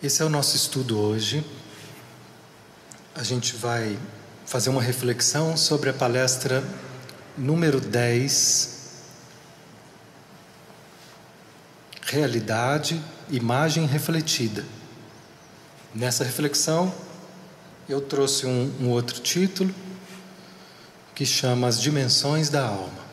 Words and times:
Esse 0.00 0.22
é 0.22 0.24
o 0.24 0.28
nosso 0.28 0.54
estudo 0.54 0.96
hoje. 0.96 1.44
A 3.16 3.24
gente 3.24 3.56
vai 3.56 3.98
fazer 4.46 4.70
uma 4.70 4.80
reflexão 4.80 5.56
sobre 5.56 5.90
a 5.90 5.92
palestra 5.92 6.62
número 7.36 7.80
10, 7.80 8.78
Realidade, 12.02 13.02
Imagem 13.28 13.86
Refletida. 13.86 14.64
Nessa 15.92 16.22
reflexão, 16.22 16.94
eu 17.88 18.00
trouxe 18.00 18.46
um, 18.46 18.72
um 18.80 18.90
outro 18.90 19.18
título 19.18 19.74
que 21.12 21.26
chama 21.26 21.66
As 21.66 21.80
Dimensões 21.80 22.48
da 22.48 22.64
Alma. 22.68 23.04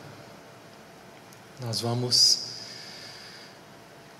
Nós 1.60 1.80
vamos 1.80 2.44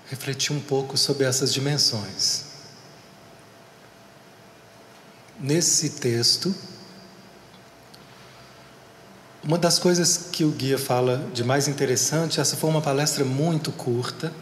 refletir 0.09 0.51
um 0.51 0.59
pouco 0.59 0.97
sobre 0.97 1.23
essas 1.23 1.53
dimensões. 1.53 2.46
Nesse 5.39 5.91
texto, 5.91 6.53
uma 9.43 9.55
das 9.57 9.77
coisas 9.77 10.29
que 10.31 10.43
o 10.43 10.49
guia 10.49 10.79
fala 10.79 11.29
de 11.31 11.43
mais 11.43 11.67
interessante, 11.67 12.39
essa 12.39 12.57
foi 12.57 12.67
uma 12.67 12.81
palestra 12.81 13.23
muito 13.23 13.71
curta, 13.71 14.33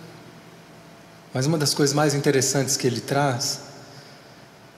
mas 1.33 1.45
uma 1.45 1.57
das 1.57 1.73
coisas 1.73 1.93
mais 1.93 2.13
interessantes 2.13 2.77
que 2.77 2.87
ele 2.87 3.01
traz 3.01 3.59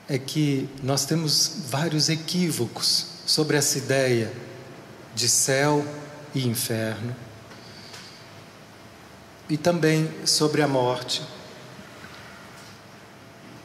é 0.10 0.18
que 0.18 0.68
nós 0.82 1.06
temos 1.06 1.52
vários 1.70 2.10
equívocos 2.10 3.06
sobre 3.28 3.56
essa 3.56 3.78
ideia 3.78 4.34
de 5.14 5.30
céu 5.30 5.86
e 6.34 6.48
inferno, 6.48 7.16
e 9.48 9.56
também 9.56 10.10
sobre 10.26 10.64
a 10.64 10.68
morte. 10.68 11.22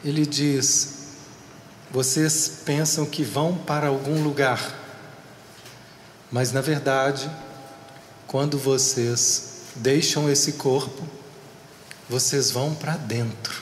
Ele 0.05 0.23
diz: 0.23 1.02
vocês 1.93 2.61
pensam 2.65 3.05
que 3.05 3.23
vão 3.23 3.55
para 3.55 3.85
algum 3.85 4.23
lugar, 4.23 4.59
mas 6.31 6.51
na 6.51 6.59
verdade, 6.59 7.29
quando 8.25 8.57
vocês 8.57 9.67
deixam 9.75 10.27
esse 10.27 10.53
corpo, 10.53 11.07
vocês 12.09 12.49
vão 12.49 12.73
para 12.73 12.97
dentro. 12.97 13.61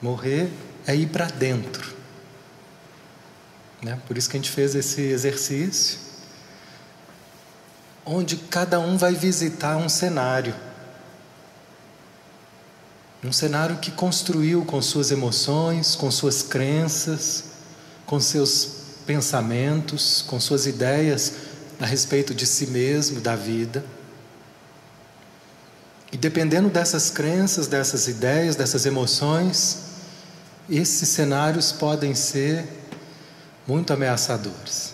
Morrer 0.00 0.52
é 0.86 0.94
ir 0.94 1.08
para 1.08 1.26
dentro. 1.26 1.92
Né? 3.82 4.00
Por 4.06 4.16
isso 4.16 4.30
que 4.30 4.36
a 4.36 4.38
gente 4.38 4.52
fez 4.52 4.76
esse 4.76 5.00
exercício, 5.00 5.98
onde 8.06 8.36
cada 8.36 8.78
um 8.78 8.96
vai 8.96 9.14
visitar 9.14 9.76
um 9.78 9.88
cenário 9.88 10.54
um 13.24 13.32
cenário 13.32 13.78
que 13.78 13.90
construiu 13.90 14.64
com 14.66 14.82
suas 14.82 15.10
emoções, 15.10 15.96
com 15.96 16.10
suas 16.10 16.42
crenças, 16.42 17.44
com 18.04 18.20
seus 18.20 18.68
pensamentos, 19.06 20.22
com 20.26 20.38
suas 20.38 20.66
ideias 20.66 21.32
a 21.80 21.86
respeito 21.86 22.34
de 22.34 22.46
si 22.46 22.66
mesmo, 22.66 23.20
da 23.20 23.34
vida. 23.34 23.84
E 26.12 26.18
dependendo 26.18 26.68
dessas 26.68 27.10
crenças, 27.10 27.66
dessas 27.66 28.06
ideias, 28.08 28.56
dessas 28.56 28.84
emoções, 28.84 29.78
esses 30.68 31.08
cenários 31.08 31.72
podem 31.72 32.14
ser 32.14 32.68
muito 33.66 33.92
ameaçadores, 33.92 34.92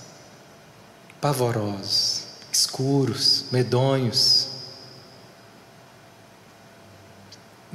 pavorosos, 1.20 2.22
escuros, 2.52 3.46
medonhos, 3.50 4.49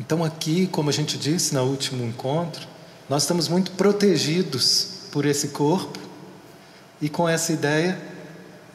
Então, 0.06 0.23
aqui, 0.23 0.67
como 0.67 0.88
a 0.88 0.94
gente 0.94 1.17
disse 1.17 1.56
no 1.56 1.64
último 1.64 2.06
encontro, 2.06 2.67
nós 3.09 3.23
estamos 3.23 3.47
muito 3.47 3.72
protegidos 3.72 5.07
por 5.12 5.25
esse 5.25 5.47
corpo 5.47 5.97
e 7.02 7.09
com 7.09 7.28
essa 7.28 7.52
ideia 7.52 8.00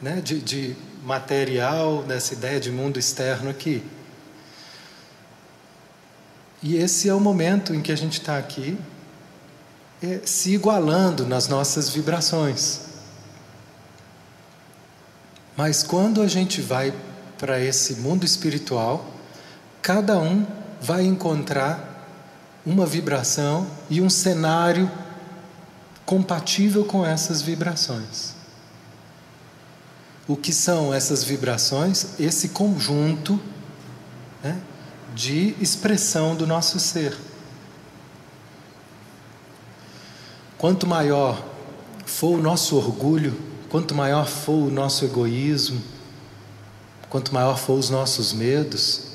né, 0.01 0.19
de, 0.19 0.41
de 0.41 0.75
material, 1.05 2.03
dessa 2.03 2.33
ideia 2.33 2.59
de 2.59 2.69
mundo 2.69 2.99
externo 2.99 3.49
aqui. 3.49 3.81
E 6.61 6.75
esse 6.75 7.07
é 7.07 7.13
o 7.13 7.19
momento 7.19 7.73
em 7.73 7.81
que 7.81 7.93
a 7.93 7.97
gente 7.97 8.19
está 8.19 8.37
aqui 8.37 8.77
é, 10.03 10.19
se 10.25 10.53
igualando 10.53 11.25
nas 11.25 11.47
nossas 11.47 11.87
vibrações. 11.87 12.81
Mas 15.55 15.81
quando 15.81 16.21
a 16.21 16.27
gente 16.27 16.59
vai 16.59 16.93
para 17.37 17.57
esse 17.57 17.95
mundo 17.95 18.25
espiritual, 18.25 19.05
cada 19.81 20.19
um 20.19 20.45
vai 20.81 21.05
encontrar 21.05 21.89
uma 22.65 22.85
vibração 22.85 23.67
e 23.89 24.01
um 24.01 24.09
cenário 24.09 24.89
compatível 26.05 26.83
com 26.83 27.05
essas 27.05 27.41
vibrações. 27.41 28.33
O 30.27 30.35
que 30.35 30.51
são 30.51 30.93
essas 30.93 31.23
vibrações? 31.23 32.19
Esse 32.19 32.49
conjunto 32.49 33.39
né, 34.43 34.59
de 35.13 35.55
expressão 35.61 36.35
do 36.35 36.47
nosso 36.47 36.79
ser. 36.79 37.15
Quanto 40.57 40.87
maior 40.87 41.43
for 42.05 42.37
o 42.37 42.41
nosso 42.41 42.75
orgulho, 42.75 43.37
quanto 43.69 43.95
maior 43.95 44.27
for 44.27 44.67
o 44.67 44.71
nosso 44.71 45.05
egoísmo, 45.05 45.81
quanto 47.09 47.33
maior 47.33 47.57
for 47.57 47.77
os 47.77 47.89
nossos 47.89 48.31
medos, 48.31 49.10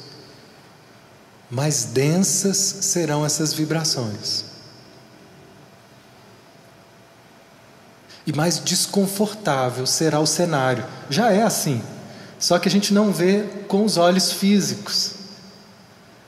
mais 1.50 1.84
densas 1.84 2.56
serão 2.56 3.24
essas 3.24 3.52
vibrações. 3.52 4.44
E 8.26 8.32
mais 8.32 8.58
desconfortável 8.58 9.86
será 9.86 10.18
o 10.18 10.26
cenário. 10.26 10.84
Já 11.08 11.30
é 11.30 11.42
assim, 11.42 11.80
só 12.38 12.58
que 12.58 12.68
a 12.68 12.70
gente 12.70 12.92
não 12.92 13.12
vê 13.12 13.44
com 13.68 13.84
os 13.84 13.96
olhos 13.96 14.32
físicos. 14.32 15.14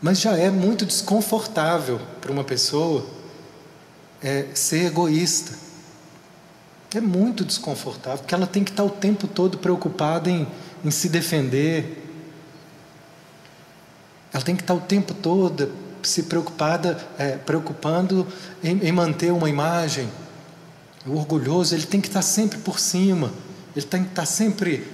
Mas 0.01 0.21
já 0.21 0.37
é 0.37 0.49
muito 0.49 0.87
desconfortável 0.87 2.01
para 2.21 2.31
uma 2.31 2.45
pessoa 2.45 3.05
é, 4.23 4.47
ser 4.55 4.87
egoísta. 4.87 5.53
É 6.95 7.01
muito 7.01 7.45
desconfortável, 7.45 8.19
porque 8.19 8.35
ela 8.35 8.47
tem 8.47 8.63
que 8.63 8.71
estar 8.71 8.85
o 8.85 8.91
tempo 8.91 9.27
todo 9.27 9.59
preocupada 9.59 10.31
em, 10.31 10.47
em 10.85 10.91
se 10.91 11.09
defender, 11.09 11.98
ela 14.33 14.43
tem 14.43 14.55
que 14.55 14.63
estar 14.63 14.75
o 14.75 14.81
tempo 14.81 15.15
todo 15.15 15.71
se 16.03 16.25
preocupada, 16.25 16.99
é, 17.19 17.33
preocupando 17.33 18.27
em, 18.63 18.79
em, 18.87 18.93
manter 18.93 19.33
uma 19.33 19.49
imagem. 19.49 20.09
O 21.07 21.17
orgulhoso 21.17 21.75
ele 21.75 21.87
tem 21.87 22.01
que 22.01 22.09
estar 22.09 22.23
sempre 22.23 22.59
por 22.59 22.79
cima. 22.79 23.33
Ele 23.75 23.87
tem 23.87 24.05
que 24.05 24.11
estar 24.11 24.27
sempre 24.27 24.87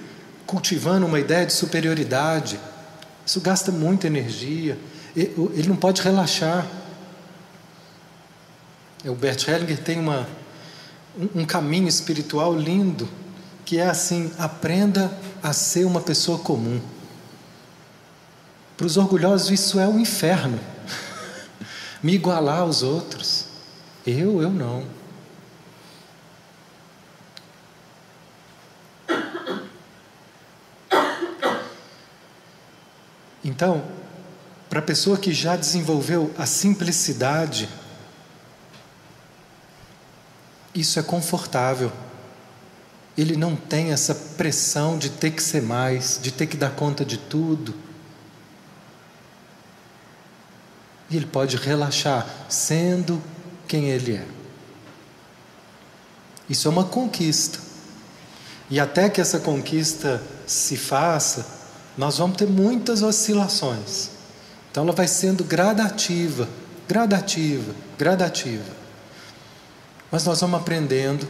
cultivando 0.47 1.07
uma 1.07 1.21
ideia 1.21 1.47
de 1.47 1.53
superioridade. 1.53 2.59
Isso 3.25 3.41
gasta 3.41 3.71
muita 3.71 4.07
energia. 4.07 4.79
Ele 5.17 5.69
não 5.69 5.77
pode 5.77 6.03
relaxar. 6.03 6.67
O 9.05 9.15
Bert 9.15 9.47
Hellinger 9.47 9.79
tem 9.79 9.99
uma, 9.99 10.27
um, 11.19 11.41
um 11.43 11.45
caminho 11.45 11.89
espiritual 11.89 12.55
lindo 12.57 13.09
que 13.65 13.79
é 13.79 13.87
assim: 13.87 14.31
aprenda 14.39 15.17
a 15.43 15.53
ser 15.53 15.85
uma 15.85 16.01
pessoa 16.01 16.39
comum. 16.39 16.81
Para 18.77 18.87
os 18.87 18.97
orgulhosos, 18.97 19.51
isso 19.51 19.79
é 19.79 19.87
um 19.87 19.99
inferno. 19.99 20.59
Me 22.03 22.15
igualar 22.15 22.61
aos 22.61 22.83
outros. 22.83 23.47
Eu, 24.07 24.43
eu 24.43 24.51
não. 24.51 24.85
Então, 33.45 33.85
para 34.69 34.81
a 34.81 34.83
pessoa 34.83 35.17
que 35.17 35.33
já 35.33 35.55
desenvolveu 35.55 36.35
a 36.37 36.47
simplicidade, 36.47 37.69
isso 40.75 40.99
é 40.99 41.03
confortável. 41.03 41.93
Ele 43.17 43.37
não 43.37 43.55
tem 43.55 43.93
essa 43.93 44.15
pressão 44.15 44.99
de 44.99 45.11
ter 45.11 45.31
que 45.31 45.43
ser 45.43 45.63
mais, 45.63 46.19
de 46.21 46.33
ter 46.33 46.47
que 46.49 46.57
dar 46.57 46.71
conta 46.71 47.05
de 47.05 47.17
tudo. 47.17 47.73
E 51.11 51.17
ele 51.17 51.27
pode 51.27 51.57
relaxar 51.57 52.27
sendo 52.49 53.23
quem 53.69 53.91
ele 53.91 54.17
é. 54.17 54.27
Isso 56.49 56.69
é 56.69 56.71
uma 56.71 56.85
conquista. 56.85 57.59
E 58.71 58.81
até 58.81 59.09
que 59.09 59.21
essa 59.21 59.39
conquista 59.39 60.23
se 60.47 60.77
faça, 60.77 61.47
nós 61.97 62.19
vamos 62.19 62.37
ter 62.37 62.47
muitas 62.47 63.03
oscilações. 63.03 64.11
Então 64.71 64.83
ela 64.83 64.93
vai 64.93 65.07
sendo 65.07 65.45
gradativa, 65.45 66.49
gradativa, 66.89 67.75
gradativa. 67.97 68.73
Mas 70.11 70.25
nós 70.25 70.41
vamos 70.41 70.61
aprendendo 70.61 71.29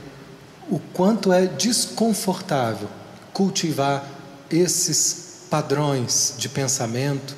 o 0.70 0.78
quanto 0.78 1.32
é 1.32 1.46
desconfortável 1.46 2.88
cultivar 3.32 4.06
esses 4.50 5.46
padrões 5.50 6.34
de 6.38 6.48
pensamento 6.48 7.36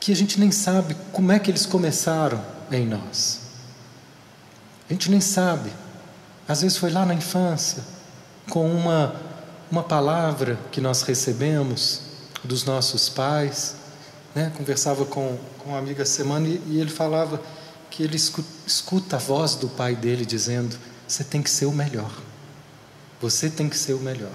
que 0.00 0.12
a 0.12 0.16
gente 0.16 0.38
nem 0.38 0.50
sabe 0.50 0.96
como 1.12 1.32
é 1.32 1.38
que 1.38 1.50
eles 1.50 1.66
começaram 1.66 2.42
em 2.70 2.86
nós. 2.86 3.40
A 4.88 4.92
gente 4.92 5.10
nem 5.10 5.20
sabe. 5.20 5.70
Às 6.46 6.62
vezes 6.62 6.78
foi 6.78 6.90
lá 6.90 7.04
na 7.04 7.14
infância, 7.14 7.82
com 8.48 8.70
uma, 8.70 9.16
uma 9.70 9.82
palavra 9.82 10.58
que 10.70 10.80
nós 10.80 11.02
recebemos 11.02 12.02
dos 12.44 12.64
nossos 12.64 13.08
pais. 13.08 13.74
Né? 14.34 14.52
Conversava 14.56 15.04
com, 15.04 15.36
com 15.58 15.70
uma 15.70 15.78
amiga 15.78 16.04
semana 16.04 16.46
e, 16.46 16.62
e 16.68 16.80
ele 16.80 16.90
falava 16.90 17.42
que 17.90 18.02
ele 18.02 18.16
escuta, 18.16 18.48
escuta 18.66 19.16
a 19.16 19.18
voz 19.18 19.54
do 19.54 19.68
pai 19.68 19.96
dele 19.96 20.24
dizendo: 20.24 20.76
Você 21.06 21.24
tem 21.24 21.42
que 21.42 21.50
ser 21.50 21.66
o 21.66 21.72
melhor. 21.72 22.10
Você 23.20 23.50
tem 23.50 23.68
que 23.68 23.76
ser 23.76 23.94
o 23.94 23.98
melhor. 23.98 24.32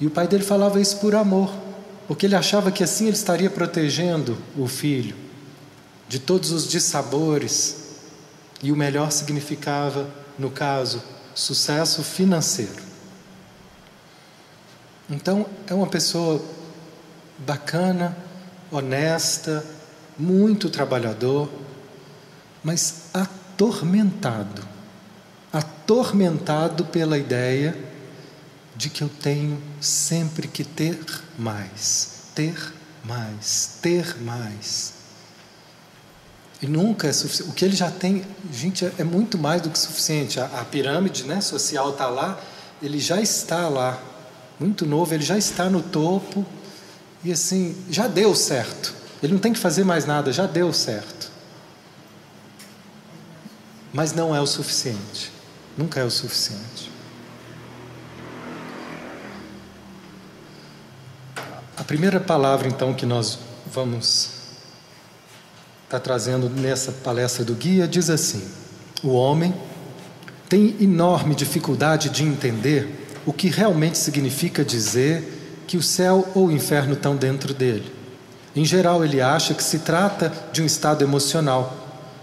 E 0.00 0.06
o 0.06 0.10
pai 0.10 0.26
dele 0.26 0.44
falava 0.44 0.80
isso 0.80 0.96
por 0.96 1.14
amor, 1.14 1.52
porque 2.06 2.26
ele 2.26 2.34
achava 2.34 2.70
que 2.70 2.82
assim 2.82 3.06
ele 3.06 3.16
estaria 3.16 3.50
protegendo 3.50 4.36
o 4.56 4.66
filho 4.66 5.16
de 6.08 6.18
todos 6.18 6.50
os 6.50 6.68
dissabores. 6.68 7.80
E 8.62 8.70
o 8.70 8.76
melhor 8.76 9.10
significava, 9.10 10.08
no 10.38 10.50
caso, 10.50 11.02
sucesso 11.34 12.02
financeiro. 12.02 12.82
Então, 15.10 15.46
é 15.66 15.74
uma 15.74 15.86
pessoa 15.86 16.40
bacana, 17.38 18.16
honesta, 18.70 19.64
muito 20.16 20.70
trabalhador, 20.70 21.50
mas 22.62 23.06
atormentado 23.12 24.72
atormentado 25.52 26.86
pela 26.86 27.18
ideia 27.18 27.76
de 28.82 28.90
que 28.90 29.02
eu 29.02 29.08
tenho 29.08 29.62
sempre 29.80 30.48
que 30.48 30.64
ter 30.64 30.98
mais, 31.38 32.24
ter 32.34 32.74
mais, 33.04 33.78
ter 33.80 34.20
mais. 34.20 34.94
E 36.60 36.66
nunca 36.66 37.06
é 37.06 37.12
suficiente. 37.12 37.50
O 37.52 37.54
que 37.54 37.64
ele 37.64 37.76
já 37.76 37.92
tem, 37.92 38.24
gente, 38.52 38.84
é 38.98 39.04
muito 39.04 39.38
mais 39.38 39.62
do 39.62 39.70
que 39.70 39.78
suficiente. 39.78 40.40
A, 40.40 40.46
a 40.46 40.64
pirâmide 40.64 41.22
né, 41.22 41.40
social 41.40 41.90
está 41.90 42.08
lá, 42.08 42.40
ele 42.82 42.98
já 42.98 43.20
está 43.20 43.68
lá, 43.68 44.02
muito 44.58 44.84
novo, 44.84 45.14
ele 45.14 45.22
já 45.22 45.38
está 45.38 45.70
no 45.70 45.80
topo, 45.80 46.44
e 47.22 47.30
assim, 47.30 47.76
já 47.88 48.08
deu 48.08 48.34
certo. 48.34 48.92
Ele 49.22 49.32
não 49.32 49.40
tem 49.40 49.52
que 49.52 49.60
fazer 49.60 49.84
mais 49.84 50.06
nada, 50.06 50.32
já 50.32 50.44
deu 50.44 50.72
certo. 50.72 51.30
Mas 53.92 54.12
não 54.12 54.34
é 54.34 54.40
o 54.40 54.46
suficiente. 54.46 55.30
Nunca 55.78 56.00
é 56.00 56.04
o 56.04 56.10
suficiente. 56.10 56.81
A 61.82 61.84
primeira 61.84 62.20
palavra, 62.20 62.68
então, 62.68 62.94
que 62.94 63.04
nós 63.04 63.40
vamos 63.66 64.30
estar 65.82 65.98
tá 65.98 66.00
trazendo 66.00 66.48
nessa 66.48 66.92
palestra 66.92 67.44
do 67.44 67.56
guia 67.56 67.88
diz 67.88 68.08
assim: 68.08 68.40
o 69.02 69.08
homem 69.08 69.52
tem 70.48 70.76
enorme 70.80 71.34
dificuldade 71.34 72.08
de 72.10 72.22
entender 72.22 73.20
o 73.26 73.32
que 73.32 73.48
realmente 73.48 73.98
significa 73.98 74.64
dizer 74.64 75.64
que 75.66 75.76
o 75.76 75.82
céu 75.82 76.30
ou 76.36 76.46
o 76.46 76.52
inferno 76.52 76.92
estão 76.92 77.16
dentro 77.16 77.52
dele. 77.52 77.92
Em 78.54 78.64
geral, 78.64 79.04
ele 79.04 79.20
acha 79.20 79.52
que 79.52 79.64
se 79.64 79.80
trata 79.80 80.32
de 80.52 80.62
um 80.62 80.66
estado 80.66 81.02
emocional, 81.02 81.76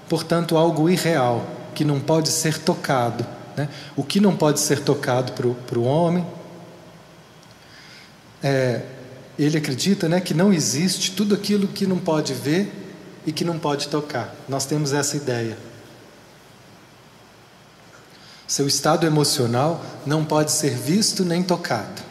portanto, 0.07 0.55
algo 0.55 0.89
irreal, 0.89 1.45
que 1.75 1.83
não 1.83 1.99
pode 1.99 2.29
ser 2.29 2.59
tocado 2.59 3.25
né? 3.59 3.67
O 3.97 4.03
que 4.05 4.21
não 4.21 4.37
pode 4.37 4.61
ser 4.61 4.79
tocado 4.79 5.33
para 5.33 5.77
o 5.77 5.83
homem. 5.83 6.25
É, 8.41 8.83
ele 9.45 9.57
acredita 9.57 10.09
né, 10.09 10.19
que 10.19 10.33
não 10.33 10.51
existe 10.51 11.11
tudo 11.13 11.33
aquilo 11.33 11.67
que 11.67 11.87
não 11.87 11.97
pode 11.97 12.33
ver 12.33 12.71
e 13.25 13.31
que 13.31 13.45
não 13.45 13.57
pode 13.57 13.87
tocar. 13.87 14.35
Nós 14.49 14.65
temos 14.65 14.91
essa 14.91 15.15
ideia. 15.15 15.57
Seu 18.45 18.67
estado 18.67 19.07
emocional 19.07 19.83
não 20.05 20.25
pode 20.25 20.51
ser 20.51 20.75
visto 20.75 21.23
nem 21.23 21.41
tocado. 21.41 22.01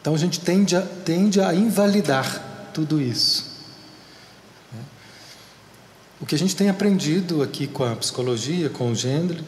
Então 0.00 0.14
a 0.14 0.18
gente 0.18 0.38
tende 0.38 0.76
a, 0.76 0.82
tende 0.82 1.40
a 1.40 1.52
invalidar 1.52 2.70
tudo 2.72 3.00
isso. 3.00 3.50
O 6.20 6.26
que 6.26 6.34
a 6.34 6.38
gente 6.38 6.54
tem 6.54 6.68
aprendido 6.68 7.42
aqui 7.42 7.66
com 7.66 7.82
a 7.82 7.96
psicologia, 7.96 8.68
com 8.68 8.92
o 8.92 8.94
gênero, 8.94 9.42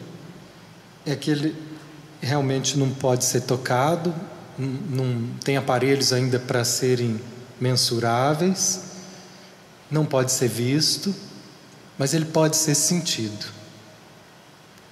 é 1.05 1.15
que 1.15 1.31
ele 1.31 1.55
realmente 2.19 2.77
não 2.77 2.89
pode 2.89 3.23
ser 3.25 3.41
tocado, 3.41 4.13
não 4.57 5.29
tem 5.43 5.57
aparelhos 5.57 6.13
ainda 6.13 6.39
para 6.39 6.63
serem 6.63 7.19
mensuráveis, 7.59 8.81
não 9.89 10.05
pode 10.05 10.31
ser 10.31 10.47
visto, 10.47 11.13
mas 11.97 12.13
ele 12.13 12.25
pode 12.25 12.55
ser 12.55 12.75
sentido. 12.75 13.45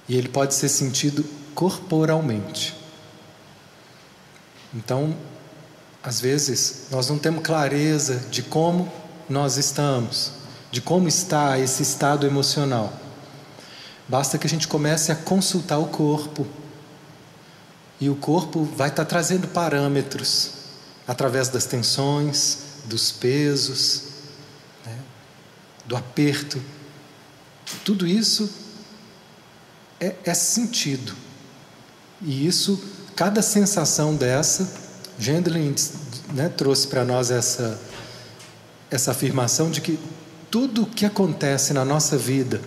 E 0.08 0.16
ele 0.16 0.28
pode 0.28 0.54
ser 0.54 0.68
sentido 0.68 1.24
corporalmente. 1.54 2.74
Então, 4.74 5.14
às 6.02 6.20
vezes, 6.20 6.86
nós 6.90 7.08
não 7.08 7.18
temos 7.18 7.42
clareza 7.42 8.16
de 8.30 8.42
como 8.42 8.90
nós 9.28 9.56
estamos, 9.56 10.32
de 10.70 10.80
como 10.80 11.06
está 11.06 11.58
esse 11.58 11.82
estado 11.82 12.26
emocional. 12.26 12.92
Basta 14.08 14.36
que 14.36 14.46
a 14.46 14.50
gente 14.50 14.66
comece 14.66 15.12
a 15.12 15.16
consultar 15.16 15.78
o 15.78 15.86
corpo. 15.86 16.46
E 18.02 18.10
o 18.10 18.16
corpo 18.16 18.64
vai 18.64 18.88
estar 18.88 19.04
trazendo 19.04 19.46
parâmetros 19.46 20.50
através 21.06 21.48
das 21.48 21.66
tensões, 21.66 22.58
dos 22.86 23.12
pesos, 23.12 24.02
né, 24.84 24.98
do 25.86 25.94
aperto. 25.94 26.60
Tudo 27.84 28.04
isso 28.04 28.50
é, 30.00 30.16
é 30.24 30.34
sentido. 30.34 31.14
E 32.20 32.44
isso, 32.44 32.82
cada 33.14 33.40
sensação 33.40 34.16
dessa, 34.16 34.68
Gendlin 35.16 35.72
né, 36.34 36.48
trouxe 36.48 36.88
para 36.88 37.04
nós 37.04 37.30
essa, 37.30 37.80
essa 38.90 39.12
afirmação 39.12 39.70
de 39.70 39.80
que 39.80 39.96
tudo 40.50 40.82
o 40.82 40.86
que 40.86 41.06
acontece 41.06 41.72
na 41.72 41.84
nossa 41.84 42.18
vida, 42.18 42.60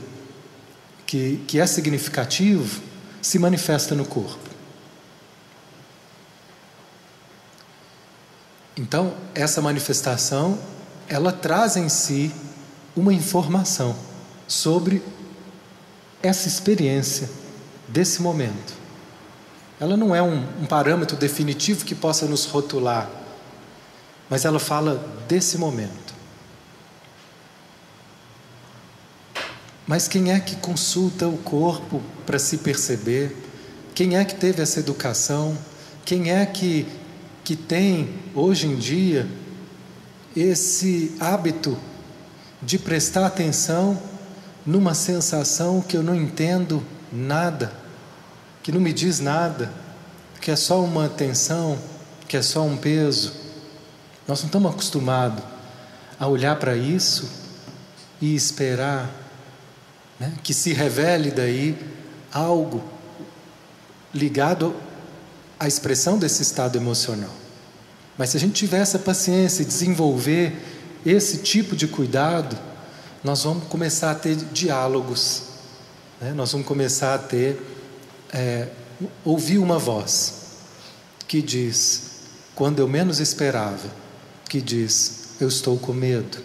que, 1.05 1.43
que 1.45 1.59
é 1.59 1.67
significativo 1.67 2.81
se 3.21 3.37
manifesta 3.37 3.93
no 3.93 4.05
corpo. 4.05 4.44
Então, 8.77 9.15
essa 9.33 9.61
manifestação, 9.61 10.59
ela 11.07 11.31
traz 11.31 11.77
em 11.77 11.87
si 11.87 12.31
uma 12.95 13.13
informação 13.13 13.95
sobre 14.47 15.01
essa 16.21 16.47
experiência 16.47 17.29
desse 17.87 18.21
momento. 18.21 18.73
Ela 19.79 19.97
não 19.97 20.15
é 20.15 20.21
um, 20.21 20.61
um, 20.61 20.65
parâmetro 20.65 21.17
definitivo 21.17 21.85
que 21.85 21.93
possa 21.93 22.25
nos 22.25 22.45
rotular, 22.45 23.09
mas 24.29 24.45
ela 24.45 24.59
fala 24.59 24.95
desse 25.27 25.57
momento. 25.57 26.15
Mas 29.85 30.07
quem 30.07 30.31
é 30.31 30.39
que 30.39 30.55
consulta 30.55 31.27
o 31.27 31.37
corpo 31.37 32.01
para 32.25 32.39
se 32.39 32.57
perceber? 32.57 33.35
Quem 33.93 34.17
é 34.17 34.25
que 34.25 34.33
teve 34.33 34.61
essa 34.61 34.79
educação? 34.79 35.55
Quem 36.03 36.31
é 36.31 36.45
que, 36.45 36.87
que 37.45 37.55
tem, 37.55 38.09
hoje 38.33 38.65
em 38.65 38.75
dia, 38.75 39.27
esse 40.35 41.15
hábito 41.19 41.77
de 42.59 42.79
prestar 42.79 43.27
atenção 43.27 44.01
numa 44.65 44.95
sensação 44.95 45.79
que 45.79 45.95
eu 45.95 46.01
não 46.01 46.15
entendo 46.15 46.83
nada, 47.13 47.71
que 48.63 48.71
não 48.71 48.81
me 48.81 48.91
diz 48.91 49.19
nada, 49.19 49.71
que 50.41 50.49
é 50.49 50.55
só 50.55 50.83
uma 50.83 51.07
tensão, 51.07 51.77
que 52.27 52.35
é 52.35 52.41
só 52.41 52.63
um 52.63 52.75
peso? 52.75 53.31
Nós 54.27 54.39
não 54.39 54.47
estamos 54.47 54.71
acostumados 54.71 55.43
a 56.19 56.27
olhar 56.27 56.55
para 56.55 56.75
isso 56.75 57.29
e 58.19 58.33
esperar 58.33 59.07
né? 60.19 60.33
que 60.43 60.51
se 60.53 60.73
revele 60.73 61.29
daí 61.29 61.77
algo 62.33 62.83
ligado 64.11 64.75
à 65.59 65.67
expressão 65.67 66.17
desse 66.17 66.41
estado 66.41 66.77
emocional. 66.77 67.33
Mas 68.17 68.29
se 68.29 68.37
a 68.37 68.39
gente 68.39 68.53
tiver 68.53 68.79
essa 68.79 68.99
paciência 68.99 69.63
e 69.63 69.65
desenvolver 69.65 70.53
esse 71.05 71.39
tipo 71.39 71.75
de 71.75 71.87
cuidado, 71.87 72.57
nós 73.23 73.43
vamos 73.43 73.65
começar 73.67 74.11
a 74.11 74.15
ter 74.15 74.35
diálogos, 74.35 75.43
né? 76.21 76.33
nós 76.33 76.51
vamos 76.51 76.67
começar 76.67 77.13
a 77.15 77.17
ter, 77.17 77.61
é, 78.31 78.69
ouvir 79.23 79.57
uma 79.57 79.77
voz 79.77 80.45
que 81.27 81.41
diz, 81.41 82.01
quando 82.53 82.79
eu 82.79 82.87
menos 82.87 83.19
esperava, 83.19 83.89
que 84.47 84.61
diz, 84.61 85.35
eu 85.39 85.47
estou 85.47 85.77
com 85.77 85.91
medo. 85.91 86.37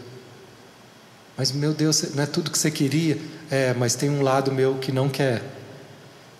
Mas 1.37 1.52
meu 1.52 1.73
Deus, 1.73 2.14
não 2.14 2.23
é 2.23 2.26
tudo 2.26 2.50
que 2.50 2.59
você 2.59 2.71
queria? 2.71 3.19
É, 3.50 3.73
mas 3.75 3.95
tem 3.95 4.11
um 4.11 4.23
lado 4.23 4.52
meu 4.52 4.76
que 4.76 4.93
não 4.93 5.09
quer. 5.09 5.43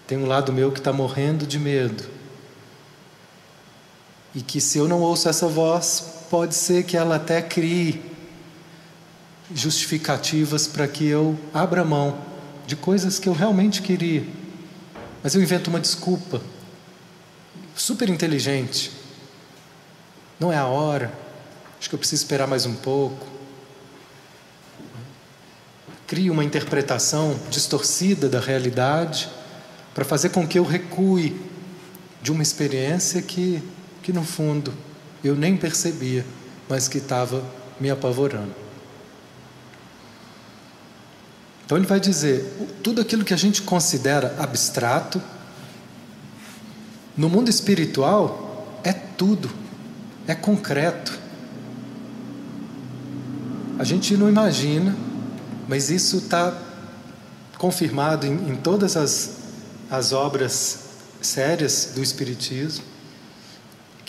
Tem 0.07 0.19
um 0.19 0.27
lado 0.27 0.53
meu 0.53 0.73
que 0.73 0.79
está 0.79 0.93
morrendo 0.93 1.47
de 1.47 1.59
medo. 1.59 2.05
E 4.35 4.41
que 4.41 4.61
se 4.61 4.79
eu 4.79 4.87
não 4.87 5.01
ouço 5.01 5.29
essa 5.29 5.49
voz, 5.49 6.05
pode 6.31 6.55
ser 6.55 6.85
que 6.85 6.97
ela 6.97 7.17
até 7.17 7.43
crie 7.43 8.03
justificativas 9.53 10.67
para 10.67 10.87
que 10.87 11.05
eu 11.05 11.39
abra 11.53 11.85
mão 11.85 12.17
de 12.67 12.77
coisas 12.77 13.19
que 13.19 13.29
eu 13.29 13.33
realmente 13.33 13.83
queria. 13.83 14.25
Mas 15.23 15.35
eu 15.35 15.43
invento 15.43 15.71
uma 15.71 15.81
desculpa 15.81 16.41
super 17.75 18.09
inteligente. 18.09 18.93
Não 20.39 20.53
é 20.53 20.57
a 20.57 20.67
hora. 20.67 21.13
Acho 21.79 21.89
que 21.89 21.95
eu 21.95 21.99
preciso 21.99 22.23
esperar 22.23 22.47
mais 22.47 22.67
um 22.67 22.75
pouco. 22.75 23.27
Crio 26.07 26.33
uma 26.33 26.45
interpretação 26.45 27.39
distorcida 27.51 28.29
da 28.29 28.41
realidade 28.41 29.29
para 29.95 30.05
fazer 30.05 30.31
com 30.31 30.47
que 30.47 30.59
eu 30.59 30.65
recue 30.65 31.41
de 32.23 32.31
uma 32.31 32.43
experiência 32.43 33.21
que, 33.23 33.63
que 34.03 34.13
no 34.13 34.25
fundo 34.25 34.73
eu 35.23 35.35
nem 35.35 35.57
percebia, 35.57 36.25
mas 36.69 36.89
que 36.89 36.99
estava 36.99 37.45
me 37.79 37.91
apavorando. 37.91 38.55
Então 41.65 41.79
ele 41.79 41.87
vai 41.87 42.01
dizer: 42.01 42.45
tudo 42.83 43.01
aquilo 43.01 43.25
que 43.25 43.33
a 43.33 43.37
gente 43.37 43.63
considera 43.63 44.35
abstrato, 44.39 45.23
no 47.17 47.29
mundo 47.29 47.49
espiritual 47.49 48.81
é 48.83 48.93
tudo, 48.93 49.51
é 50.27 50.35
concreto. 50.35 51.19
A 53.79 53.85
gente 53.85 54.17
não 54.17 54.29
imagina, 54.29 54.95
mas 55.69 55.91
isso 55.91 56.19
está 56.19 56.57
confirmado 57.57 58.27
em, 58.27 58.51
em 58.51 58.57
todas 58.57 58.97
as, 58.97 59.37
as 59.91 60.13
obras 60.13 60.81
sérias 61.21 61.93
do 61.95 62.03
Espiritismo, 62.03 62.85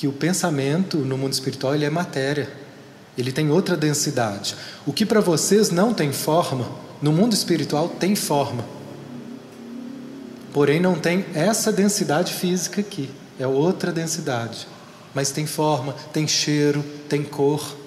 que 0.01 0.07
o 0.07 0.11
pensamento 0.11 0.97
no 0.97 1.15
mundo 1.15 1.31
espiritual 1.31 1.75
ele 1.75 1.85
é 1.85 1.89
matéria, 1.91 2.51
ele 3.15 3.31
tem 3.31 3.51
outra 3.51 3.77
densidade. 3.77 4.55
O 4.83 4.91
que 4.91 5.05
para 5.05 5.21
vocês 5.21 5.69
não 5.69 5.93
tem 5.93 6.11
forma, 6.11 6.67
no 6.99 7.11
mundo 7.11 7.35
espiritual 7.35 7.87
tem 7.87 8.15
forma. 8.15 8.65
Porém, 10.51 10.79
não 10.79 10.99
tem 10.99 11.23
essa 11.35 11.71
densidade 11.71 12.33
física 12.33 12.81
aqui, 12.81 13.11
é 13.39 13.45
outra 13.45 13.91
densidade. 13.91 14.67
Mas 15.13 15.29
tem 15.29 15.45
forma, 15.45 15.93
tem 16.11 16.27
cheiro, 16.27 16.83
tem 17.07 17.23
cor. 17.23 17.77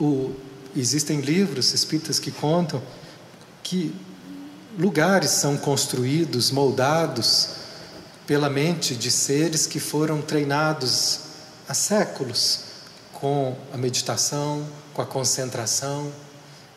O, 0.00 0.32
existem 0.74 1.20
livros 1.20 1.72
espíritas 1.72 2.18
que 2.18 2.32
contam 2.32 2.82
que 3.62 3.94
lugares 4.76 5.30
são 5.30 5.56
construídos, 5.56 6.50
moldados 6.50 7.59
pela 8.30 8.48
mente 8.48 8.94
de 8.94 9.10
seres 9.10 9.66
que 9.66 9.80
foram 9.80 10.22
treinados 10.22 11.18
há 11.68 11.74
séculos 11.74 12.60
com 13.12 13.56
a 13.74 13.76
meditação, 13.76 14.64
com 14.94 15.02
a 15.02 15.04
concentração. 15.04 16.12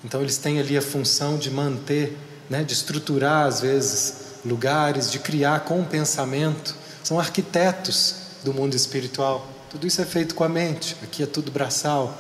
Então, 0.03 0.19
eles 0.19 0.39
têm 0.39 0.59
ali 0.59 0.75
a 0.75 0.81
função 0.81 1.37
de 1.37 1.51
manter, 1.51 2.17
né, 2.49 2.63
de 2.63 2.73
estruturar, 2.73 3.45
às 3.45 3.61
vezes, 3.61 4.15
lugares, 4.43 5.11
de 5.11 5.19
criar 5.19 5.59
com 5.59 5.79
o 5.79 5.85
pensamento. 5.85 6.75
São 7.03 7.19
arquitetos 7.19 8.15
do 8.43 8.51
mundo 8.51 8.73
espiritual. 8.73 9.47
Tudo 9.69 9.85
isso 9.85 10.01
é 10.01 10.05
feito 10.05 10.33
com 10.33 10.43
a 10.43 10.49
mente, 10.49 10.97
aqui 11.03 11.21
é 11.21 11.27
tudo 11.27 11.51
braçal. 11.51 12.17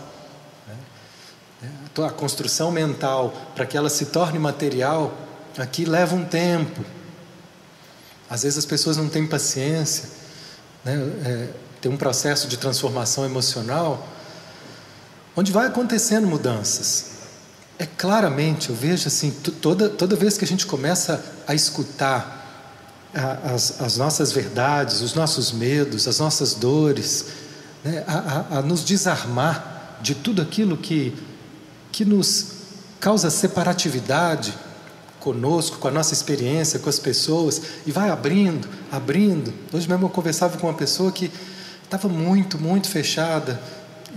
Né? 1.59 1.71
A 2.05 2.11
construção 2.11 2.69
mental, 2.71 3.33
para 3.55 3.65
que 3.65 3.75
ela 3.75 3.89
se 3.89 4.05
torne 4.05 4.37
material, 4.37 5.11
aqui 5.57 5.85
leva 5.85 6.15
um 6.15 6.23
tempo. 6.23 6.85
Às 8.33 8.41
vezes 8.41 8.57
as 8.57 8.65
pessoas 8.65 8.97
não 8.97 9.07
têm 9.07 9.27
paciência, 9.27 10.09
né? 10.83 10.95
É, 11.23 11.47
tem 11.79 11.91
um 11.91 11.97
processo 11.97 12.47
de 12.47 12.57
transformação 12.57 13.23
emocional 13.25 14.07
onde 15.35 15.51
vai 15.51 15.67
acontecendo 15.67 16.25
mudanças. 16.25 17.11
É 17.77 17.85
claramente, 17.85 18.71
eu 18.71 18.75
vejo 18.75 19.07
assim, 19.07 19.29
toda, 19.61 19.87
toda 19.87 20.15
vez 20.15 20.35
que 20.35 20.43
a 20.43 20.47
gente 20.47 20.65
começa 20.65 21.23
a 21.45 21.53
escutar 21.53 22.73
a, 23.13 23.53
as, 23.53 23.79
as 23.79 23.97
nossas 23.97 24.31
verdades, 24.31 25.01
os 25.01 25.13
nossos 25.13 25.51
medos, 25.51 26.07
as 26.07 26.17
nossas 26.17 26.55
dores, 26.55 27.25
né, 27.83 28.03
a, 28.07 28.17
a, 28.55 28.57
a 28.57 28.61
nos 28.63 28.83
desarmar 28.83 29.99
de 30.01 30.15
tudo 30.15 30.41
aquilo 30.41 30.75
que, 30.75 31.15
que 31.91 32.03
nos 32.03 32.47
causa 32.99 33.29
separatividade 33.29 34.55
conosco, 35.23 35.77
com 35.77 35.87
a 35.87 35.91
nossa 35.91 36.13
experiência, 36.13 36.79
com 36.79 36.89
as 36.89 36.99
pessoas, 36.99 37.61
e 37.85 37.91
vai 37.91 38.09
abrindo, 38.09 38.67
abrindo. 38.91 39.53
Hoje 39.71 39.87
mesmo 39.87 40.05
eu 40.05 40.09
conversava 40.09 40.57
com 40.57 40.67
uma 40.67 40.73
pessoa 40.73 41.13
que 41.13 41.31
estava 41.81 42.09
muito, 42.09 42.59
muito 42.59 42.89
fechada 42.89 43.59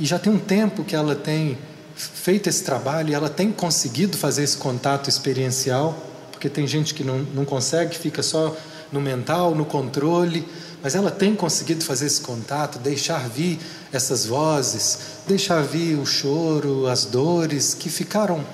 e 0.01 0.05
já 0.05 0.19
tem 0.19 0.33
um 0.33 0.39
tempo 0.39 0.83
que 0.83 0.97
ela 0.97 1.15
tem 1.15 1.57
feito 1.95 2.49
esse 2.49 2.65
trabalho 2.65 3.11
e 3.11 3.15
ela 3.15 3.31
tem 3.31 3.53
conseguido 3.53 4.17
fazer 4.17 4.43
esse 4.43 4.57
contato 4.57 5.09
experiencial, 5.09 5.97
porque 6.33 6.49
tem 6.49 6.67
gente 6.67 6.93
que 6.93 7.05
não, 7.05 7.19
não 7.19 7.45
consegue, 7.45 7.97
fica 7.97 8.21
só 8.21 8.55
no 8.91 9.01
mental, 9.01 9.55
no 9.55 9.65
controle, 9.65 10.47
mas 10.83 10.97
ela 10.97 11.11
tem 11.11 11.37
conseguido 11.37 11.85
fazer 11.85 12.07
esse 12.07 12.21
contato, 12.21 12.81
deixar 12.81 13.29
vir 13.29 13.61
essas 13.93 14.27
vozes, 14.27 14.99
deixar 15.27 15.63
vir 15.63 15.97
o 15.99 16.05
choro, 16.05 16.89
as 16.89 17.05
dores 17.05 17.75
que 17.75 17.89
ficaram 17.89 18.45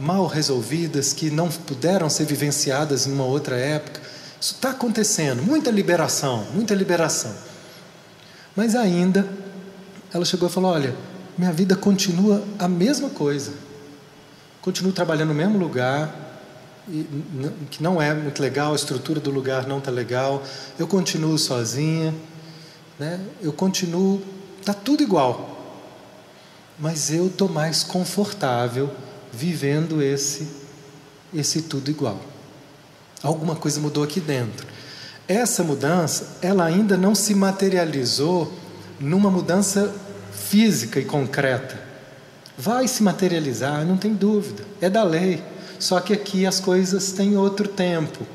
mal 0.00 0.26
resolvidas, 0.26 1.12
que 1.12 1.30
não 1.30 1.48
puderam 1.50 2.08
ser 2.08 2.24
vivenciadas 2.24 3.06
em 3.06 3.12
uma 3.12 3.24
outra 3.24 3.56
época. 3.56 4.00
Isso 4.40 4.54
está 4.54 4.70
acontecendo, 4.70 5.42
muita 5.42 5.70
liberação, 5.70 6.46
muita 6.54 6.74
liberação. 6.74 7.34
Mas 8.56 8.74
ainda 8.74 9.28
ela 10.12 10.24
chegou 10.24 10.48
e 10.48 10.52
falou: 10.52 10.72
Olha, 10.72 10.94
minha 11.36 11.52
vida 11.52 11.76
continua 11.76 12.42
a 12.58 12.66
mesma 12.66 13.10
coisa. 13.10 13.52
Continuo 14.62 14.92
trabalhando 14.92 15.28
no 15.28 15.34
mesmo 15.34 15.58
lugar, 15.58 16.14
que 17.70 17.82
não 17.82 18.00
é 18.00 18.12
muito 18.14 18.40
legal, 18.42 18.72
a 18.72 18.76
estrutura 18.76 19.20
do 19.20 19.30
lugar 19.30 19.66
não 19.66 19.78
está 19.78 19.90
legal. 19.90 20.42
Eu 20.78 20.86
continuo 20.86 21.36
sozinha, 21.38 22.14
né? 22.98 23.20
eu 23.42 23.52
continuo, 23.52 24.22
está 24.58 24.72
tudo 24.72 25.02
igual. 25.02 25.58
Mas 26.78 27.10
eu 27.12 27.26
estou 27.26 27.48
mais 27.48 27.84
confortável 27.84 28.90
vivendo 29.32 30.02
esse, 30.02 30.46
esse 31.34 31.62
tudo 31.62 31.90
igual. 31.90 32.20
Alguma 33.22 33.54
coisa 33.54 33.80
mudou 33.80 34.02
aqui 34.02 34.20
dentro. 34.20 34.66
Essa 35.28 35.62
mudança, 35.62 36.38
ela 36.42 36.64
ainda 36.64 36.96
não 36.96 37.14
se 37.14 37.34
materializou 37.34 38.52
numa 38.98 39.30
mudança 39.30 39.94
física 40.32 40.98
e 40.98 41.04
concreta. 41.04 41.78
Vai 42.56 42.88
se 42.88 43.02
materializar, 43.02 43.84
não 43.86 43.96
tem 43.96 44.14
dúvida, 44.14 44.64
é 44.80 44.90
da 44.90 45.02
lei. 45.02 45.42
Só 45.78 46.00
que 46.00 46.12
aqui 46.12 46.44
as 46.44 46.60
coisas 46.60 47.12
têm 47.12 47.36
outro 47.36 47.68
tempo. 47.68 48.26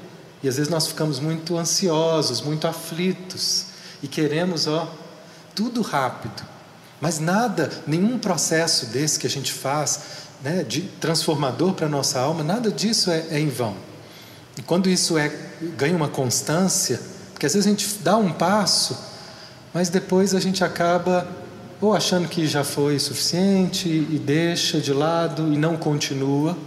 E 0.41 0.47
às 0.47 0.57
vezes 0.57 0.71
nós 0.71 0.87
ficamos 0.87 1.19
muito 1.19 1.57
ansiosos, 1.57 2.41
muito 2.41 2.67
aflitos 2.67 3.65
e 4.01 4.07
queremos, 4.07 4.67
ó, 4.67 4.91
tudo 5.53 5.81
rápido. 5.81 6.43
Mas 7.01 7.19
nada, 7.19 7.69
nenhum 7.85 8.17
processo 8.17 8.87
desse 8.87 9.19
que 9.19 9.27
a 9.27 9.29
gente 9.29 9.51
faz, 9.51 9.99
né, 10.45 10.63
de 10.63 10.83
transformador 11.01 11.73
para 11.73 11.87
a 11.87 11.89
nossa 11.89 12.19
alma, 12.19 12.41
nada 12.41 12.71
disso 12.71 13.11
é, 13.11 13.25
é 13.31 13.39
em 13.39 13.49
vão. 13.49 13.75
E 14.57 14.61
quando 14.61 14.87
isso 14.87 15.17
é, 15.17 15.29
ganha 15.77 15.95
uma 15.95 16.07
constância, 16.07 17.01
porque 17.33 17.45
às 17.45 17.53
vezes 17.53 17.67
a 17.67 17.69
gente 17.69 17.97
dá 18.01 18.15
um 18.15 18.31
passo 18.31 19.13
mas 19.75 19.89
depois 19.89 20.33
a 20.33 20.39
gente 20.39 20.63
acaba 20.63 21.27
ou 21.81 21.93
achando 21.93 22.29
que 22.29 22.47
já 22.47 22.63
foi 22.63 22.97
suficiente 22.97 23.89
e 23.89 24.17
deixa 24.17 24.79
de 24.79 24.93
lado 24.93 25.51
e 25.51 25.57
não 25.57 25.75
continua, 25.75 26.57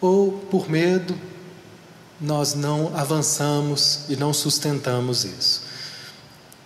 ou 0.00 0.32
por 0.50 0.70
medo 0.70 1.14
nós 2.18 2.54
não 2.54 2.90
avançamos 2.96 4.06
e 4.08 4.16
não 4.16 4.32
sustentamos 4.32 5.26
isso. 5.26 5.64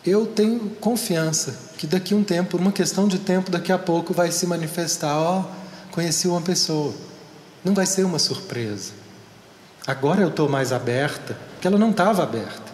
Eu 0.04 0.26
tenho 0.26 0.70
confiança 0.80 1.58
que 1.76 1.88
daqui 1.88 2.14
a 2.14 2.16
um 2.16 2.22
tempo, 2.22 2.56
uma 2.56 2.70
questão 2.70 3.08
de 3.08 3.18
tempo, 3.18 3.50
daqui 3.50 3.72
a 3.72 3.78
pouco 3.78 4.14
vai 4.14 4.30
se 4.30 4.46
manifestar, 4.46 5.18
ó, 5.18 5.44
conheci 5.96 6.28
uma 6.28 6.42
pessoa. 6.42 6.94
Não 7.64 7.72
vai 7.72 7.86
ser 7.86 8.04
uma 8.04 8.18
surpresa. 8.18 8.92
Agora 9.86 10.20
eu 10.20 10.28
estou 10.28 10.46
mais 10.46 10.70
aberta, 10.70 11.38
porque 11.54 11.66
ela 11.66 11.78
não 11.78 11.90
estava 11.90 12.22
aberta. 12.22 12.70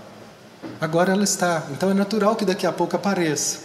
Agora 0.80 1.12
ela 1.12 1.22
está. 1.22 1.68
Então 1.70 1.88
é 1.88 1.94
natural 1.94 2.34
que 2.34 2.44
daqui 2.44 2.66
a 2.66 2.72
pouco 2.72 2.96
apareça. 2.96 3.60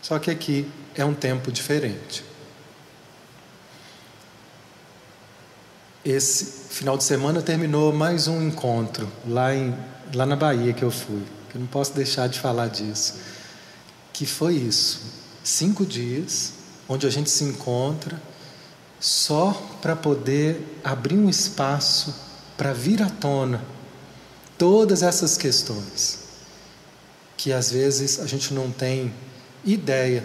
Só 0.00 0.18
que 0.18 0.30
aqui 0.30 0.66
é 0.94 1.04
um 1.04 1.12
tempo 1.12 1.52
diferente. 1.52 2.24
Esse 6.02 6.70
final 6.70 6.96
de 6.96 7.04
semana 7.04 7.42
terminou 7.42 7.92
mais 7.92 8.28
um 8.28 8.40
encontro 8.40 9.06
lá, 9.26 9.54
em, 9.54 9.76
lá 10.14 10.24
na 10.24 10.36
Bahia 10.36 10.72
que 10.72 10.82
eu 10.82 10.90
fui. 10.90 11.22
Eu 11.54 11.60
não 11.60 11.66
posso 11.66 11.92
deixar 11.92 12.28
de 12.28 12.40
falar 12.40 12.68
disso. 12.68 13.18
Que 14.10 14.24
foi 14.24 14.54
isso. 14.54 15.02
Cinco 15.44 15.84
dias 15.84 16.55
onde 16.88 17.06
a 17.06 17.10
gente 17.10 17.30
se 17.30 17.44
encontra 17.44 18.20
só 19.00 19.52
para 19.82 19.94
poder 19.94 20.78
abrir 20.82 21.16
um 21.16 21.28
espaço 21.28 22.14
para 22.56 22.72
vir 22.72 23.02
à 23.02 23.10
tona 23.10 23.76
Todas 24.58 25.02
essas 25.02 25.36
questões 25.36 26.20
que 27.36 27.52
às 27.52 27.70
vezes 27.70 28.18
a 28.18 28.26
gente 28.26 28.54
não 28.54 28.70
tem 28.70 29.12
ideia 29.62 30.24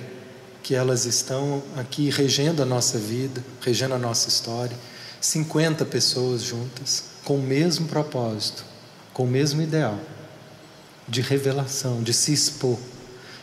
que 0.64 0.74
elas 0.74 1.06
estão 1.06 1.62
aqui 1.76 2.10
regendo 2.10 2.64
a 2.64 2.66
nossa 2.66 2.98
vida, 2.98 3.44
regendo 3.60 3.94
a 3.94 3.98
nossa 3.98 4.30
história. 4.30 4.78
50 5.20 5.84
pessoas 5.86 6.42
juntas, 6.42 7.04
com 7.26 7.36
o 7.36 7.42
mesmo 7.42 7.88
propósito, 7.88 8.64
com 9.14 9.24
o 9.24 9.28
mesmo 9.28 9.62
ideal 9.62 10.00
de 11.08 11.20
revelação, 11.20 12.02
de 12.02 12.14
se 12.14 12.32
expor. 12.32 12.80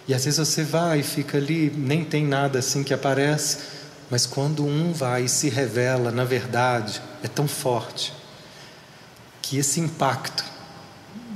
E 0.09 0.15
às 0.15 0.25
vezes 0.25 0.39
você 0.39 0.65
vai 0.65 1.01
e 1.01 1.03
fica 1.03 1.37
ali, 1.37 1.71
nem 1.77 2.03
tem 2.03 2.27
nada 2.27 2.59
assim 2.61 2.83
que 2.83 2.95
aparece, 2.95 3.59
mas 4.11 4.25
quando 4.25 4.65
um 4.65 4.91
vai 4.91 5.25
e 5.25 5.29
se 5.29 5.51
revela, 5.51 6.11
na 6.11 6.25
verdade, 6.25 7.03
é 7.23 7.29
tão 7.29 7.47
forte 7.47 8.15
que 9.43 9.59
esse 9.59 9.81
impacto 9.81 10.43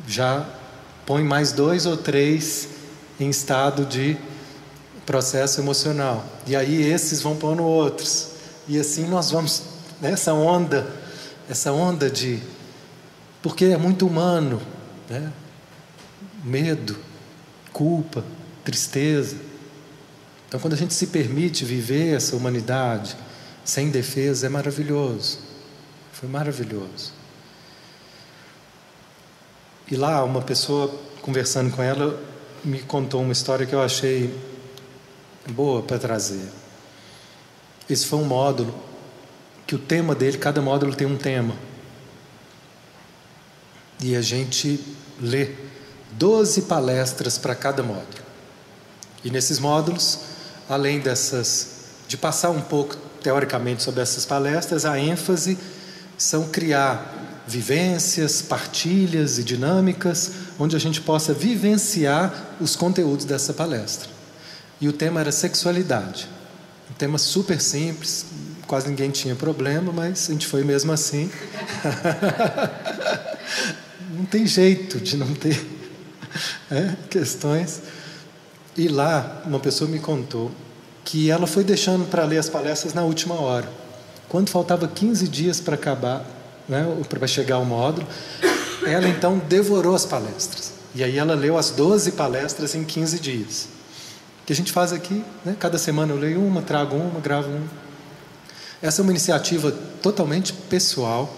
já 0.08 0.46
põe 1.04 1.22
mais 1.22 1.52
dois 1.52 1.84
ou 1.84 1.98
três 1.98 2.68
em 3.20 3.28
estado 3.28 3.84
de 3.84 4.16
processo 5.04 5.60
emocional. 5.60 6.24
E 6.46 6.56
aí 6.56 6.82
esses 6.82 7.20
vão 7.20 7.36
pondo 7.36 7.62
outros. 7.62 8.28
E 8.66 8.78
assim 8.78 9.06
nós 9.06 9.30
vamos 9.30 9.64
nessa 10.00 10.32
onda, 10.32 10.86
essa 11.48 11.72
onda 11.72 12.08
de 12.08 12.40
porque 13.42 13.66
é 13.66 13.76
muito 13.76 14.06
humano, 14.06 14.62
né? 15.10 15.30
Medo, 16.44 16.96
culpa, 17.72 18.24
tristeza. 18.64 19.36
Então 20.48 20.60
quando 20.60 20.74
a 20.74 20.76
gente 20.76 20.94
se 20.94 21.06
permite 21.08 21.64
viver 21.64 22.14
essa 22.14 22.36
humanidade 22.36 23.16
sem 23.64 23.90
defesa 23.90 24.46
é 24.46 24.48
maravilhoso. 24.48 25.38
Foi 26.12 26.28
maravilhoso. 26.28 27.12
E 29.90 29.96
lá 29.96 30.24
uma 30.24 30.42
pessoa 30.42 30.88
conversando 31.20 31.74
com 31.74 31.82
ela 31.82 32.18
me 32.64 32.80
contou 32.80 33.22
uma 33.22 33.32
história 33.32 33.66
que 33.66 33.74
eu 33.74 33.82
achei 33.82 34.32
boa 35.50 35.82
para 35.82 35.98
trazer. 35.98 36.48
Esse 37.88 38.06
foi 38.06 38.18
um 38.18 38.24
módulo 38.24 38.74
que 39.66 39.74
o 39.74 39.78
tema 39.78 40.14
dele, 40.14 40.38
cada 40.38 40.60
módulo 40.60 40.94
tem 40.94 41.06
um 41.06 41.16
tema. 41.16 41.54
E 44.00 44.14
a 44.16 44.22
gente 44.22 44.80
lê 45.20 45.50
12 46.12 46.62
palestras 46.62 47.38
para 47.38 47.54
cada 47.54 47.82
módulo. 47.82 48.21
E 49.24 49.30
nesses 49.30 49.58
módulos, 49.58 50.20
além 50.68 51.00
dessas 51.00 51.68
de 52.08 52.16
passar 52.16 52.50
um 52.50 52.60
pouco 52.60 52.96
teoricamente 53.22 53.82
sobre 53.82 54.02
essas 54.02 54.26
palestras, 54.26 54.84
a 54.84 54.98
ênfase 54.98 55.56
são 56.18 56.48
criar 56.48 57.42
vivências, 57.46 58.42
partilhas 58.42 59.38
e 59.38 59.44
dinâmicas 59.44 60.32
onde 60.58 60.76
a 60.76 60.78
gente 60.78 61.00
possa 61.00 61.32
vivenciar 61.32 62.54
os 62.60 62.76
conteúdos 62.76 63.24
dessa 63.24 63.52
palestra. 63.52 64.08
E 64.80 64.88
o 64.88 64.92
tema 64.92 65.20
era 65.20 65.32
sexualidade. 65.32 66.28
Um 66.90 66.94
tema 66.94 67.18
super 67.18 67.60
simples, 67.60 68.26
quase 68.66 68.88
ninguém 68.88 69.10
tinha 69.10 69.34
problema, 69.34 69.92
mas 69.92 70.28
a 70.28 70.32
gente 70.32 70.46
foi 70.46 70.64
mesmo 70.64 70.92
assim. 70.92 71.30
não 74.10 74.24
tem 74.24 74.46
jeito 74.46 75.00
de 75.00 75.16
não 75.16 75.32
ter 75.34 75.64
é, 76.70 76.94
questões. 77.08 77.80
E 78.76 78.88
lá, 78.88 79.42
uma 79.44 79.60
pessoa 79.60 79.88
me 79.88 79.98
contou 79.98 80.50
que 81.04 81.30
ela 81.30 81.46
foi 81.46 81.64
deixando 81.64 82.08
para 82.08 82.24
ler 82.24 82.38
as 82.38 82.48
palestras 82.48 82.94
na 82.94 83.02
última 83.02 83.34
hora. 83.34 83.68
Quando 84.28 84.48
faltava 84.48 84.88
15 84.88 85.28
dias 85.28 85.60
para 85.60 85.74
acabar, 85.74 86.24
né, 86.68 86.86
para 87.08 87.26
chegar 87.26 87.56
ao 87.56 87.64
módulo, 87.64 88.06
ela 88.86 89.08
então 89.08 89.38
devorou 89.38 89.94
as 89.94 90.06
palestras. 90.06 90.72
E 90.94 91.02
aí 91.02 91.18
ela 91.18 91.34
leu 91.34 91.58
as 91.58 91.70
12 91.70 92.12
palestras 92.12 92.74
em 92.74 92.84
15 92.84 93.18
dias 93.18 93.68
que 94.44 94.52
a 94.52 94.56
gente 94.56 94.72
faz 94.72 94.92
aqui. 94.92 95.24
Né? 95.44 95.56
Cada 95.58 95.78
semana 95.78 96.12
eu 96.12 96.18
leio 96.18 96.44
uma, 96.44 96.62
trago 96.62 96.96
uma, 96.96 97.20
gravo 97.20 97.48
uma. 97.48 97.66
Essa 98.80 99.00
é 99.00 99.02
uma 99.02 99.12
iniciativa 99.12 99.72
totalmente 100.02 100.52
pessoal. 100.52 101.34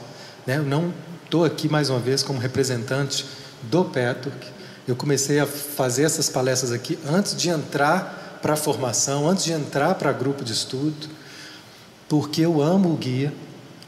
Né? 0.46 0.56
Eu 0.56 0.62
não 0.62 0.92
estou 1.24 1.44
aqui 1.44 1.68
mais 1.68 1.90
uma 1.90 1.98
vez 1.98 2.22
como 2.22 2.38
representante 2.38 3.26
do 3.62 3.84
Peturk. 3.84 4.53
Eu 4.86 4.94
comecei 4.94 5.40
a 5.40 5.46
fazer 5.46 6.02
essas 6.02 6.28
palestras 6.28 6.70
aqui 6.70 6.98
antes 7.06 7.34
de 7.34 7.48
entrar 7.48 8.38
para 8.42 8.52
a 8.52 8.56
formação, 8.56 9.26
antes 9.28 9.44
de 9.44 9.52
entrar 9.52 9.94
para 9.94 10.12
grupo 10.12 10.44
de 10.44 10.52
estudo, 10.52 11.08
porque 12.08 12.42
eu 12.42 12.60
amo 12.60 12.92
o 12.92 12.96
guia. 12.96 13.32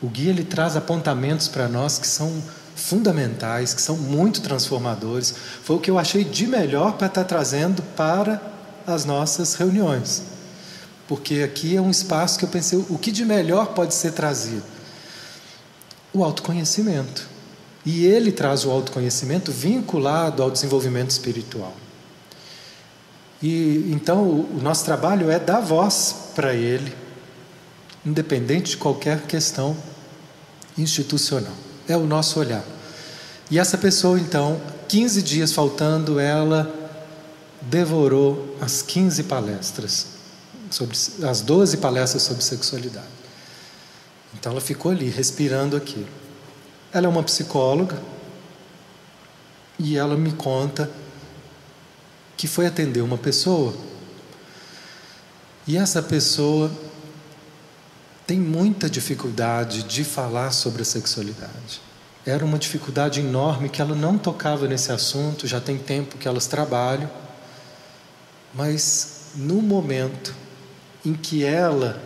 O 0.00 0.09
guia 0.09 0.30
ele 0.30 0.44
traz 0.44 0.76
apontamentos 0.76 1.48
para 1.48 1.68
nós 1.68 1.98
que 1.98 2.06
são 2.06 2.42
fundamentais, 2.74 3.74
que 3.74 3.82
são 3.82 3.96
muito 3.96 4.40
transformadores. 4.40 5.35
Foi 5.62 5.76
o 5.76 5.80
que 5.80 5.90
eu 5.90 5.98
achei 5.98 6.24
de 6.24 6.46
melhor 6.46 6.94
para 6.94 7.09
estar 7.09 7.24
trazendo 7.24 7.82
para 7.94 8.40
as 8.87 9.04
nossas 9.04 9.54
reuniões. 9.54 10.22
Porque 11.06 11.42
aqui 11.42 11.76
é 11.76 11.80
um 11.80 11.90
espaço 11.90 12.38
que 12.38 12.44
eu 12.44 12.48
pensei, 12.48 12.78
o 12.88 12.98
que 12.98 13.12
de 13.12 13.24
melhor 13.24 13.74
pode 13.74 13.94
ser 13.94 14.12
trazido? 14.12 14.64
O 16.12 16.24
autoconhecimento. 16.24 17.36
E 17.87 18.05
ele 18.05 18.33
traz 18.33 18.64
o 18.64 18.70
autoconhecimento 18.70 19.53
vinculado 19.53 20.42
ao 20.42 20.51
desenvolvimento 20.51 21.11
espiritual. 21.11 21.72
E 23.40 23.88
então 23.92 24.25
o 24.25 24.59
nosso 24.61 24.85
trabalho 24.85 25.31
é 25.31 25.38
dar 25.38 25.61
voz 25.61 26.33
para 26.35 26.53
ele, 26.53 26.92
independente 28.05 28.70
de 28.70 28.77
qualquer 28.77 29.22
questão 29.22 29.77
institucional. 30.77 31.55
É 31.88 31.96
o 31.96 32.05
nosso 32.05 32.40
olhar. 32.40 32.64
E 33.49 33.59
essa 33.59 33.79
pessoa, 33.79 34.18
então, 34.18 34.61
15 34.88 35.22
dias 35.22 35.53
faltando, 35.53 36.18
ela 36.18 36.72
devorou 37.62 38.57
as 38.61 38.83
15 38.83 39.22
palestras, 39.25 40.07
sobre, 40.70 40.96
as 41.22 41.40
12 41.40 41.77
palestras 41.77 42.22
sobre 42.22 42.42
sexualidade. 42.42 43.07
Então 44.35 44.51
ela 44.51 44.61
ficou 44.61 44.90
ali, 44.90 45.09
respirando 45.09 45.77
aquilo. 45.77 46.25
Ela 46.96 47.06
é 47.06 47.09
uma 47.09 47.22
psicóloga 47.22 48.00
e 49.78 49.98
ela 49.98 50.16
me 50.16 50.32
conta 50.32 50.90
que 52.37 52.46
foi 52.46 52.66
atender 52.66 53.02
uma 53.02 53.18
pessoa 53.18 53.74
e 55.66 55.76
essa 55.76 56.02
pessoa 56.02 56.70
tem 58.26 58.38
muita 58.40 58.88
dificuldade 58.88 59.82
de 59.82 60.04
falar 60.04 60.52
sobre 60.52 60.80
a 60.82 60.85
sexualidade. 60.85 61.82
Era 62.24 62.44
uma 62.44 62.59
dificuldade 62.59 63.20
enorme 63.20 63.68
que 63.68 63.82
ela 63.82 63.94
não 63.94 64.16
tocava 64.16 64.66
nesse 64.66 64.90
assunto, 64.90 65.46
já 65.46 65.61
tem 65.61 65.76
tempo 65.76 66.16
que 66.16 66.26
elas 66.26 66.46
trabalham 66.46 67.11
mas 68.56 69.16
no 69.35 69.61
momento 69.61 70.35
em 71.04 71.12
que 71.12 71.44
ela 71.44 72.02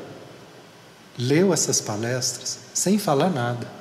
leu 1.17 1.55
essas 1.55 1.81
palestras, 1.81 2.59
sem 2.75 2.99
falar 2.99 3.31
nada, 3.31 3.80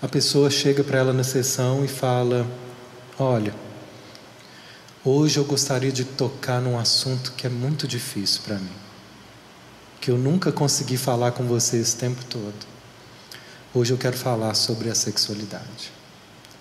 a 0.00 0.06
pessoa 0.06 0.50
chega 0.50 0.84
para 0.84 0.98
ela 0.98 1.12
na 1.12 1.24
sessão 1.24 1.84
e 1.84 1.88
fala: 1.88 2.46
Olha, 3.18 3.54
hoje 5.04 5.38
eu 5.38 5.44
gostaria 5.44 5.90
de 5.90 6.04
tocar 6.04 6.60
num 6.60 6.78
assunto 6.78 7.32
que 7.32 7.46
é 7.46 7.50
muito 7.50 7.88
difícil 7.88 8.42
para 8.44 8.58
mim, 8.58 8.76
que 10.00 10.10
eu 10.10 10.18
nunca 10.18 10.52
consegui 10.52 10.98
falar 10.98 11.32
com 11.32 11.44
você 11.44 11.78
esse 11.78 11.96
tempo 11.96 12.22
todo. 12.26 12.76
Hoje 13.74 13.92
eu 13.92 13.98
quero 13.98 14.16
falar 14.16 14.54
sobre 14.54 14.90
a 14.90 14.94
sexualidade. 14.94 15.92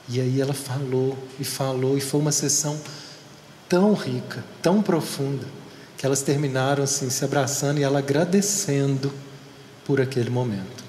E 0.07 0.21
aí 0.21 0.39
ela 0.39 0.53
falou 0.53 1.17
e 1.39 1.43
falou, 1.43 1.97
e 1.97 2.01
foi 2.01 2.19
uma 2.19 2.31
sessão 2.31 2.79
tão 3.67 3.93
rica, 3.93 4.43
tão 4.61 4.81
profunda, 4.81 5.45
que 5.97 6.05
elas 6.05 6.21
terminaram 6.21 6.83
assim 6.83 7.09
se 7.09 7.25
abraçando 7.25 7.79
e 7.79 7.83
ela 7.83 7.99
agradecendo 7.99 9.11
por 9.83 9.99
aquele 9.99 10.29
momento. 10.29 10.84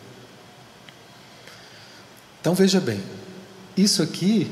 Então 2.46 2.54
veja 2.54 2.78
bem, 2.78 3.02
isso 3.76 4.00
aqui 4.00 4.48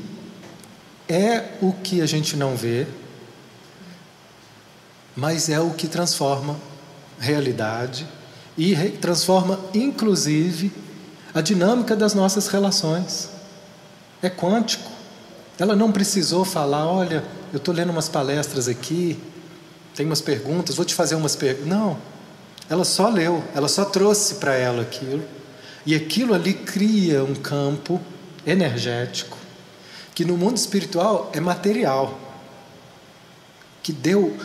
é 1.07 1.51
o 1.61 1.71
que 1.71 2.01
a 2.01 2.05
gente 2.05 2.35
não 2.35 2.53
vê, 2.53 2.85
mas 5.15 5.47
é 5.47 5.61
o 5.61 5.69
que 5.69 5.87
transforma 5.87 6.57
realidade 7.17 8.05
e 8.57 8.75
transforma 8.99 9.61
inclusive 9.73 10.73
a 11.33 11.39
dinâmica 11.39 11.95
das 11.95 12.13
nossas 12.13 12.49
relações. 12.49 13.29
É 14.21 14.29
quântico. 14.29 14.91
Ela 15.57 15.73
não 15.73 15.89
precisou 15.89 16.43
falar, 16.43 16.85
olha, 16.85 17.23
eu 17.53 17.57
estou 17.59 17.73
lendo 17.73 17.91
umas 17.91 18.09
palestras 18.09 18.67
aqui, 18.67 19.17
tem 19.95 20.05
umas 20.05 20.19
perguntas, 20.19 20.75
vou 20.75 20.83
te 20.83 20.93
fazer 20.93 21.15
umas 21.15 21.37
perguntas. 21.37 21.69
Não, 21.69 21.97
ela 22.69 22.83
só 22.83 23.07
leu, 23.07 23.41
ela 23.55 23.69
só 23.69 23.85
trouxe 23.85 24.35
para 24.35 24.53
ela 24.53 24.81
aquilo. 24.81 25.23
E 25.85 25.93
aquilo 25.93 26.33
ali 26.33 26.53
cria 26.53 27.23
um 27.23 27.35
campo 27.35 28.01
energético, 28.45 29.37
que 30.13 30.25
no 30.25 30.37
mundo 30.37 30.57
espiritual 30.57 31.29
é 31.33 31.39
material, 31.39 32.19
que 33.83 33.93
deu 33.93 34.35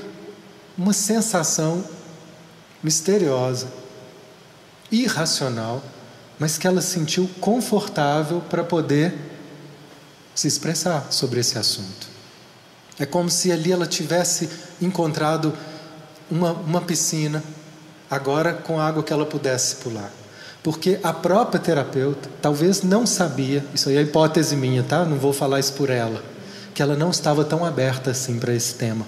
uma 0.77 0.93
sensação 0.93 1.85
misteriosa, 2.83 3.69
irracional, 4.91 5.83
mas 6.39 6.59
que 6.59 6.67
ela 6.67 6.81
sentiu 6.81 7.29
confortável 7.41 8.41
para 8.41 8.65
poder 8.65 9.15
se 10.35 10.49
expressar 10.49 11.11
sobre 11.11 11.41
esse 11.41 11.59
assunto. 11.59 12.09
É 12.99 13.07
como 13.07 13.31
se 13.31 13.51
ali 13.51 13.73
ela 13.73 13.87
tivesse 13.87 14.49
encontrado 14.81 15.57
uma, 16.31 16.53
uma 16.53 16.81
piscina 16.81 17.43
agora 18.11 18.53
com 18.53 18.81
água 18.81 19.03
que 19.03 19.13
ela 19.13 19.27
pudesse 19.27 19.77
pular. 19.77 20.20
Porque 20.63 20.99
a 21.03 21.13
própria 21.13 21.61
terapeuta 21.61 22.29
talvez 22.43 22.83
não 22.83 23.07
sabia, 23.07 23.65
isso 23.75 23.89
aí 23.89 23.97
é 23.97 24.03
hipótese 24.03 24.55
minha, 24.57 24.83
tá? 24.83 25.05
Não 25.05 25.17
vou 25.17 25.33
falar 25.33 25.59
isso 25.59 25.73
por 25.73 25.89
ela, 25.89 26.23
que 26.75 26.83
ela 26.83 26.97
não 26.97 27.11
estava 27.11 27.45
tão 27.45 27.65
aberta 27.65 28.11
assim 28.11 28.39
para 28.39 28.55
esse 28.55 28.75
tema. 28.75 29.07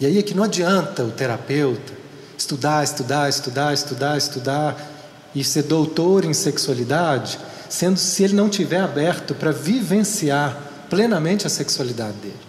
E 0.00 0.06
aí 0.06 0.18
é 0.18 0.22
que 0.22 0.34
não 0.34 0.44
adianta 0.44 1.04
o 1.04 1.10
terapeuta 1.10 2.02
estudar, 2.42 2.82
estudar, 2.82 3.28
estudar, 3.28 3.72
estudar, 3.72 4.18
estudar 4.18 4.92
e 5.34 5.44
ser 5.44 5.62
doutor 5.62 6.24
em 6.24 6.34
sexualidade, 6.34 7.38
sendo 7.68 7.98
se 7.98 8.22
ele 8.24 8.34
não 8.34 8.48
tiver 8.48 8.80
aberto 8.80 9.34
para 9.34 9.50
vivenciar 9.50 10.56
plenamente 10.90 11.46
a 11.46 11.50
sexualidade 11.50 12.16
dele. 12.18 12.40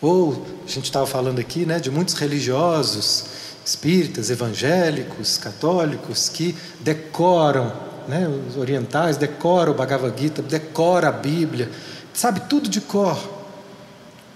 Ou 0.00 0.46
a 0.64 0.70
gente 0.70 0.84
estava 0.84 1.06
falando 1.06 1.40
aqui, 1.40 1.66
né, 1.66 1.80
de 1.80 1.90
muitos 1.90 2.14
religiosos, 2.14 3.24
espíritas, 3.68 4.30
evangélicos, 4.30 5.36
católicos 5.36 6.30
que 6.30 6.56
decoram, 6.80 7.70
né, 8.08 8.26
os 8.48 8.56
orientais 8.56 9.18
decoram 9.18 9.72
o 9.72 9.74
Bhagavad 9.74 10.18
Gita, 10.18 10.40
decoram 10.40 11.08
a 11.08 11.12
Bíblia, 11.12 11.70
sabe 12.14 12.40
tudo 12.48 12.66
de 12.66 12.80
cor, 12.80 13.18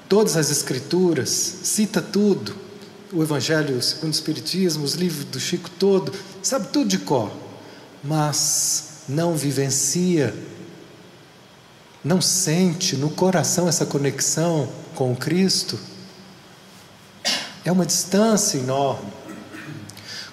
todas 0.07 0.37
as 0.37 0.51
escrituras, 0.51 1.31
cita 1.31 2.03
tudo, 2.03 2.55
o 3.11 3.23
Evangelho 3.23 3.81
segundo 3.81 4.13
o 4.13 4.15
Espiritismo, 4.15 4.85
os 4.85 4.95
livros 4.95 5.25
do 5.25 5.41
Chico 5.41 5.71
todo, 5.79 6.13
sabe 6.43 6.69
tudo 6.69 6.89
de 6.89 6.99
cor, 6.99 7.33
mas 8.05 9.05
não 9.09 9.35
vivencia, 9.35 10.35
não 12.05 12.21
sente 12.21 12.97
no 12.97 13.09
coração 13.09 13.67
essa 13.67 13.87
conexão 13.87 14.69
com 14.95 15.17
Cristo, 15.17 15.79
é 17.65 17.73
uma 17.73 17.87
distância 17.87 18.59
enorme. 18.59 19.22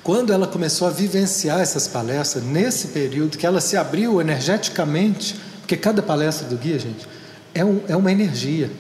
Quando 0.10 0.34
ela 0.34 0.48
começou 0.48 0.88
a 0.88 0.90
vivenciar 0.90 1.60
essas 1.60 1.88
palestras, 1.88 2.44
nesse 2.44 2.88
período 2.88 3.38
que 3.38 3.46
ela 3.46 3.62
se 3.62 3.78
abriu 3.78 4.20
energeticamente, 4.20 5.36
porque 5.60 5.78
cada 5.78 6.02
palestra 6.02 6.48
do 6.48 6.58
guia, 6.58 6.80
gente, 6.80 7.08
é, 7.54 7.64
um, 7.64 7.82
é 7.88 7.96
uma 7.96 8.12
energia, 8.12 8.72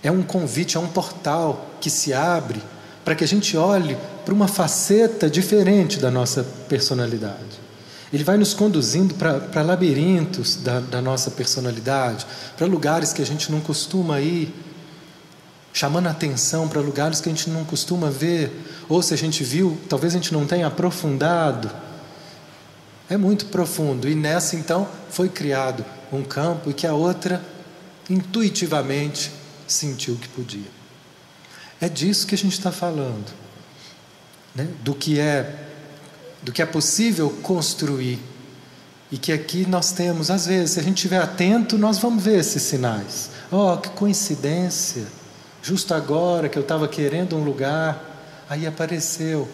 é 0.00 0.12
um 0.12 0.22
convite, 0.22 0.76
é 0.76 0.80
um 0.80 0.86
portal 0.86 1.68
que 1.80 1.90
se 1.90 2.14
abre 2.14 2.62
para 3.04 3.16
que 3.16 3.24
a 3.24 3.26
gente 3.26 3.56
olhe 3.56 3.98
para 4.24 4.32
uma 4.32 4.46
faceta 4.46 5.28
diferente 5.28 5.98
da 5.98 6.08
nossa 6.08 6.46
personalidade. 6.68 7.58
Ele 8.12 8.22
vai 8.22 8.36
nos 8.36 8.54
conduzindo 8.54 9.14
para 9.14 9.60
labirintos 9.62 10.54
da, 10.54 10.78
da 10.78 11.02
nossa 11.02 11.32
personalidade, 11.32 12.24
para 12.56 12.68
lugares 12.68 13.12
que 13.12 13.20
a 13.20 13.26
gente 13.26 13.50
não 13.50 13.60
costuma 13.60 14.20
ir, 14.20 14.54
chamando 15.72 16.06
a 16.06 16.10
atenção 16.10 16.68
para 16.68 16.80
lugares 16.80 17.20
que 17.20 17.28
a 17.28 17.32
gente 17.32 17.50
não 17.50 17.64
costuma 17.64 18.10
ver, 18.10 18.50
ou 18.88 19.02
se 19.02 19.14
a 19.14 19.16
gente 19.16 19.44
viu, 19.44 19.78
talvez 19.88 20.14
a 20.14 20.16
gente 20.16 20.32
não 20.32 20.46
tenha 20.46 20.66
aprofundado. 20.66 21.70
É 23.08 23.16
muito 23.16 23.46
profundo, 23.46 24.08
e 24.08 24.14
nessa 24.14 24.56
então 24.56 24.88
foi 25.10 25.28
criado 25.28 25.84
um 26.12 26.22
campo 26.22 26.72
que 26.72 26.86
a 26.86 26.94
outra 26.94 27.42
intuitivamente 28.08 29.30
sentiu 29.66 30.16
que 30.16 30.28
podia. 30.28 30.78
É 31.80 31.88
disso 31.88 32.26
que 32.26 32.34
a 32.34 32.38
gente 32.38 32.52
está 32.52 32.72
falando, 32.72 33.32
né? 34.54 34.68
do 34.82 34.94
que 34.94 35.18
é 35.18 35.64
do 36.42 36.52
que 36.52 36.62
é 36.62 36.66
possível 36.66 37.30
construir 37.42 38.18
e 39.10 39.18
que 39.18 39.32
aqui 39.32 39.66
nós 39.66 39.90
temos, 39.90 40.30
às 40.30 40.46
vezes, 40.46 40.72
se 40.72 40.80
a 40.80 40.82
gente 40.82 40.96
estiver 40.96 41.20
atento, 41.20 41.76
nós 41.78 41.98
vamos 41.98 42.22
ver 42.22 42.38
esses 42.38 42.62
sinais. 42.62 43.30
Oh, 43.50 43.76
que 43.76 43.88
coincidência! 43.90 45.06
Justo 45.62 45.94
agora 45.94 46.48
que 46.48 46.58
eu 46.58 46.62
estava 46.62 46.86
querendo 46.88 47.36
um 47.36 47.44
lugar, 47.44 48.44
aí 48.48 48.66
apareceu. 48.66 49.48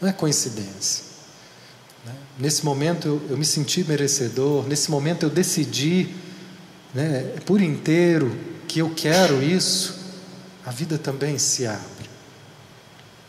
Não 0.00 0.08
é 0.08 0.12
coincidência. 0.12 1.04
Né? 2.04 2.14
Nesse 2.38 2.64
momento 2.64 3.06
eu, 3.06 3.22
eu, 3.30 3.36
me 3.36 3.44
senti 3.44 3.84
merecedor, 3.84 4.66
nesse 4.66 4.90
momento 4.90 5.24
eu 5.24 5.30
decidi 5.30 6.14
né, 6.94 7.34
por 7.44 7.60
inteiro 7.60 8.36
que 8.66 8.80
eu 8.80 8.90
quero 8.94 9.42
isso 9.42 10.02
a 10.64 10.70
vida 10.70 10.96
também 10.96 11.38
se 11.38 11.66
abre. 11.66 12.10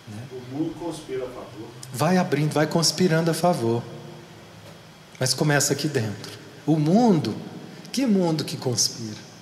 Né? 0.07 0.21
O 0.31 0.55
mundo 0.55 0.75
conspira 0.79 1.23
a 1.25 1.27
favor. 1.27 1.67
Vai 1.91 2.17
abrindo, 2.17 2.53
vai 2.53 2.67
conspirando 2.67 3.31
a 3.31 3.33
favor. 3.33 3.83
Mas 5.19 5.33
começa 5.33 5.73
aqui 5.73 5.87
dentro. 5.87 6.31
O 6.65 6.77
mundo, 6.77 7.35
que 7.91 8.05
mundo 8.05 8.43
que 8.43 8.57
conspira? 8.57 9.32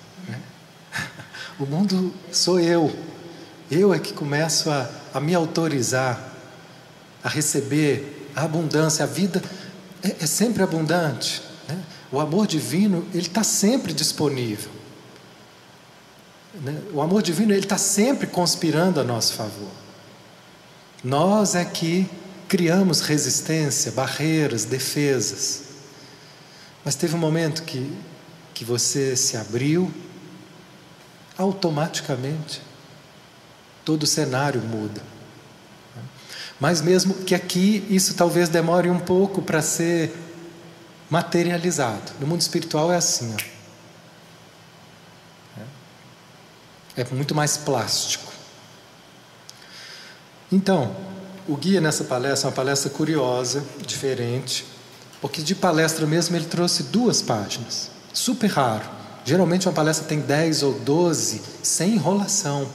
O 1.61 1.65
mundo 1.67 2.11
sou 2.31 2.59
eu. 2.59 2.91
Eu 3.69 3.93
é 3.93 3.99
que 3.99 4.13
começo 4.13 4.71
a, 4.71 4.89
a 5.13 5.19
me 5.19 5.35
autorizar 5.35 6.33
a 7.23 7.29
receber 7.29 8.31
a 8.35 8.45
abundância. 8.45 9.05
A 9.05 9.07
vida 9.07 9.39
é, 10.01 10.23
é 10.23 10.25
sempre 10.25 10.63
abundante. 10.63 11.39
Né? 11.69 11.79
O 12.11 12.19
amor 12.19 12.47
divino, 12.47 13.05
ele 13.13 13.27
está 13.27 13.43
sempre 13.43 13.93
disponível. 13.93 14.71
Né? 16.63 16.81
O 16.95 16.99
amor 16.99 17.21
divino 17.21 17.53
ele 17.53 17.59
está 17.59 17.77
sempre 17.77 18.25
conspirando 18.25 18.99
a 18.99 19.03
nosso 19.03 19.33
favor. 19.33 19.69
Nós 21.03 21.53
é 21.53 21.63
que 21.63 22.09
criamos 22.47 23.01
resistência, 23.01 23.91
barreiras, 23.91 24.65
defesas. 24.65 25.61
Mas 26.83 26.95
teve 26.95 27.13
um 27.15 27.19
momento 27.19 27.61
que, 27.61 27.95
que 28.51 28.65
você 28.65 29.15
se 29.15 29.37
abriu, 29.37 29.93
automaticamente 31.41 32.61
todo 33.83 34.03
o 34.03 34.07
cenário 34.07 34.61
muda. 34.61 35.01
Mas 36.59 36.81
mesmo 36.81 37.15
que 37.15 37.33
aqui 37.33 37.85
isso 37.89 38.13
talvez 38.13 38.47
demore 38.47 38.89
um 38.89 38.99
pouco 38.99 39.41
para 39.41 39.61
ser 39.61 40.15
materializado. 41.09 42.13
No 42.19 42.27
mundo 42.27 42.41
espiritual 42.41 42.91
é 42.91 42.97
assim. 42.97 43.35
Ó. 43.35 43.61
É 46.95 47.03
muito 47.11 47.33
mais 47.33 47.57
plástico. 47.57 48.31
Então, 50.51 50.95
o 51.47 51.55
guia 51.55 51.81
nessa 51.81 52.03
palestra 52.03 52.47
é 52.47 52.49
uma 52.49 52.55
palestra 52.55 52.89
curiosa, 52.89 53.65
diferente, 53.87 54.65
porque 55.21 55.41
de 55.41 55.55
palestra 55.55 56.05
mesmo 56.05 56.35
ele 56.35 56.45
trouxe 56.45 56.83
duas 56.83 57.21
páginas. 57.21 57.89
Super 58.13 58.47
raro. 58.47 59.00
Geralmente 59.23 59.67
uma 59.67 59.73
palestra 59.73 60.07
tem 60.07 60.19
10 60.19 60.63
ou 60.63 60.73
12, 60.73 61.41
sem 61.61 61.93
enrolação. 61.93 62.67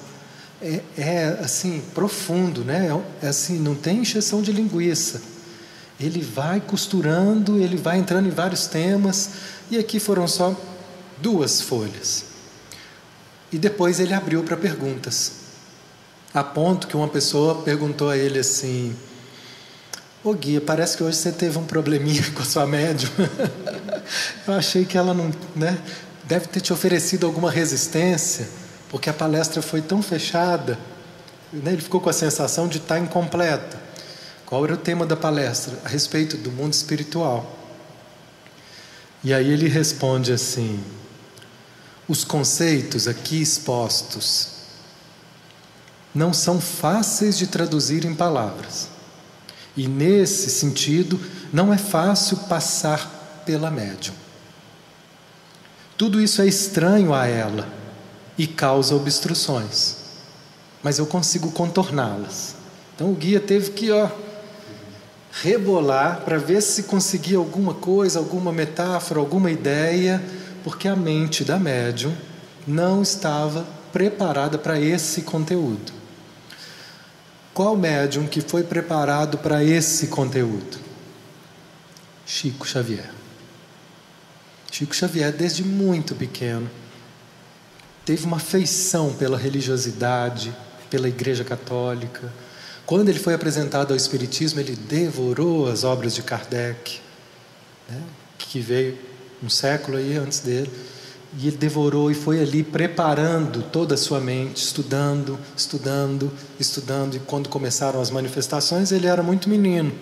É, 0.63 0.81
é 0.97 1.39
assim, 1.43 1.83
profundo, 1.95 2.65
né? 2.65 2.89
É, 3.23 3.27
é 3.27 3.29
assim, 3.29 3.59
não 3.59 3.75
tem 3.75 3.99
injeção 3.99 4.41
de 4.41 4.53
linguiça. 4.53 5.21
Ele 5.99 6.21
vai 6.21 6.61
costurando, 6.61 7.59
ele 7.59 7.77
vai 7.77 7.99
entrando 7.99 8.29
em 8.29 8.31
vários 8.31 8.67
temas, 8.67 9.31
e 9.71 9.79
aqui 9.79 9.99
foram 9.99 10.29
só 10.29 10.55
duas 11.19 11.61
folhas. 11.61 12.25
E 13.53 13.59
depois 13.59 14.01
ele 14.01 14.13
abriu 14.13 14.43
para 14.43 14.57
perguntas. 14.57 15.33
A 16.35 16.45
ponto 16.45 16.87
que 16.87 16.97
uma 16.97 17.09
pessoa 17.09 17.63
perguntou 17.63 18.11
a 18.11 18.17
ele 18.17 18.39
assim: 18.39 18.95
Ô 20.23 20.35
guia, 20.35 20.61
parece 20.61 20.97
que 20.97 21.05
hoje 21.05 21.17
você 21.17 21.33
teve 21.33 21.57
um 21.57 21.65
probleminha 21.65 22.23
com 22.35 22.43
a 22.43 22.45
sua 22.45 22.67
médium. 22.67 23.11
Eu 24.47 24.55
achei 24.55 24.85
que 24.85 24.99
ela 24.99 25.15
não. 25.15 25.31
Né, 25.55 25.79
deve 26.27 26.49
ter 26.49 26.61
te 26.61 26.73
oferecido 26.73 27.27
alguma 27.27 27.51
resistência, 27.51 28.49
porque 28.91 29.09
a 29.09 29.15
palestra 29.15 29.63
foi 29.63 29.81
tão 29.81 30.03
fechada. 30.03 30.79
Né, 31.53 31.73
ele 31.73 31.83
ficou 31.83 32.01
com 32.01 32.11
a 32.11 32.13
sensação 32.13 32.69
de 32.69 32.79
estar 32.79 32.99
incompleta. 32.99 33.81
Qual 34.45 34.65
era 34.65 34.75
o 34.75 34.79
tema 34.79 35.07
da 35.07 35.17
palestra? 35.17 35.79
A 35.85 35.89
respeito 35.89 36.37
do 36.37 36.51
mundo 36.51 36.73
espiritual. 36.73 37.57
E 39.23 39.33
aí 39.33 39.51
ele 39.51 39.69
responde 39.69 40.33
assim: 40.33 40.83
os 42.09 42.25
conceitos 42.25 43.09
aqui 43.09 43.41
expostos 43.41 44.55
não 46.15 46.33
são 46.33 46.61
fáceis 46.61 47.37
de 47.37 47.47
traduzir 47.47 48.05
em 48.05 48.15
palavras. 48.15 48.89
E 49.77 49.87
nesse 49.87 50.49
sentido, 50.49 51.21
não 51.53 51.73
é 51.73 51.77
fácil 51.77 52.39
passar 52.49 53.43
pela 53.45 53.71
médium. 53.71 54.15
Tudo 55.97 56.21
isso 56.21 56.43
é 56.43 56.47
estranho 56.47 57.15
a 57.15 57.27
ela 57.27 57.67
e 58.37 58.47
causa 58.47 58.95
obstruções, 58.95 59.97
mas 60.83 60.99
eu 60.99 61.07
consigo 61.07 61.51
contorná-las. 61.51 62.55
Então 62.95 63.11
o 63.11 63.15
guia 63.15 63.41
teve 63.41 63.71
que 63.71 63.91
ó, 63.91 64.09
rebolar 65.43 66.21
para 66.21 66.39
ver 66.39 66.61
se 66.61 66.83
conseguia 66.83 67.39
alguma 67.39 67.75
coisa, 67.75 68.19
alguma 68.19 68.53
metáfora, 68.53 69.21
alguma 69.21 69.51
ideia 69.51 70.23
porque 70.67 70.89
a 70.89 70.97
mente 70.97 71.45
da 71.45 71.61
médium 71.61 72.13
não 72.67 73.01
estava 73.01 73.65
preparada 73.93 74.59
para 74.59 74.81
esse 74.81 75.23
conteúdo. 75.23 75.93
Qual 77.55 77.77
médium 77.77 78.27
que 78.27 78.41
foi 78.41 78.65
preparado 78.65 79.39
para 79.39 79.63
esse 79.63 80.09
conteúdo? 80.09 80.79
Chico 82.27 82.67
Xavier. 82.67 83.11
Chico 84.77 84.95
Xavier, 84.95 85.33
desde 85.33 85.65
muito 85.65 86.15
pequeno, 86.15 86.69
teve 88.05 88.27
uma 88.27 88.39
feição 88.39 89.11
pela 89.15 89.39
religiosidade, 89.39 90.55
pela 90.91 91.09
Igreja 91.09 91.43
Católica, 91.45 92.31
Quando 92.85 93.09
ele 93.09 93.19
foi 93.19 93.35
apresentado 93.35 93.91
ao 93.91 93.97
Espiritismo, 93.97 94.61
ele 94.61 94.77
devorou 94.77 95.67
as 95.67 95.83
obras 95.83 96.15
de 96.15 96.23
Kardec, 96.23 97.01
né, 97.89 98.01
que 98.39 98.61
veio 98.61 98.97
um 99.43 99.49
século 99.49 99.97
aí 99.97 100.17
antes 100.17 100.39
dele, 100.39 100.71
e 101.37 101.49
ele 101.49 101.57
devorou 101.57 102.11
e 102.11 102.15
foi 102.15 102.41
ali 102.41 102.63
preparando 102.63 103.63
toda 103.73 103.95
a 103.95 103.99
sua 103.99 104.21
mente, 104.21 104.63
estudando, 104.63 105.39
estudando, 105.57 106.31
estudando. 106.61 107.17
E 107.17 107.19
quando 107.19 107.49
começaram 107.49 108.01
as 108.01 108.11
manifestações, 108.11 108.93
ele 108.93 109.09
era 109.09 109.23
muito 109.23 109.49
menino. 109.49 109.93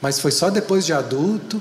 Mas 0.00 0.18
foi 0.18 0.30
só 0.30 0.48
depois 0.48 0.86
de 0.86 0.94
adulto 0.94 1.60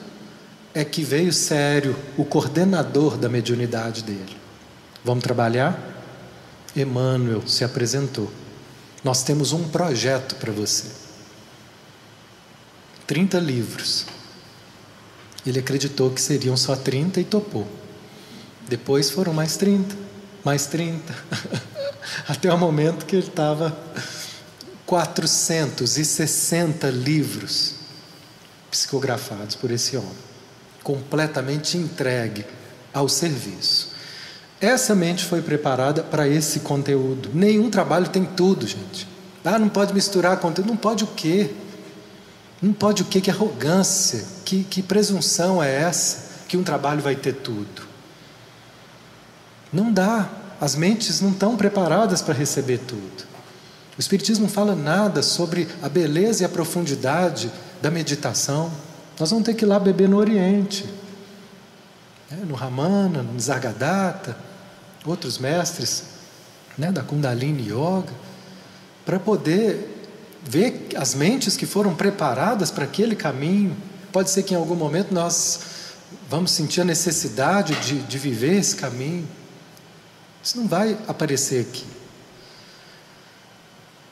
é 0.78 0.86
que 0.86 1.04
veio 1.04 1.34
sério 1.34 1.96
o 2.16 2.24
coordenador 2.24 3.18
da 3.18 3.28
mediunidade 3.28 4.04
dele. 4.04 4.38
Vamos 5.04 5.24
trabalhar? 5.24 5.76
Emmanuel 6.76 7.48
se 7.48 7.64
apresentou. 7.64 8.32
Nós 9.04 9.24
temos 9.24 9.54
um 9.54 9.68
projeto 9.70 10.36
para 10.36 10.52
você. 10.52 10.86
30 13.08 13.40
livros. 13.40 14.06
Ele 15.46 15.60
acreditou 15.60 16.12
que 16.12 16.22
seriam 16.22 16.56
só 16.56 16.76
30 16.76 17.22
e 17.22 17.24
topou. 17.24 17.68
Depois 18.70 19.10
foram 19.10 19.34
mais 19.34 19.58
30, 19.58 19.96
mais 20.44 20.68
30, 20.68 21.16
até 22.30 22.54
o 22.54 22.58
momento 22.58 23.06
que 23.06 23.16
ele 23.16 23.28
estava 23.28 23.76
460 24.86 26.88
livros 26.92 27.74
psicografados 28.70 29.56
por 29.56 29.72
esse 29.72 29.98
homem, 29.98 30.27
completamente 30.88 31.78
entregue 31.78 32.46
ao 32.94 33.10
serviço. 33.10 33.90
Essa 34.62 34.96
mente 34.96 35.26
foi 35.26 35.42
preparada 35.42 36.02
para 36.02 36.30
esse 36.30 36.62
conteúdo. 36.62 37.30
Nenhum 37.34 37.70
trabalho 37.70 38.08
tem 38.08 38.24
tudo, 38.24 38.66
gente. 38.66 39.06
Ah, 39.44 39.60
não 39.60 39.68
pode 39.68 39.94
misturar 39.94 40.38
conteúdo. 40.38 40.70
Não 40.70 40.78
pode 40.78 41.04
o 41.04 41.08
quê? 41.08 41.52
Não 42.62 42.72
pode 42.72 43.02
o 43.02 43.06
quê? 43.06 43.20
Que 43.20 43.30
arrogância, 43.30 44.24
que, 44.46 44.64
que 44.64 44.82
presunção 44.82 45.62
é 45.62 45.76
essa? 45.76 46.46
Que 46.48 46.56
um 46.56 46.64
trabalho 46.64 47.02
vai 47.02 47.18
ter 47.18 47.34
tudo. 47.34 47.82
Não 49.74 49.92
dá. 49.92 50.30
As 50.60 50.74
mentes 50.74 51.20
não 51.20 51.32
estão 51.32 51.58
preparadas 51.58 52.22
para 52.22 52.34
receber 52.34 52.78
tudo. 52.78 53.28
O 53.98 54.00
Espiritismo 54.00 54.46
não 54.46 54.50
fala 54.50 54.74
nada 54.74 55.22
sobre 55.22 55.68
a 55.84 55.90
beleza 55.90 56.44
e 56.44 56.46
a 56.46 56.50
profundidade 56.50 57.52
da 57.82 57.92
meditação. 57.92 58.72
Nós 59.20 59.32
vamos 59.32 59.46
ter 59.46 59.56
que 59.56 59.66
ir 59.66 59.68
lá 59.68 59.80
beber 59.80 60.08
no 60.08 60.18
Oriente, 60.18 60.86
né? 62.30 62.44
no 62.46 62.54
Ramana, 62.54 63.24
no 63.24 63.34
Nisargadatta, 63.34 64.38
outros 65.06 65.40
mestres 65.40 66.04
né? 66.78 66.92
da 66.92 67.02
Kundalini 67.02 67.70
Yoga, 67.70 68.14
para 69.04 69.20
poder 69.20 70.06
ver 70.44 70.90
as 70.96 71.16
mentes 71.16 71.58
que 71.58 71.66
foram 71.66 71.96
preparadas 71.96 72.70
para 72.70 72.84
aquele 72.84 73.16
caminho. 73.16 73.76
Pode 74.12 74.30
ser 74.30 74.44
que 74.44 74.54
em 74.54 74.58
algum 74.58 74.76
momento 74.76 75.14
nós 75.14 75.62
vamos 76.30 76.52
sentir 76.52 76.82
a 76.82 76.86
necessidade 76.86 77.74
de, 77.76 78.00
de 78.00 78.18
viver 78.20 78.58
esse 78.58 78.76
caminho. 78.76 79.28
Isso 80.44 80.58
não 80.58 80.68
vai 80.68 80.96
aparecer 81.08 81.62
aqui. 81.62 81.86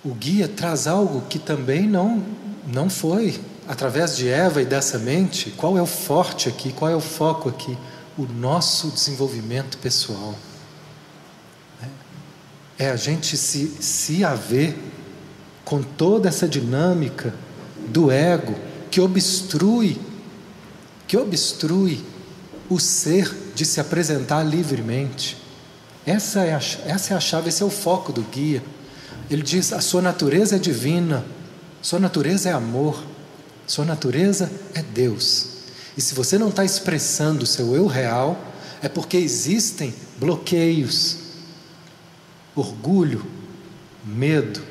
O 0.03 0.13
guia 0.13 0.47
traz 0.47 0.87
algo 0.87 1.21
que 1.29 1.37
também 1.37 1.87
não, 1.87 2.23
não 2.67 2.89
foi 2.89 3.39
através 3.67 4.15
de 4.15 4.27
Eva 4.27 4.61
e 4.61 4.65
dessa 4.65 4.97
mente. 4.97 5.51
Qual 5.51 5.77
é 5.77 5.81
o 5.81 5.85
forte 5.85 6.47
aqui? 6.49 6.71
Qual 6.71 6.89
é 6.89 6.95
o 6.95 7.01
foco 7.01 7.49
aqui? 7.49 7.77
O 8.17 8.23
nosso 8.23 8.89
desenvolvimento 8.89 9.77
pessoal. 9.77 10.35
É 12.77 12.89
a 12.89 12.95
gente 12.95 13.37
se, 13.37 13.67
se 13.79 14.23
haver 14.23 14.77
com 15.63 15.81
toda 15.81 16.27
essa 16.27 16.47
dinâmica 16.47 17.33
do 17.87 18.11
ego 18.11 18.55
que 18.91 18.99
obstrui, 18.99 19.99
que 21.07 21.17
obstrui 21.17 22.03
o 22.69 22.79
ser 22.79 23.33
de 23.55 23.65
se 23.65 23.79
apresentar 23.79 24.43
livremente. 24.43 25.37
Essa 26.05 26.41
é, 26.41 26.53
a, 26.53 26.61
essa 26.85 27.13
é 27.13 27.17
a 27.17 27.19
chave, 27.19 27.49
esse 27.49 27.63
é 27.63 27.65
o 27.65 27.69
foco 27.69 28.11
do 28.11 28.21
guia. 28.21 28.61
Ele 29.29 29.41
diz: 29.41 29.73
a 29.73 29.81
sua 29.81 30.01
natureza 30.01 30.55
é 30.55 30.59
divina, 30.59 31.25
sua 31.81 31.99
natureza 31.99 32.49
é 32.49 32.51
amor, 32.51 33.03
sua 33.67 33.85
natureza 33.85 34.51
é 34.73 34.81
Deus. 34.81 35.47
E 35.97 36.01
se 36.01 36.13
você 36.13 36.37
não 36.37 36.49
está 36.49 36.63
expressando 36.63 37.43
o 37.43 37.47
seu 37.47 37.75
eu 37.75 37.87
real, 37.87 38.37
é 38.81 38.89
porque 38.89 39.17
existem 39.17 39.93
bloqueios, 40.17 41.17
orgulho, 42.55 43.25
medo, 44.03 44.61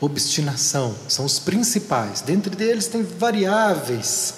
obstinação, 0.00 0.94
são 1.08 1.24
os 1.24 1.38
principais. 1.38 2.20
Dentre 2.20 2.54
deles 2.54 2.88
tem 2.88 3.02
variáveis, 3.02 4.34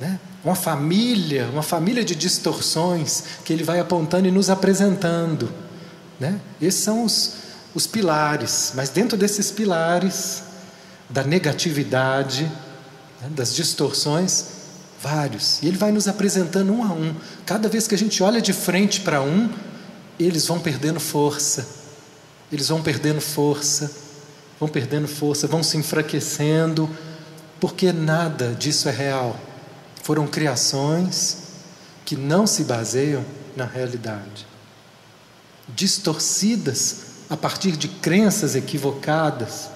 né? 0.00 0.18
uma 0.44 0.54
família, 0.54 1.48
uma 1.52 1.62
família 1.62 2.04
de 2.04 2.14
distorções 2.14 3.22
que 3.44 3.52
ele 3.52 3.64
vai 3.64 3.80
apontando 3.80 4.28
e 4.28 4.30
nos 4.30 4.50
apresentando. 4.50 5.50
Né? 6.18 6.38
Esses 6.60 6.82
são 6.82 7.04
os, 7.04 7.34
os 7.74 7.86
pilares, 7.86 8.72
mas 8.74 8.90
dentro 8.90 9.16
desses 9.16 9.50
pilares 9.50 10.42
da 11.08 11.22
negatividade, 11.22 12.50
das 13.30 13.54
distorções, 13.54 14.46
vários. 15.00 15.62
E 15.62 15.66
ele 15.66 15.76
vai 15.76 15.92
nos 15.92 16.08
apresentando 16.08 16.72
um 16.72 16.82
a 16.82 16.92
um. 16.92 17.14
Cada 17.46 17.68
vez 17.68 17.86
que 17.86 17.94
a 17.94 17.98
gente 17.98 18.22
olha 18.22 18.40
de 18.40 18.52
frente 18.52 19.00
para 19.00 19.20
um, 19.22 19.50
eles 20.18 20.46
vão 20.46 20.58
perdendo 20.58 21.00
força. 21.00 21.66
Eles 22.52 22.68
vão 22.68 22.82
perdendo 22.82 23.20
força, 23.20 23.90
vão 24.60 24.68
perdendo 24.68 25.08
força, 25.08 25.46
vão 25.46 25.62
se 25.62 25.76
enfraquecendo, 25.76 26.88
porque 27.60 27.92
nada 27.92 28.54
disso 28.54 28.88
é 28.88 28.92
real. 28.92 29.38
Foram 30.02 30.26
criações 30.26 31.38
que 32.04 32.16
não 32.16 32.46
se 32.46 32.64
baseiam 32.64 33.24
na 33.56 33.64
realidade 33.64 34.54
distorcidas 35.68 36.96
a 37.30 37.36
partir 37.36 37.72
de 37.72 37.88
crenças 37.88 38.54
equivocadas. 38.54 39.70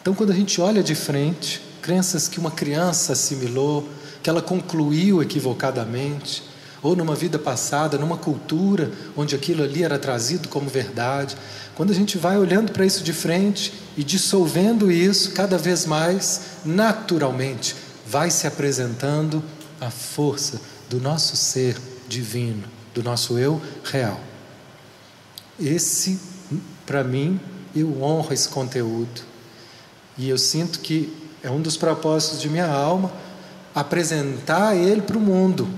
Então, 0.00 0.14
quando 0.14 0.32
a 0.32 0.34
gente 0.34 0.60
olha 0.60 0.82
de 0.82 0.94
frente, 0.94 1.62
crenças 1.84 2.28
que 2.28 2.40
uma 2.40 2.50
criança 2.50 3.12
assimilou, 3.12 3.86
que 4.22 4.30
ela 4.30 4.40
concluiu 4.40 5.22
equivocadamente, 5.22 6.42
ou 6.82 6.96
numa 6.96 7.14
vida 7.14 7.38
passada, 7.38 7.98
numa 7.98 8.16
cultura 8.16 8.90
onde 9.14 9.34
aquilo 9.34 9.62
ali 9.62 9.82
era 9.82 9.98
trazido 9.98 10.48
como 10.48 10.66
verdade. 10.66 11.36
Quando 11.74 11.90
a 11.90 11.94
gente 11.94 12.16
vai 12.16 12.38
olhando 12.38 12.72
para 12.72 12.86
isso 12.86 13.04
de 13.04 13.12
frente 13.12 13.74
e 13.98 14.02
dissolvendo 14.02 14.90
isso 14.90 15.32
cada 15.32 15.58
vez 15.58 15.84
mais, 15.84 16.40
naturalmente, 16.64 17.76
vai 18.06 18.30
se 18.30 18.46
apresentando 18.46 19.44
a 19.78 19.90
força 19.90 20.62
do 20.88 20.98
nosso 20.98 21.36
ser 21.36 21.76
divino, 22.08 22.64
do 22.94 23.02
nosso 23.02 23.36
eu 23.38 23.60
real. 23.84 24.18
Esse, 25.60 26.18
para 26.86 27.04
mim, 27.04 27.38
eu 27.76 28.02
honro 28.02 28.32
esse 28.32 28.48
conteúdo. 28.48 29.20
E 30.16 30.30
eu 30.30 30.38
sinto 30.38 30.80
que 30.80 31.23
é 31.44 31.50
um 31.50 31.60
dos 31.60 31.76
propósitos 31.76 32.40
de 32.40 32.48
minha 32.48 32.66
alma 32.66 33.12
apresentar 33.74 34.74
ele 34.74 35.02
para 35.02 35.18
o 35.18 35.20
mundo. 35.20 35.68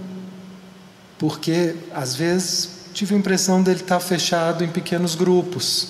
Porque, 1.18 1.74
às 1.92 2.14
vezes, 2.14 2.70
tive 2.94 3.14
a 3.14 3.18
impressão 3.18 3.62
dele 3.62 3.80
estar 3.80 3.98
fechado 3.98 4.62
em 4.62 4.68
pequenos 4.68 5.16
grupos. 5.16 5.88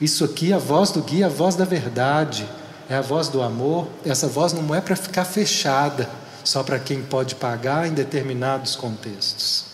Isso 0.00 0.24
aqui, 0.24 0.50
a 0.52 0.58
voz 0.58 0.90
do 0.90 1.02
guia, 1.02 1.24
é 1.24 1.26
a 1.26 1.30
voz 1.30 1.54
da 1.54 1.64
verdade, 1.66 2.48
é 2.88 2.94
a 2.94 3.02
voz 3.02 3.28
do 3.28 3.42
amor. 3.42 3.86
Essa 4.04 4.28
voz 4.28 4.54
não 4.54 4.74
é 4.74 4.80
para 4.80 4.96
ficar 4.96 5.26
fechada 5.26 6.08
só 6.42 6.62
para 6.62 6.78
quem 6.78 7.02
pode 7.02 7.34
pagar 7.34 7.86
em 7.86 7.92
determinados 7.92 8.76
contextos. 8.76 9.66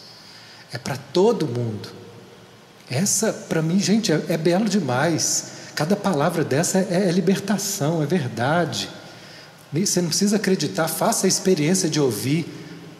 É 0.73 0.79
para 0.79 0.97
todo 0.97 1.47
mundo. 1.47 1.91
Essa, 2.91 3.33
para 3.33 3.63
mim, 3.63 3.79
gente, 3.79 4.11
é, 4.11 4.21
é, 4.31 4.37
belo 4.37 4.69
demais. 4.69 5.53
Cada 5.77 5.95
palavra 5.95 6.43
dessa 6.43 6.79
é, 6.79 7.09
é 7.09 7.13
libertação, 7.13 8.03
é 8.03 8.07
verdade. 8.07 8.89
Você 9.73 10.03
não 10.03 10.09
precisa 10.09 10.37
acreditar, 10.37 10.87
faça 10.87 11.27
a 11.27 11.29
experiência 11.29 11.89
de 11.89 11.99
ouvir, 11.99 12.47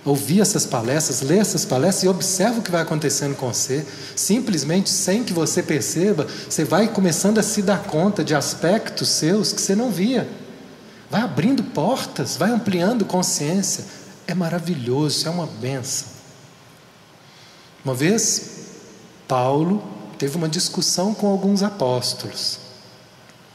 ouvir 0.05 0.41
essas 0.41 0.65
palestras, 0.65 1.21
ler 1.21 1.39
essas 1.39 1.67
palestras 1.67 2.05
e 2.05 2.09
observe 2.09 2.61
o 2.61 2.63
que 2.63 2.71
vai 2.71 2.81
acontecendo 2.81 3.37
com 3.37 3.53
você. 3.53 3.85
Simplesmente, 4.17 4.89
sem 4.89 5.23
que 5.23 5.35
você 5.35 5.63
perceba, 5.63 6.27
você 6.49 6.65
vai 6.65 6.89
começando 6.89 7.39
a 7.39 7.43
se 7.43 7.61
dar 7.61 7.83
conta 7.85 8.25
de 8.25 8.35
aspectos 8.35 9.09
seus 9.11 9.53
que 9.53 9.61
você 9.61 9.75
não 9.75 9.91
via. 9.91 10.27
Vai 11.11 11.21
abrindo 11.21 11.63
portas, 11.63 12.39
vai 12.39 12.51
ampliando 12.51 13.05
consciência. 13.05 13.85
É 14.27 14.35
maravilhoso, 14.35 15.29
é 15.29 15.31
uma 15.31 15.47
benção. 15.47 16.09
Uma 17.85 17.95
vez, 17.95 18.45
Paulo 19.29 19.83
teve 20.17 20.37
uma 20.37 20.49
discussão 20.49 21.13
com 21.13 21.27
alguns 21.27 21.63
apóstolos, 21.63 22.61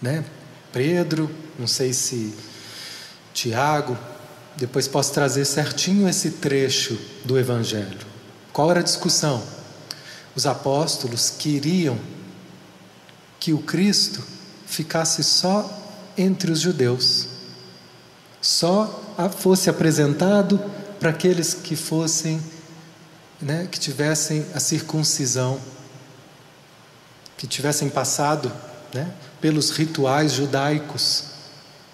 né? 0.01 0.23
Pedro, 0.71 1.31
não 1.57 1.65
sei 1.65 1.93
se 1.93 2.33
Tiago, 3.37 3.95
depois 4.55 4.87
posso 4.87 5.13
trazer 5.13 5.45
certinho 5.45 6.09
esse 6.09 6.31
trecho 6.31 6.97
do 7.23 7.37
Evangelho. 7.37 7.99
Qual 8.51 8.71
era 8.71 8.79
a 8.79 8.83
discussão? 8.83 9.43
Os 10.35 10.47
apóstolos 10.47 11.29
queriam 11.29 11.99
que 13.39 13.53
o 13.53 13.59
Cristo 13.59 14.23
ficasse 14.65 15.23
só 15.23 15.69
entre 16.17 16.51
os 16.51 16.59
judeus. 16.59 17.27
Só 18.41 19.03
fosse 19.37 19.69
apresentado 19.69 20.59
para 20.99 21.11
aqueles 21.11 21.53
que 21.53 21.75
fossem, 21.75 22.41
né, 23.39 23.67
que 23.71 23.79
tivessem 23.79 24.47
a 24.55 24.59
circuncisão, 24.59 25.61
que 27.37 27.45
tivessem 27.45 27.87
passado 27.87 28.51
né, 28.91 29.13
pelos 29.39 29.69
rituais 29.69 30.31
judaicos, 30.31 31.36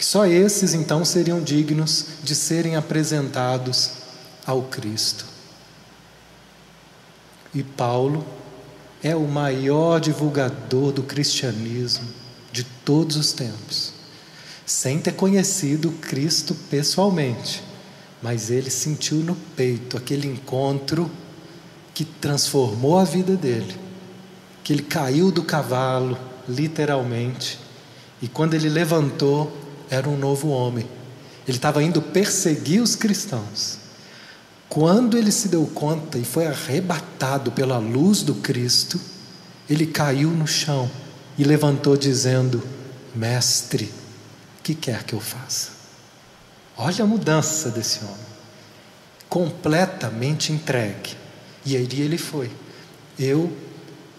que 0.03 0.07
só 0.07 0.25
esses 0.25 0.73
então 0.73 1.05
seriam 1.05 1.41
dignos 1.41 2.07
de 2.21 2.35
serem 2.35 2.75
apresentados 2.75 3.91
ao 4.45 4.63
Cristo. 4.63 5.25
E 7.55 7.63
Paulo 7.63 8.25
é 9.01 9.15
o 9.15 9.25
maior 9.25 10.01
divulgador 10.01 10.91
do 10.91 11.03
cristianismo 11.03 12.05
de 12.51 12.65
todos 12.83 13.15
os 13.15 13.31
tempos, 13.31 13.93
sem 14.65 14.99
ter 14.99 15.13
conhecido 15.13 15.89
Cristo 16.01 16.53
pessoalmente, 16.69 17.63
mas 18.21 18.51
ele 18.51 18.69
sentiu 18.69 19.19
no 19.19 19.35
peito 19.55 19.95
aquele 19.95 20.27
encontro 20.27 21.09
que 21.93 22.03
transformou 22.03 22.99
a 22.99 23.05
vida 23.05 23.37
dele, 23.37 23.73
que 24.65 24.73
ele 24.73 24.83
caiu 24.83 25.31
do 25.31 25.43
cavalo, 25.43 26.17
literalmente, 26.45 27.57
e 28.21 28.27
quando 28.27 28.53
ele 28.53 28.67
levantou, 28.67 29.62
era 29.89 30.09
um 30.09 30.17
novo 30.17 30.49
homem. 30.49 30.87
Ele 31.47 31.57
estava 31.57 31.83
indo 31.83 32.01
perseguir 32.01 32.81
os 32.81 32.95
cristãos. 32.95 33.77
Quando 34.69 35.17
ele 35.17 35.31
se 35.31 35.49
deu 35.49 35.65
conta 35.67 36.17
e 36.17 36.23
foi 36.23 36.47
arrebatado 36.47 37.51
pela 37.51 37.77
luz 37.77 38.23
do 38.23 38.35
Cristo, 38.35 38.99
ele 39.69 39.85
caiu 39.85 40.29
no 40.29 40.47
chão 40.47 40.89
e 41.37 41.43
levantou, 41.43 41.95
dizendo: 41.95 42.63
Mestre, 43.13 43.93
que 44.63 44.73
quer 44.73 45.03
que 45.03 45.13
eu 45.13 45.19
faça? 45.19 45.71
Olha 46.75 47.03
a 47.03 47.07
mudança 47.07 47.69
desse 47.69 47.99
homem, 48.03 48.25
completamente 49.29 50.51
entregue. 50.51 51.15
E 51.65 51.77
aí 51.77 51.87
ele 52.01 52.17
foi: 52.17 52.49
Eu 53.19 53.55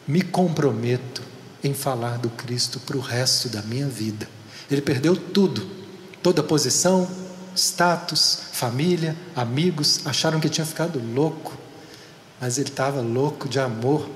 me 0.06 0.22
comprometo 0.22 1.22
em 1.62 1.74
falar 1.74 2.18
do 2.18 2.30
Cristo 2.30 2.78
para 2.78 2.96
o 2.96 3.00
resto 3.00 3.48
da 3.48 3.62
minha 3.62 3.88
vida. 3.88 4.28
Ele 4.70 4.80
perdeu 4.80 5.16
tudo, 5.16 5.66
toda 6.22 6.42
posição, 6.42 7.08
status, 7.54 8.40
família, 8.52 9.16
amigos, 9.36 10.00
acharam 10.04 10.40
que 10.40 10.48
tinha 10.48 10.64
ficado 10.64 11.00
louco, 11.14 11.56
mas 12.40 12.58
ele 12.58 12.68
estava 12.68 13.00
louco 13.00 13.48
de 13.48 13.60
amor, 13.60 14.08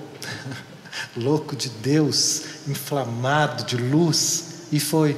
louco 1.16 1.54
de 1.54 1.68
Deus, 1.68 2.42
inflamado 2.66 3.64
de 3.64 3.76
luz, 3.76 4.66
e 4.72 4.80
foi. 4.80 5.16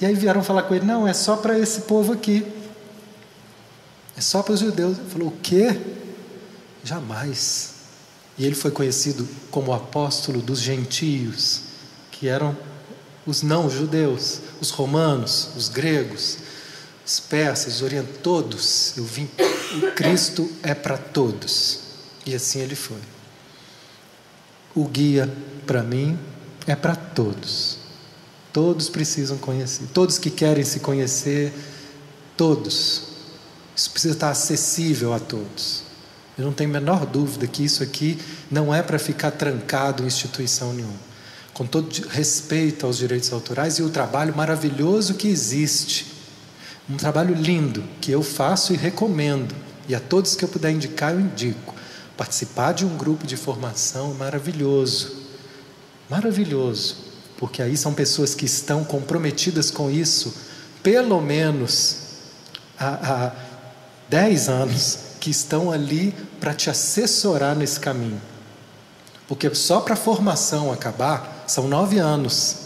E 0.00 0.06
aí 0.06 0.14
vieram 0.14 0.42
falar 0.42 0.62
com 0.62 0.74
ele: 0.74 0.86
não, 0.86 1.06
é 1.06 1.12
só 1.12 1.36
para 1.36 1.58
esse 1.58 1.82
povo 1.82 2.12
aqui, 2.12 2.46
é 4.16 4.20
só 4.20 4.42
para 4.42 4.54
os 4.54 4.60
judeus. 4.60 4.98
Ele 4.98 5.10
falou: 5.10 5.28
o 5.28 5.36
quê? 5.42 5.78
Jamais. 6.84 7.74
E 8.38 8.46
ele 8.46 8.54
foi 8.54 8.70
conhecido 8.70 9.28
como 9.50 9.72
apóstolo 9.72 10.40
dos 10.40 10.60
gentios, 10.60 11.62
que 12.12 12.28
eram 12.28 12.56
os 13.28 13.42
não-judeus, 13.42 14.40
os 14.58 14.70
romanos, 14.70 15.50
os 15.54 15.68
gregos, 15.68 16.38
os 17.04 17.20
persas, 17.20 17.74
os 17.74 17.82
orientais, 17.82 18.16
todos. 18.22 18.96
Eu 18.96 19.04
vim, 19.04 19.28
o 19.76 19.92
Cristo 19.92 20.50
é 20.62 20.72
para 20.74 20.96
todos. 20.96 21.80
E 22.24 22.34
assim 22.34 22.60
ele 22.60 22.74
foi. 22.74 22.96
O 24.74 24.88
guia, 24.88 25.30
para 25.66 25.82
mim, 25.82 26.18
é 26.66 26.74
para 26.74 26.96
todos. 26.96 27.76
Todos 28.50 28.88
precisam 28.88 29.36
conhecer. 29.36 29.84
Todos 29.92 30.16
que 30.16 30.30
querem 30.30 30.64
se 30.64 30.80
conhecer, 30.80 31.52
todos. 32.34 33.08
Isso 33.76 33.90
precisa 33.90 34.14
estar 34.14 34.30
acessível 34.30 35.12
a 35.12 35.20
todos. 35.20 35.82
Eu 36.38 36.46
não 36.46 36.52
tenho 36.54 36.70
a 36.70 36.72
menor 36.72 37.04
dúvida 37.04 37.46
que 37.46 37.62
isso 37.62 37.82
aqui 37.82 38.18
não 38.50 38.74
é 38.74 38.82
para 38.82 38.98
ficar 38.98 39.32
trancado 39.32 40.02
em 40.02 40.06
instituição 40.06 40.72
nenhuma. 40.72 41.07
Com 41.58 41.66
todo 41.66 41.90
respeito 42.08 42.86
aos 42.86 42.96
direitos 42.96 43.32
autorais 43.32 43.78
e 43.78 43.82
o 43.82 43.90
trabalho 43.90 44.34
maravilhoso 44.34 45.14
que 45.14 45.26
existe 45.26 46.06
um 46.88 46.96
trabalho 46.96 47.34
lindo 47.34 47.82
que 48.00 48.10
eu 48.10 48.22
faço 48.22 48.72
e 48.72 48.76
recomendo, 48.76 49.54
e 49.88 49.94
a 49.94 50.00
todos 50.00 50.34
que 50.34 50.44
eu 50.44 50.48
puder 50.48 50.70
indicar, 50.70 51.12
eu 51.12 51.20
indico. 51.20 51.74
Participar 52.16 52.72
de 52.72 52.86
um 52.86 52.96
grupo 52.96 53.26
de 53.26 53.36
formação 53.36 54.14
maravilhoso, 54.14 55.24
maravilhoso, 56.08 56.96
porque 57.36 57.60
aí 57.60 57.76
são 57.76 57.92
pessoas 57.92 58.34
que 58.34 58.46
estão 58.46 58.84
comprometidas 58.84 59.68
com 59.70 59.90
isso, 59.90 60.34
pelo 60.82 61.20
menos 61.20 61.96
há, 62.78 63.26
há 63.26 63.32
10 64.08 64.48
anos, 64.48 64.98
que 65.20 65.30
estão 65.30 65.72
ali 65.72 66.14
para 66.38 66.54
te 66.54 66.70
assessorar 66.70 67.54
nesse 67.54 67.80
caminho. 67.80 68.22
Porque 69.26 69.52
só 69.54 69.80
para 69.80 69.94
a 69.94 69.96
formação 69.96 70.72
acabar 70.72 71.37
são 71.48 71.66
nove 71.66 71.98
anos. 71.98 72.56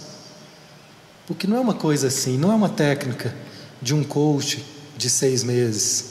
Porque 1.27 1.47
não 1.47 1.57
é 1.57 1.61
uma 1.61 1.75
coisa 1.75 2.09
assim, 2.09 2.37
não 2.37 2.53
é 2.53 2.55
uma 2.55 2.69
técnica 2.69 3.35
de 3.81 3.95
um 3.95 4.03
coach 4.05 4.65
de 4.97 5.09
seis 5.09 5.43
meses. 5.43 6.11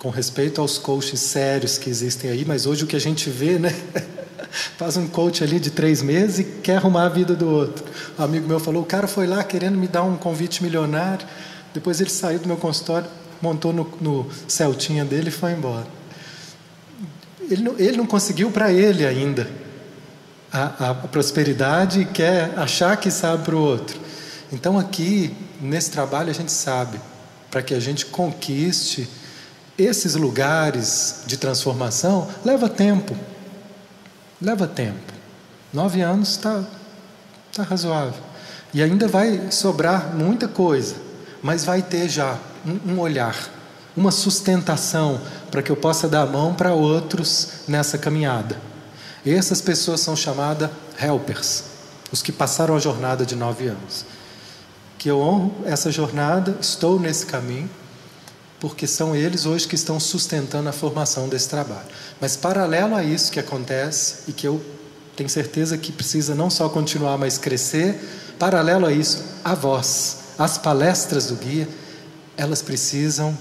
Com 0.00 0.08
respeito 0.08 0.60
aos 0.60 0.78
coaches 0.78 1.20
sérios 1.20 1.76
que 1.76 1.90
existem 1.90 2.30
aí, 2.30 2.44
mas 2.44 2.66
hoje 2.66 2.84
o 2.84 2.86
que 2.86 2.96
a 2.96 3.00
gente 3.00 3.28
vê, 3.28 3.58
né? 3.58 3.74
Faz 4.78 4.96
um 4.96 5.06
coach 5.06 5.44
ali 5.44 5.60
de 5.60 5.70
três 5.70 6.02
meses 6.02 6.38
e 6.38 6.44
quer 6.44 6.76
arrumar 6.76 7.04
a 7.04 7.08
vida 7.10 7.34
do 7.34 7.48
outro. 7.48 7.84
Um 8.18 8.24
amigo 8.24 8.48
meu 8.48 8.58
falou: 8.58 8.82
o 8.82 8.86
cara 8.86 9.06
foi 9.06 9.26
lá 9.26 9.44
querendo 9.44 9.76
me 9.76 9.86
dar 9.86 10.02
um 10.02 10.16
convite 10.16 10.62
milionário, 10.62 11.26
depois 11.74 12.00
ele 12.00 12.10
saiu 12.10 12.38
do 12.38 12.48
meu 12.48 12.56
consultório, 12.56 13.08
montou 13.42 13.72
no, 13.72 13.88
no 14.00 14.26
Celtinha 14.48 15.04
dele 15.04 15.28
e 15.28 15.30
foi 15.30 15.52
embora. 15.52 15.86
Ele 17.48 17.62
não, 17.62 17.78
ele 17.78 17.96
não 17.98 18.06
conseguiu 18.06 18.50
para 18.50 18.72
ele 18.72 19.06
ainda 19.06 19.46
a, 20.52 20.90
a 20.90 20.94
prosperidade 20.94 22.00
e 22.00 22.04
quer 22.04 22.58
achar 22.58 22.96
que 22.96 23.10
sabe 23.10 23.44
para 23.44 23.54
o 23.54 23.60
outro. 23.60 24.00
Então, 24.52 24.78
aqui, 24.78 25.34
nesse 25.60 25.90
trabalho, 25.90 26.30
a 26.30 26.34
gente 26.34 26.50
sabe, 26.50 27.00
para 27.50 27.62
que 27.62 27.74
a 27.74 27.80
gente 27.80 28.06
conquiste 28.06 29.08
esses 29.78 30.14
lugares 30.14 31.22
de 31.26 31.36
transformação, 31.36 32.28
leva 32.44 32.68
tempo. 32.68 33.16
Leva 34.40 34.66
tempo. 34.66 35.12
Nove 35.72 36.00
anos 36.00 36.30
está 36.30 36.64
tá 37.54 37.62
razoável. 37.62 38.20
E 38.74 38.82
ainda 38.82 39.08
vai 39.08 39.50
sobrar 39.50 40.14
muita 40.14 40.48
coisa, 40.48 40.96
mas 41.42 41.64
vai 41.64 41.82
ter 41.82 42.08
já 42.08 42.38
um, 42.66 42.92
um 42.92 43.00
olhar, 43.00 43.36
uma 43.96 44.10
sustentação 44.10 45.20
para 45.50 45.62
que 45.62 45.70
eu 45.70 45.76
possa 45.76 46.08
dar 46.08 46.22
a 46.22 46.26
mão 46.26 46.54
para 46.54 46.72
outros 46.72 47.48
nessa 47.66 47.98
caminhada. 47.98 48.69
Essas 49.24 49.60
pessoas 49.60 50.00
são 50.00 50.16
chamadas 50.16 50.70
helpers, 51.00 51.64
os 52.10 52.22
que 52.22 52.32
passaram 52.32 52.74
a 52.74 52.78
jornada 52.78 53.24
de 53.24 53.36
nove 53.36 53.68
anos 53.68 54.04
que 55.00 55.10
eu 55.10 55.18
honro 55.18 55.50
essa 55.64 55.90
jornada, 55.90 56.58
estou 56.60 57.00
nesse 57.00 57.24
caminho, 57.24 57.70
porque 58.60 58.86
são 58.86 59.16
eles 59.16 59.46
hoje 59.46 59.66
que 59.66 59.74
estão 59.74 59.98
sustentando 59.98 60.68
a 60.68 60.72
formação 60.72 61.26
desse 61.26 61.48
trabalho. 61.48 61.88
Mas 62.20 62.36
paralelo 62.36 62.94
a 62.94 63.02
isso 63.02 63.32
que 63.32 63.40
acontece 63.40 64.24
e 64.28 64.32
que 64.34 64.46
eu 64.46 64.62
tenho 65.16 65.30
certeza 65.30 65.78
que 65.78 65.90
precisa 65.90 66.34
não 66.34 66.50
só 66.50 66.68
continuar, 66.68 67.16
mas 67.16 67.38
crescer, 67.38 67.98
paralelo 68.38 68.84
a 68.84 68.92
isso, 68.92 69.24
a 69.42 69.54
voz, 69.54 70.18
as 70.38 70.58
palestras 70.58 71.28
do 71.28 71.36
guia, 71.36 71.66
elas 72.36 72.60
precisam 72.60 73.36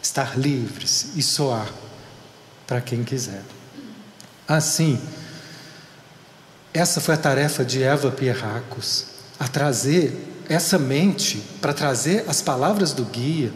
estar 0.00 0.38
livres 0.38 1.08
e 1.16 1.22
soar 1.22 1.68
para 2.64 2.80
quem 2.80 3.02
quiser. 3.02 3.42
Assim, 4.50 4.98
essa 6.74 7.00
foi 7.00 7.14
a 7.14 7.16
tarefa 7.16 7.64
de 7.64 7.84
Eva 7.84 8.10
Pierracos, 8.10 9.04
a 9.38 9.46
trazer 9.46 10.44
essa 10.48 10.76
mente 10.76 11.40
para 11.60 11.72
trazer 11.72 12.24
as 12.26 12.42
palavras 12.42 12.92
do 12.92 13.04
guia, 13.04 13.52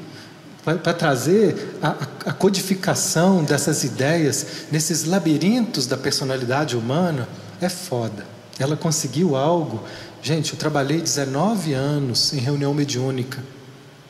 para 0.62 0.94
trazer 0.94 1.76
a, 1.82 1.96
a, 2.26 2.32
codificação 2.32 3.42
dessas 3.42 3.82
ideias 3.82 4.46
nesses 4.70 5.02
labirintos 5.02 5.88
da 5.88 5.96
personalidade 5.96 6.76
humana, 6.76 7.28
é 7.60 7.68
foda. 7.68 8.24
Ela 8.56 8.76
conseguiu 8.76 9.34
algo. 9.34 9.82
Gente, 10.22 10.52
eu 10.52 10.58
trabalhei 10.60 11.00
19 11.00 11.72
anos 11.72 12.32
em 12.32 12.38
reunião 12.38 12.72
mediúnica. 12.72 13.42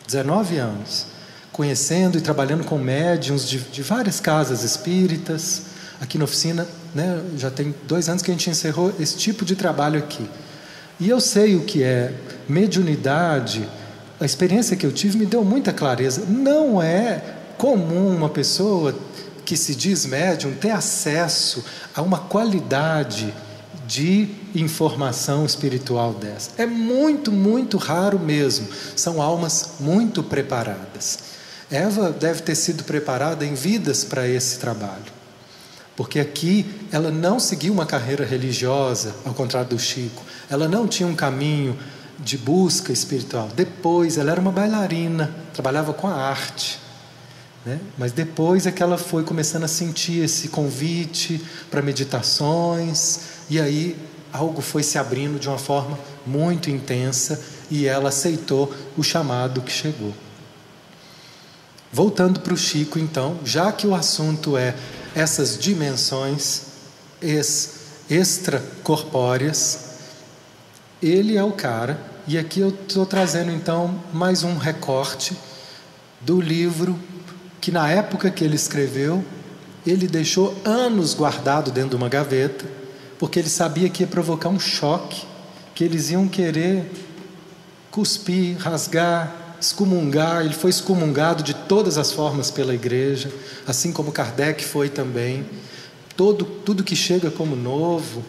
19 0.06 0.58
anos. 0.58 1.06
Conhecendo 1.50 2.18
e 2.18 2.20
trabalhando 2.20 2.64
com 2.64 2.76
médiums 2.76 3.48
de, 3.48 3.58
de 3.58 3.82
várias 3.82 4.20
casas 4.20 4.62
espíritas. 4.62 5.63
Aqui 6.00 6.18
na 6.18 6.24
oficina, 6.24 6.66
né, 6.94 7.22
já 7.36 7.50
tem 7.50 7.74
dois 7.86 8.08
anos 8.08 8.22
que 8.22 8.30
a 8.30 8.34
gente 8.34 8.50
encerrou 8.50 8.92
esse 8.98 9.16
tipo 9.16 9.44
de 9.44 9.56
trabalho 9.56 9.98
aqui. 9.98 10.28
E 10.98 11.08
eu 11.08 11.20
sei 11.20 11.56
o 11.56 11.62
que 11.62 11.82
é 11.82 12.12
mediunidade. 12.48 13.68
A 14.20 14.24
experiência 14.24 14.76
que 14.76 14.86
eu 14.86 14.92
tive 14.92 15.18
me 15.18 15.26
deu 15.26 15.44
muita 15.44 15.72
clareza. 15.72 16.24
Não 16.28 16.80
é 16.80 17.22
comum 17.58 18.14
uma 18.14 18.28
pessoa 18.28 18.94
que 19.44 19.56
se 19.56 19.74
diz 19.74 20.06
médium 20.06 20.54
ter 20.54 20.70
acesso 20.70 21.64
a 21.94 22.02
uma 22.02 22.18
qualidade 22.18 23.34
de 23.86 24.28
informação 24.54 25.44
espiritual 25.44 26.14
dessa. 26.14 26.50
É 26.56 26.64
muito, 26.64 27.30
muito 27.30 27.76
raro 27.76 28.18
mesmo. 28.18 28.68
São 28.96 29.20
almas 29.20 29.72
muito 29.80 30.22
preparadas. 30.22 31.18
Eva 31.70 32.10
deve 32.10 32.42
ter 32.42 32.54
sido 32.54 32.84
preparada 32.84 33.44
em 33.44 33.54
vidas 33.54 34.04
para 34.04 34.28
esse 34.28 34.58
trabalho. 34.58 35.13
Porque 35.96 36.18
aqui 36.18 36.66
ela 36.90 37.10
não 37.10 37.38
seguiu 37.38 37.72
uma 37.72 37.86
carreira 37.86 38.24
religiosa, 38.24 39.14
ao 39.24 39.32
contrário 39.32 39.70
do 39.70 39.78
Chico. 39.78 40.22
Ela 40.50 40.68
não 40.68 40.88
tinha 40.88 41.08
um 41.08 41.14
caminho 41.14 41.78
de 42.18 42.36
busca 42.36 42.92
espiritual. 42.92 43.48
Depois, 43.54 44.18
ela 44.18 44.30
era 44.32 44.40
uma 44.40 44.52
bailarina, 44.52 45.34
trabalhava 45.52 45.92
com 45.92 46.08
a 46.08 46.14
arte. 46.14 46.80
Né? 47.64 47.80
Mas 47.96 48.12
depois 48.12 48.66
é 48.66 48.72
que 48.72 48.82
ela 48.82 48.98
foi 48.98 49.22
começando 49.24 49.64
a 49.64 49.68
sentir 49.68 50.22
esse 50.24 50.48
convite 50.48 51.40
para 51.70 51.80
meditações, 51.80 53.20
e 53.48 53.60
aí 53.60 53.96
algo 54.32 54.60
foi 54.60 54.82
se 54.82 54.98
abrindo 54.98 55.38
de 55.38 55.48
uma 55.48 55.58
forma 55.58 55.98
muito 56.26 56.68
intensa 56.68 57.40
e 57.70 57.86
ela 57.86 58.08
aceitou 58.08 58.74
o 58.96 59.02
chamado 59.02 59.62
que 59.62 59.72
chegou. 59.72 60.12
Voltando 61.92 62.40
para 62.40 62.52
o 62.52 62.56
Chico, 62.56 62.98
então, 62.98 63.38
já 63.44 63.70
que 63.70 63.86
o 63.86 63.94
assunto 63.94 64.56
é 64.56 64.74
essas 65.14 65.56
dimensões 65.58 66.62
extracorpóreas, 68.10 69.94
ele 71.02 71.36
é 71.36 71.44
o 71.44 71.52
cara, 71.52 72.00
e 72.26 72.36
aqui 72.36 72.60
eu 72.60 72.70
estou 72.70 73.06
trazendo 73.06 73.50
então 73.52 74.02
mais 74.12 74.42
um 74.42 74.56
recorte 74.56 75.36
do 76.20 76.40
livro 76.40 76.98
que 77.60 77.70
na 77.70 77.88
época 77.88 78.30
que 78.30 78.42
ele 78.42 78.56
escreveu, 78.56 79.24
ele 79.86 80.06
deixou 80.06 80.54
anos 80.64 81.14
guardado 81.14 81.70
dentro 81.70 81.90
de 81.90 81.96
uma 81.96 82.08
gaveta, 82.08 82.64
porque 83.18 83.38
ele 83.38 83.48
sabia 83.48 83.88
que 83.88 84.02
ia 84.02 84.06
provocar 84.06 84.48
um 84.48 84.58
choque, 84.58 85.24
que 85.74 85.84
eles 85.84 86.10
iam 86.10 86.28
querer 86.28 86.90
cuspir, 87.90 88.56
rasgar, 88.58 89.43
excomungar. 89.60 90.44
Ele 90.44 90.54
foi 90.54 90.70
excomungado 90.70 91.42
de 91.42 91.54
todas 91.54 91.98
as 91.98 92.12
formas 92.12 92.50
pela 92.50 92.74
igreja, 92.74 93.30
assim 93.66 93.92
como 93.92 94.12
Kardec 94.12 94.64
foi 94.64 94.88
também. 94.88 95.46
Todo, 96.16 96.44
tudo 96.44 96.84
que 96.84 96.94
chega 96.94 97.30
como 97.30 97.56
novo, 97.56 98.22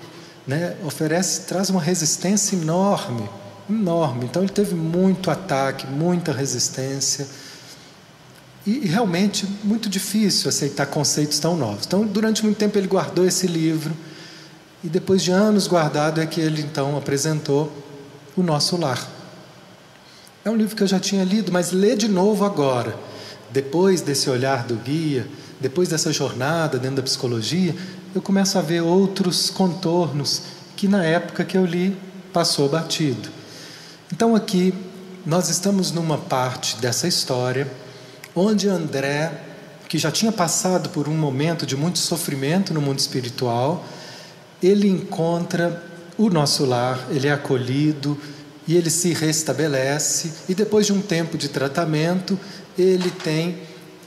né, 0.47 0.75
oferece, 0.83 1.41
traz 1.41 1.69
uma 1.69 1.81
resistência 1.81 2.55
enorme, 2.55 3.29
enorme. 3.69 4.25
Então 4.25 4.41
ele 4.43 4.51
teve 4.51 4.75
muito 4.75 5.29
ataque, 5.29 5.87
muita 5.87 6.31
resistência. 6.31 7.27
E, 8.65 8.85
e, 8.85 8.87
realmente 8.87 9.47
muito 9.63 9.87
difícil 9.87 10.49
aceitar 10.49 10.87
conceitos 10.87 11.37
tão 11.37 11.55
novos. 11.55 11.85
Então, 11.85 12.03
durante 12.03 12.43
muito 12.43 12.57
tempo 12.57 12.75
ele 12.77 12.87
guardou 12.87 13.25
esse 13.27 13.45
livro 13.45 13.95
e 14.83 14.87
depois 14.87 15.23
de 15.23 15.31
anos 15.31 15.67
guardado 15.67 16.19
é 16.19 16.25
que 16.25 16.41
ele 16.41 16.61
então 16.61 16.97
apresentou 16.97 17.71
o 18.35 18.41
nosso 18.41 18.77
lar. 18.77 19.14
É 20.45 20.49
um 20.51 20.55
livro 20.55 20.75
que 20.75 20.83
eu 20.83 20.87
já 20.87 20.99
tinha 20.99 21.23
lido, 21.23 21.51
mas 21.51 21.71
lê 21.71 21.95
de 21.95 22.07
novo 22.07 22.45
agora, 22.45 22.95
depois 23.49 24.01
desse 24.01 24.29
olhar 24.29 24.63
do 24.63 24.75
guia, 24.75 25.27
depois 25.59 25.89
dessa 25.89 26.13
jornada 26.13 26.77
dentro 26.77 26.97
da 26.97 27.01
psicologia, 27.01 27.75
eu 28.13 28.21
começo 28.21 28.55
a 28.59 28.61
ver 28.61 28.81
outros 28.81 29.49
contornos 29.49 30.43
que 30.75 30.87
na 30.87 31.03
época 31.03 31.43
que 31.43 31.57
eu 31.57 31.65
li 31.65 31.97
passou 32.31 32.69
batido. 32.69 33.27
Então 34.13 34.35
aqui 34.35 34.71
nós 35.25 35.49
estamos 35.49 35.91
numa 35.91 36.19
parte 36.19 36.77
dessa 36.77 37.07
história 37.07 37.67
onde 38.35 38.69
André, 38.69 39.31
que 39.89 39.97
já 39.97 40.11
tinha 40.11 40.31
passado 40.31 40.89
por 40.89 41.09
um 41.09 41.17
momento 41.17 41.65
de 41.65 41.75
muito 41.75 41.97
sofrimento 41.97 42.71
no 42.71 42.81
mundo 42.81 42.99
espiritual, 42.99 43.83
ele 44.61 44.87
encontra 44.87 45.83
o 46.19 46.29
nosso 46.29 46.67
lar, 46.67 46.99
ele 47.09 47.27
é 47.27 47.31
acolhido 47.31 48.15
e 48.67 48.75
ele 48.75 48.89
se 48.89 49.13
restabelece, 49.13 50.31
e 50.49 50.55
depois 50.55 50.85
de 50.85 50.93
um 50.93 51.01
tempo 51.01 51.37
de 51.37 51.49
tratamento, 51.49 52.39
ele 52.77 53.11
tem 53.11 53.59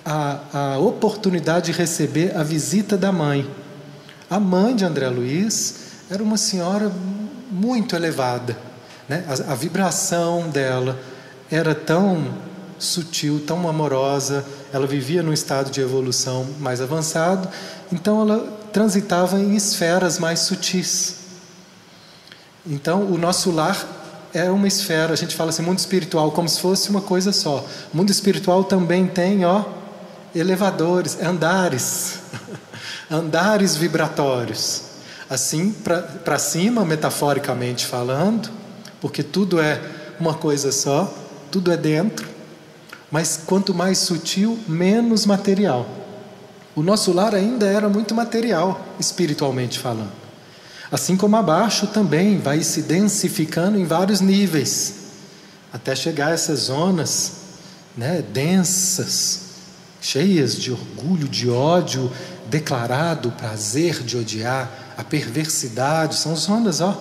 a, 0.05 0.75
a 0.75 0.79
oportunidade 0.79 1.73
de 1.73 1.79
receber 1.79 2.37
a 2.37 2.43
visita 2.43 2.97
da 2.97 3.13
mãe. 3.13 3.49
A 4.29 4.41
mãe 4.41 4.75
de 4.75 4.85
André 4.85 5.09
Luiz 5.09 5.75
era 6.11 6.23
uma 6.23 6.37
senhora 6.37 6.91
muito 7.51 7.95
elevada, 7.95 8.57
né? 9.09 9.25
a, 9.29 9.53
a 9.53 9.55
vibração 9.55 10.49
dela 10.51 10.99
era 11.51 11.75
tão 11.75 12.35
sutil, 12.79 13.43
tão 13.47 13.69
amorosa, 13.69 14.45
ela 14.73 14.87
vivia 14.87 15.23
num 15.23 15.33
estado 15.33 15.71
de 15.71 15.81
evolução 15.81 16.47
mais 16.61 16.81
avançado, 16.81 17.49
então 17.91 18.21
ela 18.21 18.59
transitava 18.73 19.39
em 19.39 19.57
esferas 19.57 20.19
mais 20.19 20.41
sutis. 20.41 21.17
Então, 22.67 23.03
o 23.03 23.17
nosso 23.17 23.51
lar 23.51 23.98
é 24.39 24.51
uma 24.51 24.69
esfera, 24.69 25.13
a 25.13 25.17
gente 25.17 25.35
fala 25.35 25.51
assim, 25.51 25.63
mundo 25.63 25.79
espiritual, 25.79 26.31
como 26.31 26.49
se 26.49 26.61
fosse 26.61 26.89
uma 26.91 27.01
coisa 27.01 27.33
só. 27.33 27.67
O 27.93 27.97
mundo 27.97 28.11
espiritual 28.11 28.65
também 28.65 29.07
tem, 29.07 29.45
ó, 29.45 29.65
elevadores, 30.35 31.19
andares, 31.21 32.21
andares 33.11 33.77
vibratórios. 33.77 34.83
Assim, 35.29 35.75
para 36.25 36.39
cima, 36.39 36.85
metaforicamente 36.85 37.85
falando, 37.85 38.51
porque 39.01 39.23
tudo 39.23 39.61
é 39.61 39.81
uma 40.19 40.35
coisa 40.35 40.73
só, 40.73 41.13
tudo 41.51 41.71
é 41.71 41.77
dentro, 41.77 42.27
mas 43.11 43.41
quanto 43.45 43.75
mais 43.75 43.99
sutil, 43.99 44.59
menos 44.67 45.27
material. 45.27 45.87
O 46.75 46.83
nosso 46.83 47.13
lar 47.13 47.35
ainda 47.35 47.67
era 47.67 47.89
muito 47.89 48.15
material, 48.15 48.81
espiritualmente 48.99 49.79
falando. 49.79 50.28
Assim 50.91 51.17
como 51.17 51.37
abaixo 51.37 51.87
também 51.87 52.39
vai 52.39 52.63
se 52.63 52.83
densificando 52.83 53.79
em 53.79 53.85
vários 53.85 54.21
níveis, 54.21 54.95
até 55.73 55.95
chegar 55.95 56.29
a 56.29 56.33
essas 56.33 56.61
zonas 56.61 57.33
né, 57.97 58.23
densas, 58.33 59.41
cheias 60.01 60.57
de 60.57 60.73
orgulho, 60.73 61.29
de 61.29 61.51
ódio 61.51 62.11
declarado, 62.49 63.31
prazer 63.33 64.03
de 64.03 64.17
odiar, 64.17 64.71
a 64.97 65.05
perversidade, 65.05 66.17
são 66.17 66.35
zonas, 66.35 66.81
ó, 66.81 66.99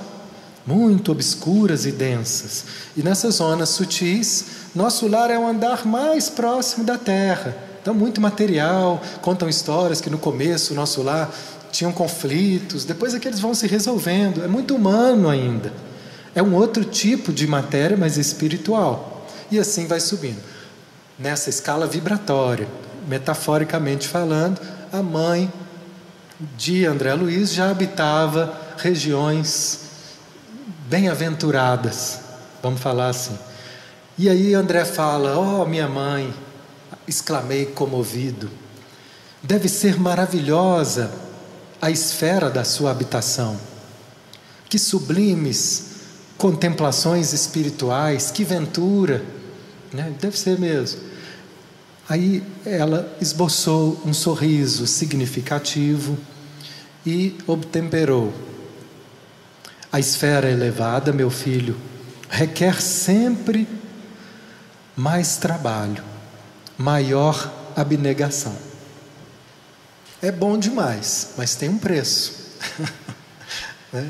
muito 0.65 1.11
obscuras 1.11 1.85
e 1.85 1.91
densas. 1.91 2.65
E 2.95 3.01
nessas 3.01 3.35
zonas 3.35 3.69
sutis, 3.69 4.45
nosso 4.75 5.07
lar 5.07 5.31
é 5.31 5.39
o 5.39 5.47
andar 5.47 5.85
mais 5.85 6.29
próximo 6.29 6.83
da 6.83 6.97
terra. 6.97 7.55
Então, 7.81 7.93
muito 7.93 8.19
material, 8.19 9.01
contam 9.21 9.47
histórias 9.47 10.01
que 10.01 10.09
no 10.09 10.17
começo 10.17 10.73
nosso 10.73 11.01
lar 11.01 11.33
tinham 11.77 11.91
conflitos, 11.91 12.85
depois 12.85 13.13
é 13.13 13.19
que 13.19 13.27
eles 13.27 13.39
vão 13.39 13.53
se 13.53 13.67
resolvendo. 13.67 14.43
É 14.43 14.47
muito 14.47 14.75
humano 14.75 15.29
ainda. 15.29 15.71
É 16.33 16.41
um 16.41 16.55
outro 16.55 16.83
tipo 16.83 17.31
de 17.31 17.45
matéria, 17.45 17.95
mas 17.95 18.17
espiritual. 18.17 19.27
E 19.51 19.59
assim 19.59 19.85
vai 19.85 19.99
subindo. 19.99 20.41
Nessa 21.19 21.51
escala 21.51 21.85
vibratória, 21.85 22.67
metaforicamente 23.07 24.07
falando, 24.07 24.59
a 24.91 25.03
mãe 25.03 25.53
de 26.57 26.83
André 26.83 27.13
Luiz 27.13 27.53
já 27.53 27.69
habitava 27.69 28.59
regiões 28.77 29.81
bem-aventuradas, 30.89 32.21
vamos 32.61 32.81
falar 32.81 33.09
assim. 33.09 33.37
E 34.17 34.27
aí 34.27 34.55
André 34.55 34.83
fala: 34.83 35.37
Oh, 35.37 35.63
minha 35.63 35.87
mãe, 35.87 36.33
exclamei 37.07 37.67
comovido, 37.67 38.49
deve 39.43 39.69
ser 39.69 39.99
maravilhosa 39.99 41.26
a 41.81 41.91
esfera 41.91 42.49
da 42.49 42.63
sua 42.63 42.91
habitação. 42.91 43.57
Que 44.69 44.77
sublimes 44.77 45.85
contemplações 46.37 47.33
espirituais, 47.33 48.31
que 48.31 48.43
ventura, 48.43 49.23
né? 49.91 50.13
deve 50.19 50.37
ser 50.37 50.59
mesmo. 50.59 51.01
Aí 52.09 52.43
ela 52.65 53.15
esboçou 53.19 54.01
um 54.05 54.13
sorriso 54.13 54.87
significativo 54.87 56.17
e 57.05 57.37
obtemperou. 57.45 58.33
A 59.91 59.99
esfera 59.99 60.49
elevada, 60.49 61.11
meu 61.11 61.29
filho, 61.29 61.75
requer 62.29 62.81
sempre 62.81 63.67
mais 64.95 65.37
trabalho, 65.37 66.03
maior 66.77 67.51
abnegação. 67.75 68.66
É 70.21 70.31
bom 70.31 70.57
demais, 70.57 71.29
mas 71.37 71.55
tem 71.55 71.69
um 71.69 71.77
preço. 71.77 72.33
né? 73.93 74.09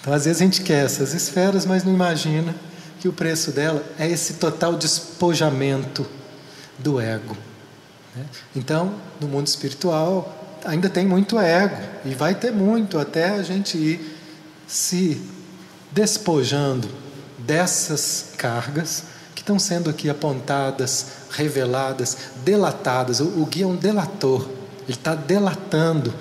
Então, 0.00 0.12
às 0.12 0.24
vezes 0.24 0.40
a 0.40 0.44
gente 0.44 0.62
quer 0.62 0.84
essas 0.84 1.14
esferas, 1.14 1.64
mas 1.64 1.82
não 1.82 1.92
imagina 1.92 2.54
que 3.00 3.08
o 3.08 3.12
preço 3.12 3.50
dela 3.50 3.84
é 3.98 4.08
esse 4.08 4.34
total 4.34 4.76
despojamento 4.76 6.06
do 6.78 7.00
ego. 7.00 7.36
Né? 8.14 8.24
Então, 8.54 8.94
no 9.20 9.28
mundo 9.28 9.46
espiritual, 9.46 10.60
ainda 10.64 10.88
tem 10.88 11.06
muito 11.06 11.38
ego, 11.38 11.76
e 12.04 12.14
vai 12.14 12.34
ter 12.34 12.52
muito 12.52 12.98
até 12.98 13.30
a 13.30 13.42
gente 13.42 13.78
ir 13.78 14.18
se 14.66 15.20
despojando 15.92 16.88
dessas 17.38 18.32
cargas 18.36 19.04
que 19.34 19.40
estão 19.40 19.58
sendo 19.58 19.88
aqui 19.88 20.10
apontadas, 20.10 21.06
reveladas, 21.30 22.16
delatadas. 22.44 23.20
O, 23.20 23.42
o 23.42 23.46
guia 23.46 23.64
é 23.64 23.66
um 23.66 23.76
delator, 23.76 24.48
ele 24.86 24.96
está 24.96 25.14
delatando 25.14 26.12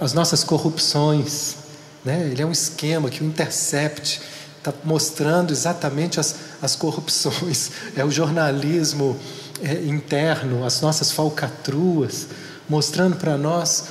as 0.00 0.12
nossas 0.12 0.44
corrupções, 0.44 1.56
Né? 2.04 2.28
Ele 2.30 2.42
é 2.42 2.46
um 2.46 2.52
esquema 2.52 3.08
que 3.08 3.22
o 3.22 3.26
intercept 3.26 4.20
está 4.58 4.72
mostrando 4.84 5.52
exatamente 5.52 6.20
as, 6.20 6.36
as 6.60 6.76
corrupções, 6.76 7.70
é 7.96 8.04
o 8.04 8.10
jornalismo 8.10 9.18
é, 9.62 9.74
interno, 9.84 10.64
as 10.64 10.80
nossas 10.80 11.10
falcatruas, 11.10 12.28
mostrando 12.68 13.16
para 13.16 13.36
nós 13.36 13.84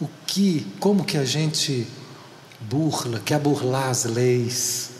o 0.00 0.08
que, 0.26 0.66
como 0.80 1.04
que 1.04 1.16
a 1.16 1.24
gente 1.24 1.86
burla, 2.60 3.20
quer 3.24 3.38
burlar 3.38 3.88
as 3.88 4.04
leis, 4.04 4.90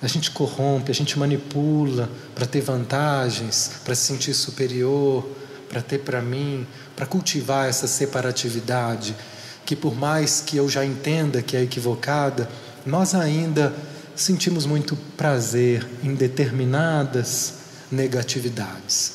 a 0.00 0.06
gente 0.06 0.30
corrompe, 0.30 0.90
a 0.90 0.94
gente 0.94 1.18
manipula 1.18 2.10
para 2.34 2.46
ter 2.46 2.60
vantagens, 2.60 3.72
para 3.84 3.94
se 3.94 4.02
sentir 4.02 4.34
superior, 4.34 5.26
para 5.68 5.82
ter 5.82 5.98
para 5.98 6.20
mim, 6.20 6.66
para 6.94 7.06
cultivar 7.06 7.68
essa 7.68 7.86
separatividade, 7.86 9.16
que 9.64 9.74
por 9.74 9.94
mais 9.94 10.40
que 10.40 10.56
eu 10.56 10.68
já 10.68 10.84
entenda 10.84 11.42
que 11.42 11.56
é 11.56 11.62
equivocada, 11.62 12.48
nós 12.84 13.14
ainda 13.14 13.74
sentimos 14.14 14.64
muito 14.64 14.96
prazer 15.16 15.86
em 16.02 16.14
determinadas 16.14 17.54
negatividades. 17.90 19.14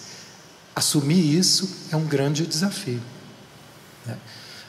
Assumir 0.76 1.38
isso 1.38 1.88
é 1.92 1.96
um 1.96 2.06
grande 2.06 2.46
desafio, 2.46 3.02
né? 4.06 4.18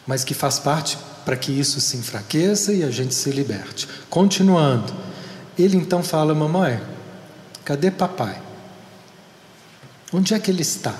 mas 0.06 0.24
que 0.24 0.34
faz 0.34 0.58
parte 0.58 0.98
para 1.24 1.36
que 1.36 1.52
isso 1.52 1.80
se 1.80 1.96
enfraqueça 1.96 2.72
e 2.72 2.82
a 2.82 2.90
gente 2.90 3.14
se 3.14 3.30
liberte. 3.30 3.88
Continuando, 4.10 4.92
ele 5.58 5.76
então 5.76 6.02
fala: 6.02 6.34
Mamãe, 6.34 6.82
cadê 7.64 7.90
papai? 7.90 8.40
Onde 10.12 10.34
é 10.34 10.38
que 10.38 10.50
ele 10.50 10.62
está? 10.62 10.94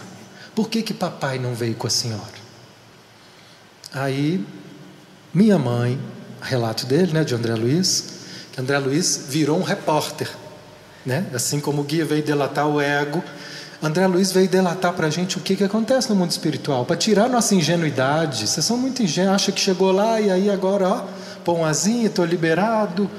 Por 0.54 0.68
que, 0.68 0.82
que 0.82 0.92
papai 0.92 1.38
não 1.38 1.54
veio 1.54 1.74
com 1.74 1.86
a 1.86 1.90
senhora? 1.90 2.42
Aí, 3.92 4.44
minha 5.32 5.58
mãe, 5.58 5.98
relato 6.40 6.86
dele, 6.86 7.12
né, 7.12 7.24
de 7.24 7.34
André 7.34 7.54
Luiz, 7.54 8.04
que 8.52 8.60
André 8.60 8.78
Luiz 8.78 9.26
virou 9.28 9.58
um 9.58 9.62
repórter, 9.62 10.28
né? 11.04 11.26
Assim 11.34 11.60
como 11.60 11.82
o 11.82 11.84
guia 11.84 12.04
veio 12.04 12.22
delatar 12.22 12.66
o 12.68 12.80
ego, 12.80 13.22
André 13.82 14.06
Luiz 14.06 14.30
veio 14.30 14.48
delatar 14.48 14.92
para 14.92 15.08
a 15.08 15.10
gente 15.10 15.36
o 15.36 15.40
que, 15.40 15.56
que 15.56 15.64
acontece 15.64 16.08
no 16.08 16.14
mundo 16.14 16.30
espiritual, 16.30 16.86
para 16.86 16.96
tirar 16.96 17.28
nossa 17.28 17.52
ingenuidade. 17.52 18.46
Vocês 18.46 18.64
são 18.64 18.76
muito 18.76 19.02
ingênuos, 19.02 19.34
acha 19.34 19.50
que 19.50 19.60
chegou 19.60 19.90
lá 19.90 20.20
e 20.20 20.30
aí 20.30 20.48
agora, 20.48 20.88
ó, 20.88 21.04
pão 21.44 21.64
asinha, 21.64 22.06
estou 22.06 22.24
liberado, 22.24 23.10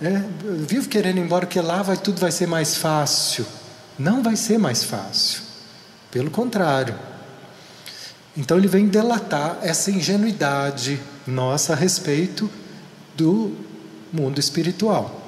é, 0.00 0.22
vivo 0.60 0.88
querendo 0.88 1.18
ir 1.18 1.22
embora, 1.22 1.44
que 1.44 1.60
lá 1.60 1.82
vai, 1.82 1.96
tudo 1.96 2.20
vai 2.20 2.30
ser 2.30 2.46
mais 2.46 2.76
fácil. 2.76 3.44
Não 3.98 4.22
vai 4.22 4.36
ser 4.36 4.58
mais 4.58 4.84
fácil, 4.84 5.42
pelo 6.12 6.30
contrário. 6.30 6.94
Então 8.36 8.56
ele 8.56 8.68
vem 8.68 8.86
delatar 8.86 9.58
essa 9.62 9.90
ingenuidade 9.90 11.00
nossa 11.26 11.72
a 11.72 11.76
respeito 11.76 12.48
do 13.16 13.56
mundo 14.12 14.38
espiritual. 14.38 15.20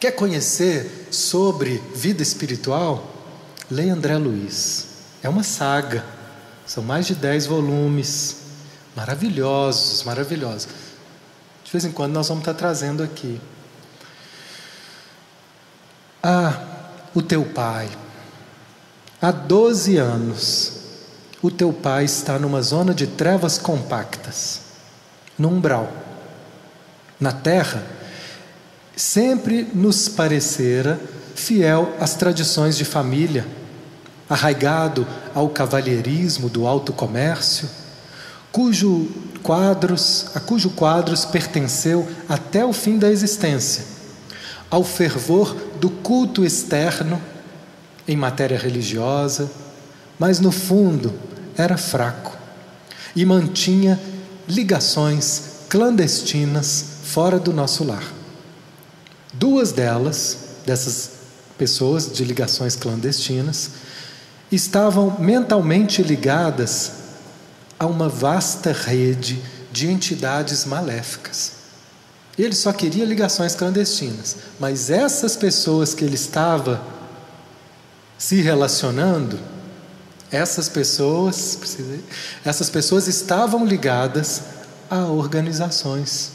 Quer 0.00 0.12
conhecer 0.12 1.08
sobre 1.10 1.82
vida 1.94 2.22
espiritual? 2.22 3.14
Leia 3.70 3.92
André 3.92 4.16
Luiz. 4.18 4.88
É 5.22 5.28
uma 5.28 5.42
saga. 5.42 6.04
São 6.66 6.82
mais 6.82 7.06
de 7.06 7.14
dez 7.14 7.46
volumes. 7.46 8.36
Maravilhosos, 8.96 10.02
maravilhosos. 10.04 10.68
De 11.64 11.72
vez 11.72 11.84
em 11.84 11.92
quando 11.92 12.12
nós 12.12 12.28
vamos 12.28 12.42
estar 12.42 12.54
trazendo 12.54 13.02
aqui. 13.02 13.40
Ah, 16.22 16.60
o 17.14 17.22
teu 17.22 17.44
pai. 17.44 17.88
Há 19.24 19.30
12 19.30 19.96
anos, 19.96 20.72
o 21.40 21.50
teu 21.50 21.72
pai 21.72 22.04
está 22.04 22.38
numa 22.38 22.60
zona 22.60 22.92
de 22.92 23.06
trevas 23.06 23.56
compactas, 23.56 24.60
no 25.38 25.48
umbral. 25.48 25.90
Na 27.18 27.32
terra, 27.32 27.82
sempre 28.94 29.66
nos 29.72 30.10
parecera 30.10 31.00
fiel 31.34 31.94
às 31.98 32.12
tradições 32.12 32.76
de 32.76 32.84
família, 32.84 33.46
arraigado 34.28 35.06
ao 35.34 35.48
cavalheirismo 35.48 36.50
do 36.50 36.66
alto 36.66 36.92
comércio, 36.92 37.66
cujo 38.52 39.08
quadros, 39.42 40.26
a 40.34 40.40
cujo 40.40 40.68
quadros 40.68 41.24
pertenceu 41.24 42.06
até 42.28 42.62
o 42.62 42.74
fim 42.74 42.98
da 42.98 43.10
existência, 43.10 43.86
ao 44.70 44.84
fervor 44.84 45.56
do 45.80 45.88
culto 45.88 46.44
externo 46.44 47.18
em 48.06 48.16
matéria 48.16 48.58
religiosa, 48.58 49.50
mas 50.18 50.40
no 50.40 50.52
fundo 50.52 51.12
era 51.56 51.76
fraco 51.76 52.36
e 53.14 53.24
mantinha 53.24 54.00
ligações 54.48 55.42
clandestinas 55.68 56.84
fora 57.04 57.38
do 57.38 57.52
nosso 57.52 57.84
lar. 57.84 58.04
Duas 59.32 59.72
delas, 59.72 60.38
dessas 60.66 61.10
pessoas 61.58 62.10
de 62.12 62.24
ligações 62.24 62.76
clandestinas, 62.76 63.70
estavam 64.50 65.16
mentalmente 65.18 66.02
ligadas 66.02 66.92
a 67.78 67.86
uma 67.86 68.08
vasta 68.08 68.72
rede 68.72 69.42
de 69.72 69.88
entidades 69.88 70.64
maléficas. 70.64 71.52
Ele 72.38 72.54
só 72.54 72.72
queria 72.72 73.04
ligações 73.04 73.54
clandestinas, 73.54 74.36
mas 74.58 74.90
essas 74.90 75.36
pessoas 75.36 75.94
que 75.94 76.04
ele 76.04 76.14
estava 76.14 76.93
se 78.24 78.40
relacionando, 78.40 79.38
essas 80.32 80.66
pessoas, 80.66 81.58
essas 82.42 82.70
pessoas 82.70 83.06
estavam 83.06 83.66
ligadas 83.66 84.44
a 84.88 85.00
organizações 85.00 86.32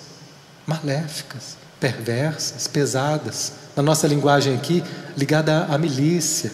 maléficas, 0.67 1.57
perversas, 1.79 2.67
pesadas. 2.67 3.53
Na 3.75 3.81
nossa 3.81 4.05
linguagem 4.05 4.53
aqui, 4.53 4.83
ligada 5.17 5.65
à 5.65 5.79
milícia. 5.79 6.51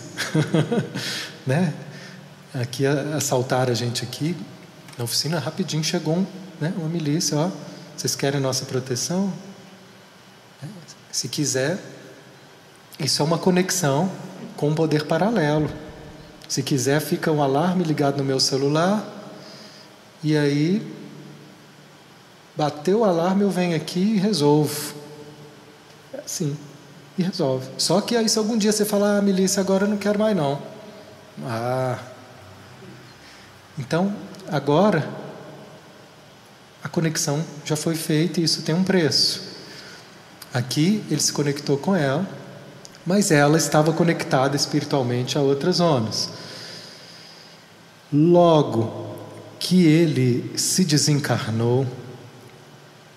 né? 1.45 1.73
Aqui 2.53 2.85
assaltaram 2.85 3.73
a 3.73 3.75
gente 3.75 4.05
aqui 4.05 4.37
na 4.97 5.03
oficina, 5.03 5.37
rapidinho 5.37 5.83
chegou 5.83 6.15
um, 6.15 6.25
né, 6.61 6.73
uma 6.77 6.87
milícia, 6.87 7.35
ó, 7.35 7.51
vocês 7.97 8.15
querem 8.15 8.39
nossa 8.39 8.63
proteção? 8.63 9.33
É, 10.63 10.67
se 11.11 11.27
quiser, 11.27 11.77
isso 12.97 13.21
é 13.21 13.25
uma 13.25 13.37
conexão 13.37 14.09
com 14.55 14.69
um 14.69 14.75
poder 14.75 15.05
paralelo. 15.05 15.69
Se 16.47 16.61
quiser, 16.61 16.99
fica 17.01 17.31
um 17.31 17.41
alarme 17.41 17.83
ligado 17.83 18.17
no 18.17 18.23
meu 18.23 18.39
celular, 18.39 19.03
e 20.23 20.37
aí 20.37 20.85
bateu 22.55 22.99
o 22.99 23.03
alarme, 23.03 23.43
eu 23.43 23.49
venho 23.49 23.75
aqui 23.75 23.99
e 23.99 24.17
resolvo. 24.17 24.95
É 26.13 26.21
assim, 26.25 26.57
e 27.17 27.23
resolve. 27.23 27.67
Só 27.77 28.01
que 28.01 28.15
aí 28.15 28.27
se 28.29 28.37
algum 28.37 28.57
dia 28.57 28.71
você 28.71 28.85
falar, 28.85 29.17
ah, 29.17 29.21
milícia, 29.21 29.61
agora 29.61 29.85
eu 29.85 29.89
não 29.89 29.97
quero 29.97 30.19
mais 30.19 30.35
não. 30.35 30.61
Ah. 31.43 31.99
Então, 33.77 34.15
agora 34.47 35.07
a 36.83 36.87
conexão 36.87 37.43
já 37.65 37.75
foi 37.75 37.95
feita 37.95 38.39
e 38.39 38.43
isso 38.43 38.61
tem 38.61 38.73
um 38.73 38.83
preço. 38.83 39.41
Aqui 40.53 41.03
ele 41.09 41.19
se 41.19 41.33
conectou 41.33 41.77
com 41.77 41.95
ela, 41.95 42.25
mas 43.05 43.29
ela 43.29 43.57
estava 43.57 43.93
conectada 43.93 44.55
espiritualmente 44.55 45.37
a 45.37 45.41
outras 45.41 45.77
zonas. 45.77 46.29
Logo 48.11 49.15
que 49.59 49.85
ele 49.85 50.53
se 50.57 50.83
desencarnou, 50.83 51.85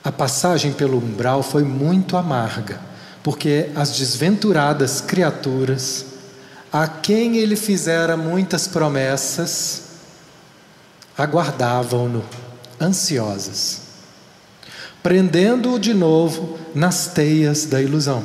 a 0.05 0.13
passagem 0.13 0.73
pelo 0.73 0.99
umbral 0.99 1.43
foi 1.43 1.63
muito 1.63 2.17
amarga, 2.17 2.81
porque 3.23 3.71
as 3.75 3.97
desventuradas 3.97 5.01
criaturas 5.01 6.07
a 6.73 6.87
quem 6.87 7.37
ele 7.39 7.57
fizera 7.57 8.17
muitas 8.17 8.69
promessas, 8.69 9.83
aguardavam-no, 11.17 12.23
ansiosas, 12.81 13.81
prendendo-o 15.03 15.79
de 15.79 15.95
novo 15.95 16.59
nas 16.75 17.07
teias 17.09 17.65
da 17.65 17.81
ilusão. 17.81 18.23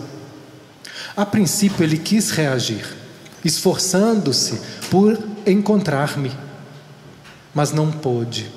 A 1.16 1.26
princípio 1.26 1.84
ele 1.84 1.98
quis 1.98 2.32
reagir, 2.32 2.86
esforçando-se 3.46 4.60
por 4.90 5.20
encontrar-me, 5.46 6.32
mas 7.54 7.72
não 7.72 7.92
pôde. 7.92 8.50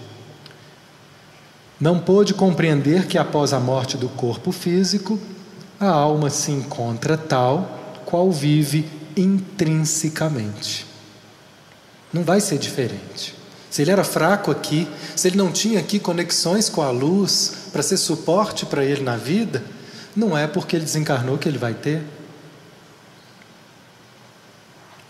Não 1.78 2.00
pôde 2.00 2.32
compreender 2.32 3.06
que 3.06 3.18
após 3.18 3.52
a 3.52 3.60
morte 3.60 3.98
do 3.98 4.08
corpo 4.08 4.50
físico, 4.50 5.20
a 5.78 5.88
alma 5.90 6.30
se 6.30 6.50
encontra 6.50 7.18
tal 7.18 7.98
qual 8.06 8.30
vive 8.32 8.88
intrinsecamente. 9.14 10.86
Não 12.10 12.22
vai 12.22 12.40
ser 12.40 12.58
diferente. 12.58 13.34
Se 13.68 13.82
ele 13.82 13.90
era 13.90 14.04
fraco 14.04 14.50
aqui, 14.50 14.88
se 15.14 15.28
ele 15.28 15.36
não 15.36 15.52
tinha 15.52 15.78
aqui 15.78 15.98
conexões 15.98 16.70
com 16.70 16.80
a 16.80 16.90
luz 16.90 17.52
para 17.70 17.82
ser 17.82 17.98
suporte 17.98 18.64
para 18.64 18.82
ele 18.82 19.02
na 19.02 19.18
vida, 19.18 19.62
não 20.14 20.38
é 20.38 20.46
porque 20.46 20.76
ele 20.76 20.86
desencarnou 20.86 21.36
que 21.36 21.46
ele 21.46 21.58
vai 21.58 21.74
ter. 21.74 22.02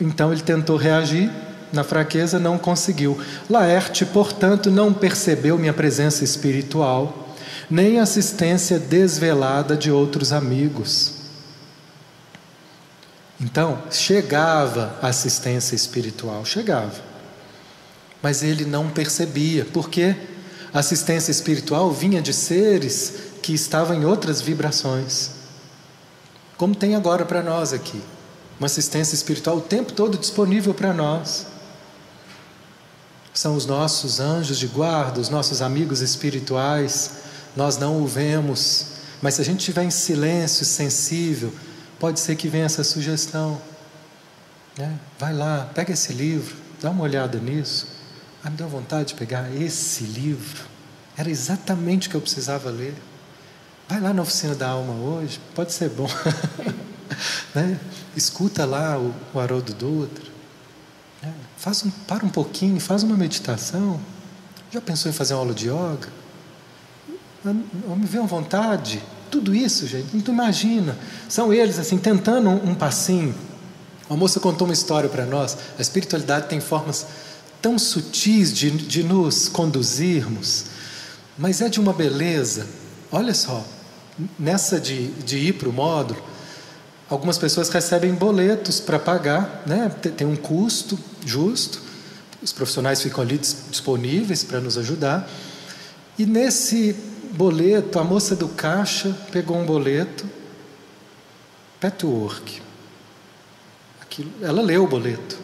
Então 0.01 0.33
ele 0.33 0.43
tentou 0.43 0.77
reagir, 0.77 1.31
na 1.73 1.83
fraqueza 1.83 2.39
não 2.39 2.59
conseguiu. 2.59 3.19
Laerte, 3.49 4.05
portanto, 4.05 4.71
não 4.71 4.93
percebeu 4.93 5.59
minha 5.59 5.73
presença 5.73 6.25
espiritual, 6.25 7.35
nem 7.71 7.99
assistência 7.99 8.79
desvelada 8.79 9.77
de 9.77 9.91
outros 9.91 10.33
amigos. 10.33 11.15
Então, 13.41 13.83
chegava 13.91 14.99
a 15.03 15.09
assistência 15.09 15.75
espiritual, 15.75 16.45
chegava. 16.45 17.05
Mas 18.23 18.43
ele 18.43 18.65
não 18.65 18.89
percebia, 18.89 19.67
porque 19.67 20.17
a 20.73 20.79
assistência 20.79 21.31
espiritual 21.31 21.93
vinha 21.93 22.23
de 22.23 22.33
seres 22.33 23.15
que 23.43 23.53
estavam 23.53 23.97
em 23.97 24.05
outras 24.05 24.41
vibrações. 24.41 25.31
Como 26.57 26.75
tem 26.75 26.95
agora 26.95 27.27
para 27.27 27.43
nós 27.43 27.73
aqui. 27.73 28.01
Uma 28.59 28.67
assistência 28.67 29.15
espiritual 29.15 29.59
o 29.59 29.61
tempo 29.61 29.93
todo 29.93 30.17
disponível 30.17 30.73
para 30.73 30.93
nós. 30.93 31.47
São 33.35 33.55
os 33.55 33.67
nossos 33.67 34.19
anjos 34.19 34.59
de 34.59 34.67
guarda, 34.67 35.21
os 35.21 35.29
nossos 35.29 35.61
amigos 35.61 36.01
espirituais. 36.01 37.11
Nós 37.55 37.77
não 37.77 38.03
o 38.03 38.07
vemos, 38.07 38.87
mas 39.21 39.35
se 39.35 39.43
a 39.43 39.45
gente 39.45 39.61
estiver 39.61 39.85
em 39.85 39.91
silêncio, 39.91 40.65
sensível, 40.65 41.53
pode 41.99 42.19
ser 42.19 42.37
que 42.37 42.49
venha 42.49 42.65
essa 42.65 42.83
sugestão. 42.83 43.61
Né? 44.79 44.99
Vai 45.19 45.35
lá, 45.35 45.71
pega 45.75 45.93
esse 45.93 46.15
livro, 46.15 46.57
dá 46.81 46.91
uma 46.91 47.05
olhada 47.05 47.39
nisso. 47.39 47.89
Ah, 48.43 48.49
me 48.49 48.57
deu 48.57 48.69
vontade 48.69 49.09
de 49.09 49.15
pegar 49.15 49.55
esse 49.55 50.05
livro. 50.05 50.65
Era 51.17 51.31
exatamente 51.31 52.09
o 52.09 52.11
que 52.11 52.17
eu 52.17 52.21
precisava 52.21 52.71
ler. 52.71 52.95
Vai 53.89 54.01
lá 54.01 54.13
na 54.13 54.23
oficina 54.23 54.55
da 54.55 54.69
alma 54.69 54.95
hoje, 54.95 55.41
pode 55.55 55.73
ser 55.73 55.91
bom. 55.91 56.09
né? 57.55 57.79
Escuta 58.17 58.65
lá 58.65 58.99
o, 58.99 59.15
o 59.35 59.41
Haroldo 59.41 59.75
Dutra. 59.75 60.25
Né? 61.23 61.33
Faz 61.57 61.85
um, 61.85 61.91
para 61.91 62.25
um 62.25 62.29
pouquinho, 62.29 62.81
faz 62.81 63.03
uma 63.03 63.17
meditação. 63.17 64.01
Já 64.71 64.81
pensou 64.81 65.11
em 65.11 65.15
fazer 65.15 65.35
uma 65.35 65.41
aula 65.41 65.55
de 65.55 65.69
yoga? 65.69 66.09
Me 67.45 68.07
vê 68.07 68.19
uma 68.19 68.27
vontade. 68.27 69.03
Tudo 69.31 69.55
isso, 69.55 69.87
gente, 69.87 70.15
não 70.15 70.21
tu 70.21 70.33
imagina. 70.33 70.97
São 71.29 71.53
eles 71.53 71.79
assim, 71.79 71.99
tentando 71.99 72.49
um, 72.49 72.71
um 72.71 72.75
passinho. 72.75 73.35
Uma 74.09 74.17
moça 74.17 74.39
contou 74.41 74.67
uma 74.67 74.75
história 74.75 75.09
para 75.09 75.27
nós. 75.27 75.57
A 75.79 75.83
espiritualidade 75.83 76.49
tem 76.49 76.61
formas 76.61 77.07
tão 77.61 77.79
sutis 77.79 78.53
de, 78.53 78.71
de 78.71 79.03
nos 79.03 79.49
conduzirmos, 79.49 80.67
mas 81.37 81.61
é 81.61 81.69
de 81.69 81.81
uma 81.81 81.93
beleza. 81.93 82.67
Olha 83.11 83.35
só, 83.35 83.65
nessa 84.39 84.81
de, 84.81 85.09
de 85.23 85.39
ir 85.39 85.55
para 85.55 85.69
o 85.69 85.73
módulo, 85.73 86.23
algumas 87.09 87.39
pessoas 87.39 87.69
recebem 87.69 88.15
boletos 88.15 88.81
para 88.81 88.99
pagar, 88.99 89.63
né? 89.67 89.89
tem 90.17 90.27
um 90.27 90.37
custo 90.37 90.99
justo, 91.25 91.81
os 92.43 92.53
profissionais 92.53 93.03
ficam 93.03 93.23
ali 93.23 93.39
disponíveis 93.39 94.45
para 94.45 94.61
nos 94.61 94.77
ajudar. 94.79 95.29
E 96.19 96.25
nesse 96.25 96.95
boleto, 97.33 97.99
a 97.99 98.05
moça 98.05 98.37
do 98.37 98.49
caixa 98.49 99.17
pegou 99.33 99.57
um 99.57 99.65
boleto, 99.65 100.25
Petwork. 101.81 102.63
Aquilo, 104.01 104.31
ela 104.43 104.63
leu 104.63 104.85
o 104.85 104.87
boleto. 104.87 105.39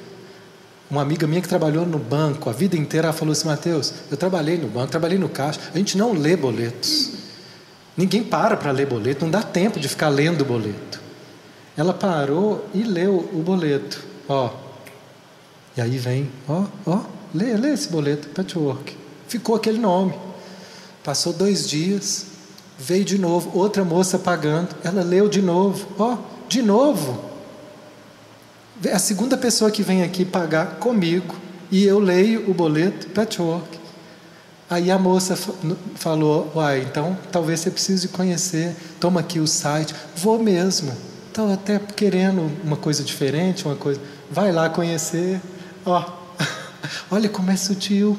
Uma 0.91 1.03
amiga 1.03 1.27
minha 1.27 1.41
que 1.41 1.49
trabalhou 1.49 1.87
no 1.87 1.99
banco 1.99 2.51
a 2.51 2.53
vida 2.53 2.77
inteira, 2.77 3.09
ela 3.09 3.17
falou 3.17 3.33
assim: 3.33 3.49
Mateus, 3.49 3.93
eu 4.11 4.17
trabalhei 4.17 4.59
no 4.59 4.69
banco, 4.69 4.91
trabalhei 4.91 5.19
no 5.19 5.29
caixa, 5.29 5.61
a 5.75 5.79
gente 5.79 5.97
não 5.97 6.13
lê 6.13 6.37
boletos. 6.37 7.13
Ninguém 7.97 8.23
para 8.23 8.57
para 8.57 8.71
ler 8.71 8.87
boleto, 8.87 9.25
não 9.25 9.31
dá 9.31 9.43
tempo 9.43 9.81
de 9.81 9.89
ficar 9.89 10.09
lendo 10.09 10.43
o 10.43 10.45
boleto. 10.45 11.02
Ela 11.77 11.95
parou 11.95 12.67
e 12.75 12.83
leu 12.83 13.31
o 13.33 13.43
boleto. 13.43 14.05
Ó. 14.29 14.51
E 15.77 15.81
aí 15.81 15.97
vem, 15.97 16.31
ó, 16.47 16.67
ó, 16.87 17.01
lê, 17.35 17.55
lê 17.55 17.73
esse 17.73 17.89
boleto, 17.89 18.29
patchwork. 18.29 18.97
Ficou 19.27 19.57
aquele 19.57 19.79
nome. 19.79 20.15
Passou 21.03 21.33
dois 21.33 21.69
dias, 21.69 22.27
veio 22.79 23.05
de 23.05 23.19
novo, 23.19 23.59
outra 23.59 23.85
moça 23.85 24.19
pagando. 24.19 24.77
Ela 24.85 25.03
leu 25.03 25.29
de 25.29 25.41
novo, 25.41 25.89
ó, 25.99 26.19
de 26.49 26.61
novo. 26.61 27.25
A 28.93 28.99
segunda 28.99 29.37
pessoa 29.37 29.71
que 29.71 29.83
vem 29.83 30.03
aqui 30.03 30.25
pagar 30.25 30.77
comigo 30.77 31.35
e 31.71 31.85
eu 31.85 31.99
leio 31.99 32.51
o 32.51 32.55
boleto 32.55 33.09
patchwork. 33.09 33.81
Aí 34.69 34.91
a 34.91 34.99
moça 34.99 35.37
falou: 35.95 36.51
Uai, 36.55 36.81
então 36.83 37.17
talvez 37.31 37.61
você 37.61 37.71
precise 37.71 38.09
conhecer. 38.09 38.77
Toma 38.99 39.21
aqui 39.21 39.39
o 39.39 39.47
site. 39.47 39.95
Vou 40.17 40.39
mesmo. 40.39 40.93
Estou 41.33 41.51
até 41.51 41.79
querendo 41.79 42.53
uma 42.63 42.77
coisa 42.77 43.03
diferente, 43.03 43.65
uma 43.65 43.75
coisa. 43.75 43.99
Vai 44.31 44.53
lá 44.53 44.69
conhecer. 44.69 45.41
Ó, 45.83 46.05
olha 47.11 47.27
como 47.27 47.51
é 47.51 47.57
sutil 47.57 48.19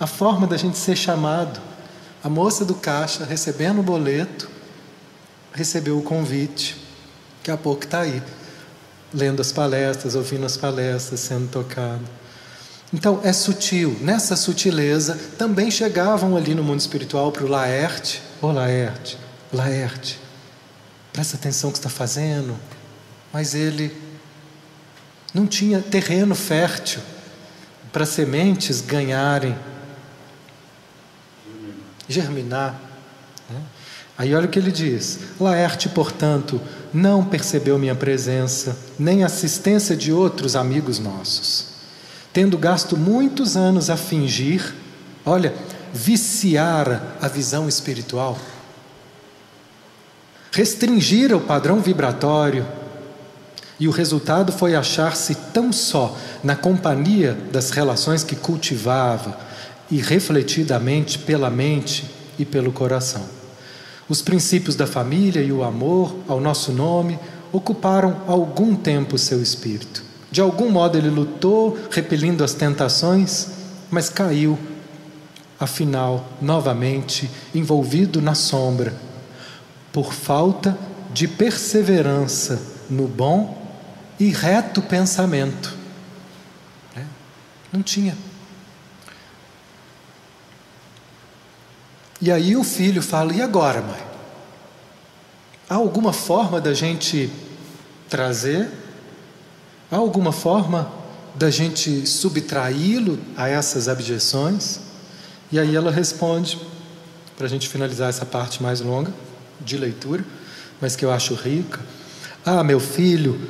a 0.00 0.06
forma 0.06 0.46
da 0.46 0.56
gente 0.56 0.78
ser 0.78 0.96
chamado. 0.96 1.60
A 2.22 2.28
moça 2.30 2.64
do 2.64 2.74
caixa 2.74 3.22
recebendo 3.22 3.80
o 3.80 3.82
boleto, 3.82 4.48
recebeu 5.52 5.98
o 5.98 6.02
convite. 6.02 6.74
Daqui 7.36 7.50
a 7.50 7.58
pouco 7.58 7.84
está 7.84 8.00
aí, 8.00 8.22
lendo 9.12 9.42
as 9.42 9.52
palestras, 9.52 10.14
ouvindo 10.14 10.46
as 10.46 10.56
palestras, 10.56 11.20
sendo 11.20 11.50
tocado. 11.50 12.00
Então 12.94 13.20
é 13.22 13.34
sutil. 13.34 13.94
Nessa 14.00 14.36
sutileza 14.36 15.20
também 15.36 15.70
chegavam 15.70 16.34
ali 16.34 16.54
no 16.54 16.64
mundo 16.64 16.80
espiritual 16.80 17.30
para 17.30 17.44
o 17.44 17.46
Laerte. 17.46 18.22
Oh, 18.40 18.50
Laerte, 18.50 19.18
Laerte, 19.52 20.18
presta 21.14 21.36
atenção 21.36 21.70
no 21.70 21.72
que 21.72 21.78
está 21.78 21.88
fazendo. 21.88 22.54
Mas 23.32 23.54
ele 23.54 23.96
não 25.32 25.46
tinha 25.46 25.80
terreno 25.80 26.34
fértil 26.34 27.00
para 27.90 28.04
sementes 28.04 28.82
ganharem, 28.82 29.56
germinar. 32.06 32.78
Né? 33.48 33.62
Aí 34.18 34.34
olha 34.34 34.44
o 34.44 34.50
que 34.50 34.58
ele 34.58 34.70
diz: 34.70 35.20
Laerte, 35.40 35.88
portanto, 35.88 36.60
não 36.92 37.24
percebeu 37.24 37.78
minha 37.78 37.94
presença, 37.94 38.76
nem 38.98 39.24
assistência 39.24 39.96
de 39.96 40.12
outros 40.12 40.54
amigos 40.54 40.98
nossos 40.98 41.72
tendo 42.34 42.58
gasto 42.58 42.96
muitos 42.96 43.56
anos 43.56 43.88
a 43.88 43.96
fingir, 43.96 44.74
olha, 45.24 45.54
viciar 45.94 47.16
a 47.20 47.28
visão 47.28 47.68
espiritual, 47.68 48.36
restringir 50.54 51.34
o 51.34 51.40
padrão 51.40 51.80
vibratório, 51.80 52.64
e 53.78 53.88
o 53.88 53.90
resultado 53.90 54.52
foi 54.52 54.76
achar-se 54.76 55.34
tão 55.52 55.72
só 55.72 56.16
na 56.44 56.54
companhia 56.54 57.36
das 57.52 57.70
relações 57.70 58.22
que 58.22 58.36
cultivava 58.36 59.36
e 59.90 59.96
refletidamente 59.96 61.18
pela 61.18 61.50
mente 61.50 62.08
e 62.38 62.44
pelo 62.44 62.70
coração. 62.70 63.24
Os 64.08 64.22
princípios 64.22 64.76
da 64.76 64.86
família 64.86 65.42
e 65.42 65.50
o 65.50 65.64
amor 65.64 66.14
ao 66.28 66.40
nosso 66.40 66.70
nome 66.70 67.18
ocuparam 67.52 68.18
algum 68.28 68.76
tempo 68.76 69.18
seu 69.18 69.42
espírito. 69.42 70.04
De 70.30 70.40
algum 70.40 70.70
modo 70.70 70.96
ele 70.96 71.10
lutou, 71.10 71.76
repelindo 71.90 72.44
as 72.44 72.54
tentações, 72.54 73.48
mas 73.90 74.08
caiu, 74.08 74.56
afinal, 75.58 76.24
novamente 76.40 77.28
envolvido 77.52 78.22
na 78.22 78.36
sombra, 78.36 78.94
por 79.94 80.12
falta 80.12 80.76
de 81.12 81.26
perseverança 81.28 82.60
no 82.90 83.08
bom 83.08 83.64
e 84.20 84.28
reto 84.28 84.82
pensamento. 84.82 85.74
É, 86.94 87.04
não 87.72 87.82
tinha. 87.82 88.18
E 92.20 92.30
aí 92.30 92.56
o 92.56 92.64
filho 92.64 93.00
fala: 93.00 93.32
e 93.32 93.40
agora, 93.40 93.80
mãe? 93.80 94.04
Há 95.70 95.76
alguma 95.76 96.12
forma 96.12 96.60
da 96.60 96.74
gente 96.74 97.30
trazer 98.10 98.70
Há 99.94 99.96
alguma 99.96 100.32
forma 100.32 100.90
da 101.36 101.50
gente 101.50 102.04
subtraí-lo 102.04 103.16
a 103.36 103.48
essas 103.48 103.86
abjeções? 103.86 104.80
E 105.52 105.58
aí 105.58 105.76
ela 105.76 105.92
responde, 105.92 106.58
para 107.36 107.46
a 107.46 107.48
gente 107.48 107.68
finalizar 107.68 108.08
essa 108.08 108.26
parte 108.26 108.60
mais 108.60 108.80
longa 108.80 109.12
de 109.60 109.76
leitura, 109.76 110.24
mas 110.80 110.96
que 110.96 111.04
eu 111.04 111.12
acho 111.12 111.34
rica. 111.34 111.80
Ah, 112.44 112.62
meu 112.62 112.80
filho, 112.80 113.40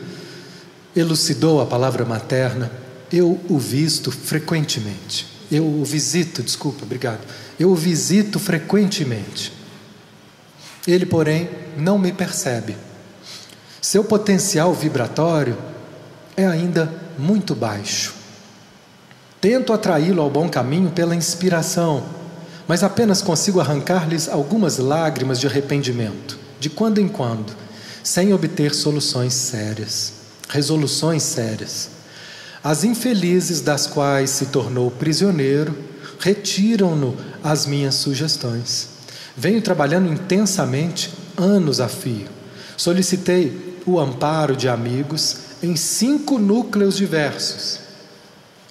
elucidou 0.95 1.61
a 1.61 1.67
palavra 1.67 2.05
materna, 2.05 2.71
eu 3.13 3.41
o 3.49 3.59
visto 3.59 4.11
frequentemente. 4.11 5.27
Eu 5.51 5.65
o 5.67 5.85
visito, 5.85 6.43
desculpa, 6.43 6.85
obrigado. 6.85 7.21
Eu 7.59 7.71
o 7.71 7.75
visito 7.75 8.39
frequentemente. 8.39 9.53
Ele, 10.87 11.07
porém, 11.07 11.49
não 11.77 11.99
me 11.99 12.13
percebe. 12.13 12.77
Seu 13.81 14.05
potencial 14.05 14.73
vibratório 14.73 15.57
é 16.37 16.47
ainda 16.47 16.93
muito 17.19 17.55
baixo. 17.55 18.15
Tento 19.41 19.73
atraí-lo 19.73 20.23
ao 20.23 20.31
bom 20.31 20.49
caminho 20.49 20.91
pela 20.91 21.15
inspiração, 21.15 22.03
mas 22.67 22.83
apenas 22.83 23.21
consigo 23.21 23.61
arrancar-lhes 23.61 24.29
algumas 24.29 24.79
lágrimas 24.79 25.39
de 25.39 25.47
arrependimento, 25.47 26.39
de 26.59 26.71
quando 26.71 27.01
em 27.01 27.09
quando, 27.09 27.55
sem 28.03 28.33
obter 28.33 28.75
soluções 28.75 29.35
sérias, 29.35 30.12
resoluções 30.49 31.23
sérias. 31.23 31.91
As 32.62 32.85
infelizes 32.85 33.61
das 33.61 33.87
quais 33.87 34.31
se 34.31 34.47
tornou 34.47 34.91
prisioneiro 34.91 35.77
retiram-no 36.19 37.17
as 37.43 37.67
minhas 37.67 37.97
sugestões. 37.97 38.89
Venho 39.37 39.61
trabalhando 39.61 40.11
intensamente, 40.11 41.12
anos 41.37 41.81
a 41.81 41.89
fio. 41.89 42.29
Solicitei 42.77 43.79
o 43.85 44.01
amparo 44.01 44.57
de 44.57 44.69
amigos 44.69 45.37
em 45.62 45.77
cinco 45.77 46.39
núcleos 46.39 46.97
diversos. 46.97 47.81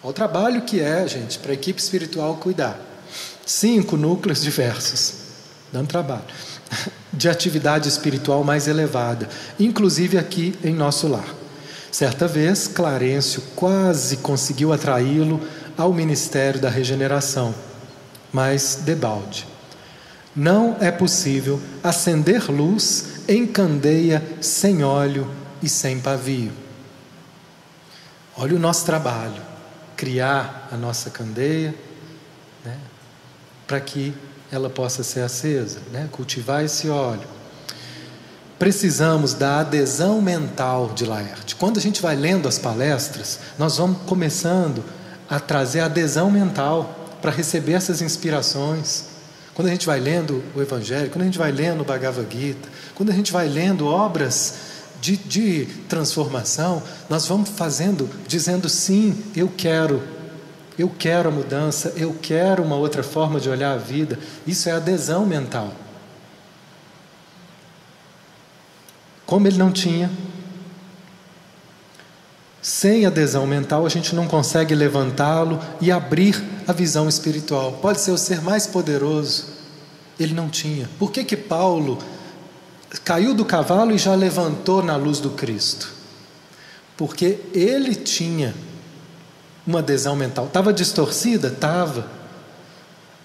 Olha 0.02 0.10
o 0.10 0.14
trabalho 0.14 0.62
que 0.64 0.80
é, 0.80 1.08
gente, 1.08 1.38
para 1.40 1.52
a 1.52 1.54
equipe 1.54 1.80
espiritual 1.80 2.36
cuidar. 2.38 2.93
Cinco 3.46 3.98
núcleos 3.98 4.42
diversos, 4.42 5.14
dando 5.72 5.88
trabalho, 5.88 6.24
de 7.12 7.28
atividade 7.28 7.90
espiritual 7.90 8.44
mais 8.44 8.68
elevada, 8.68 9.28
inclusive 9.60 10.18
aqui 10.18 10.56
em 10.64 10.74
nosso 10.74 11.08
lar. 11.08 11.28
Certa 11.92 12.28
vez, 12.28 12.68
Clarencio 12.68 13.42
quase 13.56 14.18
conseguiu 14.18 14.74
atraí-lo 14.74 15.40
ao 15.78 15.94
ministério 15.94 16.60
da 16.60 16.70
regeneração, 16.70 17.54
mas 18.32 18.80
debalde. 18.84 19.46
Não 20.36 20.78
é 20.80 20.90
possível 20.90 21.62
acender 21.84 22.50
luz 22.50 23.06
em 23.28 23.46
candeia 23.46 24.24
sem 24.42 24.84
óleo 24.84 25.30
e 25.62 25.70
sem 25.70 26.00
pavio. 26.00 26.52
Olha 28.36 28.56
o 28.56 28.60
nosso 28.60 28.86
trabalho, 28.86 29.42
criar 29.96 30.68
a 30.72 30.76
nossa 30.76 31.12
candeia, 31.12 31.76
para 33.68 33.80
que 33.80 34.14
ela 34.52 34.70
possa 34.70 35.04
ser 35.04 35.22
acesa, 35.22 35.80
né, 35.92 36.08
cultivar 36.12 36.64
esse 36.64 36.90
óleo. 36.90 37.28
Precisamos 38.60 39.34
da 39.34 39.60
adesão 39.60 40.22
mental 40.22 40.92
de 40.94 41.06
Laerte. 41.06 41.56
Quando 41.56 41.78
a 41.78 41.82
gente 41.82 42.02
vai 42.02 42.16
lendo 42.16 42.48
as 42.48 42.60
palestras, 42.60 43.40
nós 43.58 43.78
vamos 43.78 44.04
começando 44.06 44.84
a 45.30 45.40
trazer 45.40 45.80
adesão 45.80 46.30
mental 46.30 47.18
para 47.22 47.32
receber 47.32 47.74
essas 47.74 48.02
inspirações. 48.02 49.06
Quando 49.54 49.68
a 49.68 49.72
gente 49.72 49.86
vai 49.86 50.00
lendo 50.00 50.44
o 50.56 50.62
Evangelho, 50.62 51.10
quando 51.10 51.24
a 51.24 51.26
gente 51.26 51.38
vai 51.38 51.52
lendo 51.52 51.82
o 51.82 51.84
Bhagavad 51.84 52.28
Gita, 52.30 52.70
quando 52.94 53.12
a 53.12 53.14
gente 53.14 53.32
vai 53.32 53.48
lendo 53.48 53.88
obras 53.88 54.56
de, 55.02 55.18
de 55.18 55.66
transformação, 55.90 56.82
nós 57.10 57.28
vamos 57.28 57.50
fazendo, 57.50 58.10
dizendo 58.28 58.70
sim, 58.70 59.22
eu 59.36 59.52
quero, 59.56 60.02
eu 60.78 60.90
quero 60.90 61.30
a 61.30 61.32
mudança, 61.32 61.94
eu 61.96 62.16
quero 62.22 62.64
uma 62.64 62.76
outra 62.76 63.04
forma 63.04 63.40
de 63.40 63.50
olhar 63.50 63.74
a 63.74 63.78
vida. 63.78 64.18
Isso 64.46 64.70
é 64.70 64.72
adesão 64.72 65.26
mental. 65.26 65.72
Como 69.26 69.48
ele 69.48 69.58
não 69.58 69.72
tinha, 69.72 70.12
sem 72.62 73.06
adesão 73.06 73.46
mental, 73.46 73.86
a 73.86 73.90
gente 73.90 74.16
não 74.16 74.28
consegue 74.28 74.74
levantá-lo 74.74 75.60
e 75.80 75.92
abrir 75.92 76.42
a 76.68 76.74
visão 76.74 77.08
espiritual. 77.08 77.74
Pode 77.74 78.00
ser 78.00 78.12
o 78.12 78.18
ser 78.18 78.42
mais 78.42 78.66
poderoso, 78.66 79.46
ele 80.20 80.34
não 80.34 80.50
tinha. 80.50 80.90
Por 80.98 81.12
que, 81.12 81.24
que 81.24 81.38
Paulo 81.38 82.00
caiu 83.04 83.34
do 83.34 83.46
cavalo 83.46 83.92
e 83.92 83.98
já 83.98 84.16
levantou 84.16 84.82
na 84.82 84.96
luz 84.96 85.20
do 85.20 85.32
Cristo? 85.32 85.92
Porque 86.96 87.40
ele 87.54 87.96
tinha 87.96 88.54
uma 89.66 89.80
adesão 89.80 90.16
mental. 90.16 90.46
Estava 90.46 90.74
distorcida? 90.74 91.48
Estava. 91.48 92.06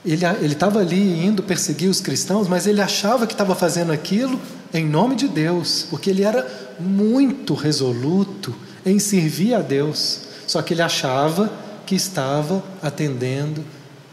Ele 0.05 0.24
estava 0.53 0.80
ali 0.80 1.26
indo 1.26 1.43
perseguir 1.43 1.89
os 1.89 2.01
cristãos, 2.01 2.49
mas 2.49 2.66
ele 2.66 2.80
achava 2.80 3.26
que 3.26 3.34
estava 3.34 3.55
fazendo 3.55 3.93
aquilo 3.93 4.41
em 4.72 4.86
nome 4.86 5.16
de 5.16 5.28
Deus, 5.28 5.86
porque 5.91 6.11
ele 6.11 6.22
era 6.22 6.47
muito 6.78 7.55
resoluto 7.55 8.55
em 8.86 8.99
servir 8.99 9.55
a 9.55 9.61
Deus, 9.61 10.20
só 10.47 10.62
que 10.62 10.72
ele 10.72 10.82
achava 10.82 11.51
que 11.84 11.95
estava 11.95 12.62
atendendo 12.82 13.64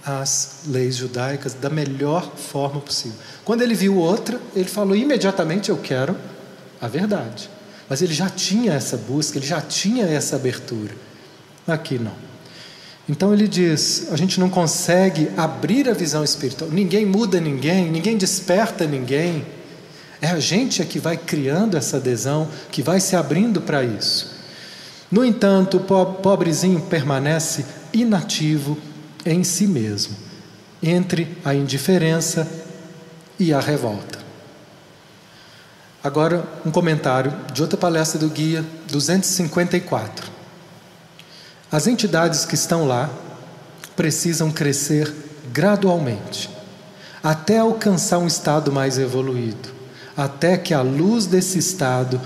às 0.04 0.62
leis 0.68 0.96
judaicas 0.96 1.54
da 1.54 1.70
melhor 1.70 2.32
forma 2.36 2.80
possível. 2.82 3.18
Quando 3.44 3.62
ele 3.62 3.74
viu 3.76 3.98
outra, 3.98 4.40
ele 4.56 4.70
falou 4.70 4.96
imediatamente: 4.96 5.70
Eu 5.70 5.78
quero 5.78 6.16
a 6.82 6.88
verdade. 6.88 7.50
Mas 7.88 8.02
ele 8.02 8.14
já 8.14 8.30
tinha 8.30 8.74
essa 8.74 8.98
busca, 8.98 9.38
ele 9.38 9.46
já 9.46 9.62
tinha 9.62 10.06
essa 10.06 10.36
abertura. 10.36 10.96
Aqui 11.68 11.98
não. 11.98 12.26
Então 13.08 13.34
ele 13.34 13.48
diz: 13.48 14.08
a 14.12 14.16
gente 14.16 14.40
não 14.40 14.50
consegue 14.50 15.30
abrir 15.38 15.90
a 15.90 15.94
visão 15.94 16.24
espiritual. 16.24 16.70
Ninguém 16.72 17.06
muda 17.06 17.40
ninguém, 17.40 17.92
ninguém 17.92 18.18
desperta 18.18 18.86
ninguém. 18.86 19.46
É 20.22 20.28
a 20.28 20.40
gente 20.40 20.82
é 20.82 20.86
que 20.86 21.00
vai 21.00 21.18
criando 21.18 21.78
essa 21.78 21.98
adesão, 21.98 22.48
que 22.72 22.82
vai 22.82 23.00
se 23.00 23.16
abrindo 23.16 23.62
para 23.62 23.84
isso. 23.84 24.34
No 25.12 25.24
entanto, 25.24 25.78
o 25.78 26.06
pobrezinho 26.06 26.82
permanece 26.82 27.66
inativo 27.94 28.78
em 29.26 29.44
si 29.44 29.68
mesmo, 29.68 30.16
entre 30.82 31.38
a 31.44 31.54
indiferença 31.54 32.48
e 33.40 33.54
a 33.54 33.60
revolta. 33.60 34.20
Agora, 36.04 36.48
um 36.66 36.72
comentário 36.72 37.34
de 37.54 37.62
outra 37.62 37.78
palestra 37.78 38.20
do 38.20 38.30
Guia 38.30 38.64
254. 38.92 40.35
As 41.72 41.88
entidades 41.88 42.46
que 42.46 42.56
estão 42.56 42.88
lá 42.88 43.10
precisam 43.96 44.52
crescer 44.52 45.14
gradualmente, 45.52 46.50
até 47.24 47.60
alcançar 47.60 48.20
um 48.20 48.28
estado 48.28 48.72
mais 48.72 48.98
evoluído, 48.98 49.70
até 50.16 50.58
que 50.58 50.74
a 50.74 50.82
luz 50.82 51.26
desse 51.26 51.58
estado 51.58 52.22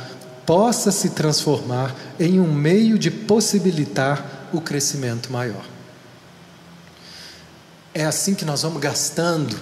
possa 0.45 0.91
se 0.91 1.11
transformar 1.11 1.95
em 2.19 2.39
um 2.39 2.51
meio 2.51 2.97
de 2.97 3.11
possibilitar 3.11 4.49
o 4.51 4.59
crescimento 4.59 5.31
maior. 5.31 5.63
É 7.93 8.05
assim 8.05 8.33
que 8.33 8.45
nós 8.45 8.63
vamos 8.63 8.81
gastando 8.81 9.55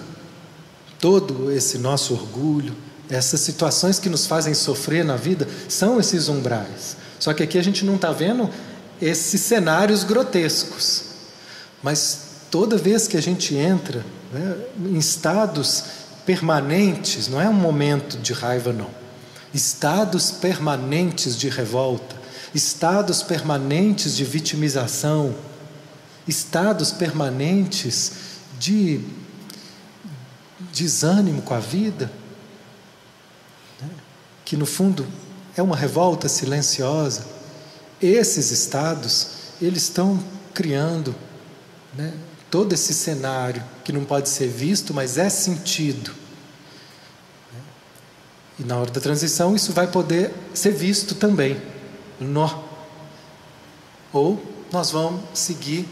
todo 0.98 1.52
esse 1.52 1.78
nosso 1.78 2.14
orgulho, 2.14 2.74
essas 3.08 3.40
situações 3.40 3.98
que 3.98 4.08
nos 4.08 4.26
fazem 4.26 4.54
sofrer 4.54 5.04
na 5.04 5.16
vida, 5.16 5.48
são 5.68 6.00
esses 6.00 6.28
umbrais. 6.28 6.96
Só 7.18 7.32
que 7.32 7.42
aqui 7.42 7.58
a 7.58 7.62
gente 7.62 7.84
não 7.84 7.96
está 7.96 8.12
vendo 8.12 8.50
esses 9.00 9.40
cenários 9.40 10.04
grotescos. 10.04 11.04
Mas 11.82 12.20
toda 12.50 12.76
vez 12.76 13.06
que 13.06 13.16
a 13.16 13.22
gente 13.22 13.54
entra 13.54 14.04
né, 14.32 14.56
em 14.86 14.98
estados 14.98 15.84
permanentes, 16.26 17.28
não 17.28 17.40
é 17.40 17.48
um 17.48 17.54
momento 17.54 18.18
de 18.18 18.32
raiva, 18.32 18.72
não 18.72 18.98
estados 19.52 20.30
permanentes 20.30 21.36
de 21.36 21.48
revolta, 21.48 22.16
estados 22.54 23.22
permanentes 23.22 24.16
de 24.16 24.24
vitimização, 24.24 25.34
estados 26.26 26.92
permanentes 26.92 28.12
de 28.58 29.00
desânimo 30.72 31.42
com 31.42 31.54
a 31.54 31.60
vida, 31.60 32.10
né? 33.80 33.88
que 34.44 34.56
no 34.56 34.66
fundo 34.66 35.06
é 35.56 35.62
uma 35.62 35.76
revolta 35.76 36.28
silenciosa. 36.28 37.37
Esses 38.00 38.50
estados, 38.50 39.28
eles 39.60 39.84
estão 39.84 40.22
criando 40.54 41.14
né, 41.94 42.12
todo 42.50 42.72
esse 42.72 42.94
cenário 42.94 43.62
que 43.84 43.92
não 43.92 44.04
pode 44.04 44.28
ser 44.28 44.48
visto, 44.48 44.94
mas 44.94 45.18
é 45.18 45.28
sentido 45.28 46.12
e 48.58 48.64
na 48.64 48.76
hora 48.76 48.90
da 48.90 49.00
transição, 49.00 49.54
isso 49.54 49.72
vai 49.72 49.86
poder 49.86 50.34
ser 50.52 50.72
visto 50.72 51.14
também. 51.14 51.60
Ou 54.12 54.42
nós 54.72 54.90
vamos 54.90 55.22
seguir 55.32 55.88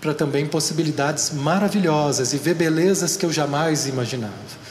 para 0.00 0.14
também 0.14 0.46
possibilidades 0.46 1.30
maravilhosas 1.30 2.32
e 2.32 2.38
ver 2.38 2.54
belezas 2.54 3.16
que 3.16 3.26
eu 3.26 3.32
jamais 3.32 3.86
imaginava. 3.86 4.61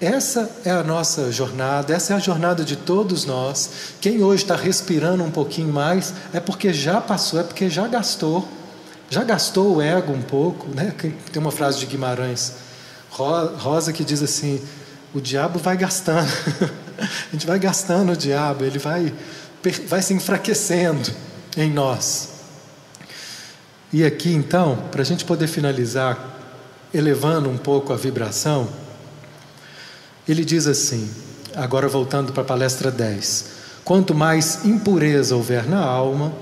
Essa 0.00 0.50
é 0.64 0.70
a 0.70 0.82
nossa 0.82 1.30
jornada, 1.30 1.92
essa 1.92 2.14
é 2.14 2.16
a 2.16 2.18
jornada 2.18 2.64
de 2.64 2.74
todos 2.74 3.26
nós. 3.26 3.70
Quem 4.00 4.22
hoje 4.22 4.44
está 4.44 4.56
respirando 4.56 5.22
um 5.22 5.30
pouquinho 5.30 5.70
mais 5.70 6.14
é 6.32 6.40
porque 6.40 6.72
já 6.72 7.02
passou, 7.02 7.38
é 7.38 7.42
porque 7.42 7.68
já 7.68 7.86
gastou, 7.86 8.48
já 9.10 9.22
gastou 9.22 9.76
o 9.76 9.82
ego 9.82 10.14
um 10.14 10.22
pouco. 10.22 10.68
Né? 10.74 10.94
Tem 10.98 11.42
uma 11.42 11.50
frase 11.50 11.78
de 11.80 11.84
Guimarães, 11.84 12.54
Rosa, 13.10 13.92
que 13.92 14.02
diz 14.02 14.22
assim: 14.22 14.62
o 15.12 15.20
diabo 15.20 15.58
vai 15.58 15.76
gastando. 15.76 16.30
a 16.96 17.32
gente 17.32 17.46
vai 17.46 17.58
gastando 17.58 18.12
o 18.12 18.16
diabo, 18.16 18.64
ele 18.64 18.78
vai, 18.78 19.12
vai 19.86 20.00
se 20.00 20.14
enfraquecendo 20.14 21.10
em 21.58 21.70
nós. 21.70 22.30
E 23.92 24.02
aqui 24.02 24.32
então, 24.32 24.78
para 24.90 25.02
a 25.02 25.04
gente 25.04 25.26
poder 25.26 25.46
finalizar, 25.46 26.16
elevando 26.94 27.50
um 27.50 27.58
pouco 27.58 27.92
a 27.92 27.96
vibração, 27.96 28.66
ele 30.30 30.44
diz 30.44 30.66
assim, 30.66 31.08
agora 31.54 31.88
voltando 31.88 32.32
para 32.32 32.42
a 32.42 32.46
palestra 32.46 32.90
10: 32.90 33.46
quanto 33.84 34.14
mais 34.14 34.64
impureza 34.64 35.34
houver 35.34 35.68
na 35.68 35.80
alma, 35.80 36.32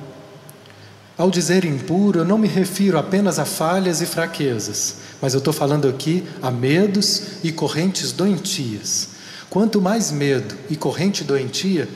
ao 1.16 1.30
dizer 1.30 1.64
impuro, 1.64 2.20
eu 2.20 2.24
não 2.24 2.38
me 2.38 2.46
refiro 2.46 2.96
apenas 2.98 3.38
a 3.38 3.44
falhas 3.44 4.00
e 4.00 4.06
fraquezas, 4.06 4.96
mas 5.20 5.34
eu 5.34 5.38
estou 5.38 5.52
falando 5.52 5.88
aqui 5.88 6.24
a 6.40 6.50
medos 6.50 7.22
e 7.42 7.50
correntes 7.50 8.12
doentias. 8.12 9.08
Quanto 9.50 9.80
mais 9.80 10.12
medo 10.12 10.54
e 10.70 10.76
corrente 10.76 11.24
doentia, 11.24 11.88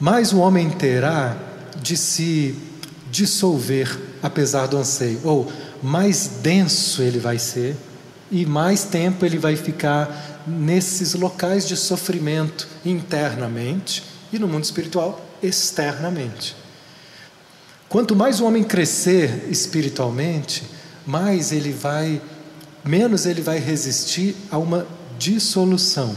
mais 0.00 0.32
o 0.32 0.38
homem 0.38 0.70
terá 0.70 1.36
de 1.82 1.96
se 1.96 2.56
dissolver 3.10 3.98
apesar 4.22 4.66
do 4.66 4.78
anseio, 4.78 5.20
ou 5.22 5.52
mais 5.82 6.38
denso 6.42 7.02
ele 7.02 7.18
vai 7.18 7.38
ser 7.38 7.76
e 8.30 8.46
mais 8.46 8.84
tempo 8.84 9.26
ele 9.26 9.36
vai 9.36 9.54
ficar 9.54 10.33
nesses 10.46 11.14
locais 11.14 11.66
de 11.66 11.76
sofrimento 11.76 12.68
internamente 12.84 14.02
e 14.32 14.38
no 14.38 14.48
mundo 14.48 14.64
espiritual 14.64 15.24
externamente. 15.42 16.56
Quanto 17.88 18.16
mais 18.16 18.40
o 18.40 18.44
homem 18.44 18.64
crescer 18.64 19.46
espiritualmente, 19.50 20.64
mais 21.06 21.52
ele 21.52 21.72
vai, 21.72 22.20
menos 22.84 23.26
ele 23.26 23.40
vai 23.40 23.58
resistir 23.58 24.34
a 24.50 24.58
uma 24.58 24.86
dissolução, 25.18 26.14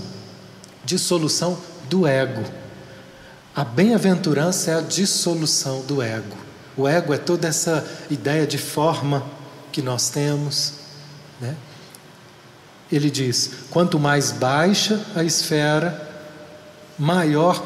dissolução 0.83 1.57
do 1.89 2.07
ego. 2.07 2.43
A 3.55 3.63
bem-aventurança 3.63 4.71
é 4.71 4.75
a 4.75 4.81
dissolução 4.81 5.81
do 5.81 6.01
ego. 6.01 6.35
O 6.75 6.87
ego 6.87 7.13
é 7.13 7.17
toda 7.17 7.47
essa 7.47 7.85
ideia 8.09 8.45
de 8.45 8.57
forma 8.57 9.23
que 9.71 9.81
nós 9.81 10.09
temos. 10.09 10.73
Né? 11.41 11.55
Ele 12.91 13.09
diz: 13.09 13.51
quanto 13.69 13.99
mais 13.99 14.31
baixa 14.31 15.03
a 15.15 15.23
esfera, 15.23 16.09
maior, 16.97 17.63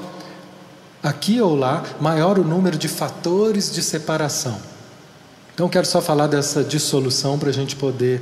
aqui 1.02 1.42
ou 1.42 1.56
lá, 1.56 1.84
maior 2.00 2.40
o 2.40 2.44
número 2.44 2.78
de 2.78 2.88
fatores 2.88 3.72
de 3.72 3.82
separação. 3.82 4.60
Então, 5.54 5.70
quero 5.70 5.86
só 5.86 6.02
falar 6.02 6.28
dessa 6.28 6.64
dissolução 6.64 7.38
para 7.38 7.50
a 7.50 7.54
gente 7.54 7.76
poder 7.76 8.22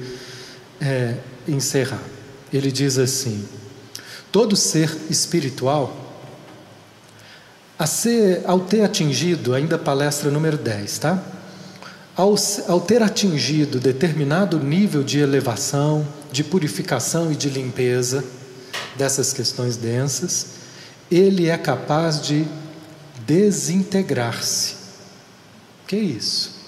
é, 0.82 1.16
encerrar. 1.48 2.02
Ele 2.52 2.72
diz 2.72 2.98
assim: 2.98 3.48
todo 4.32 4.56
ser 4.56 4.96
espiritual 5.10 6.10
ser, 7.88 8.44
ao 8.46 8.60
ter 8.60 8.84
atingido, 8.84 9.54
ainda 9.54 9.78
palestra 9.78 10.30
número 10.30 10.58
10, 10.58 11.00
tá? 11.00 11.24
Ao, 12.16 12.36
ao 12.68 12.82
ter 12.82 13.02
atingido 13.02 13.80
determinado 13.80 14.60
nível 14.60 15.04
de 15.04 15.20
elevação, 15.20 16.06
de 16.32 16.44
purificação 16.44 17.32
e 17.32 17.36
de 17.36 17.50
limpeza 17.50 18.24
dessas 18.96 19.34
questões 19.34 19.78
densas, 19.78 20.48
ele 21.10 21.48
é 21.48 21.58
capaz 21.58 22.22
de 22.22 22.46
desintegrar-se. 23.26 24.76
Que 25.88 25.96
é 25.96 26.00
isso? 26.00 26.60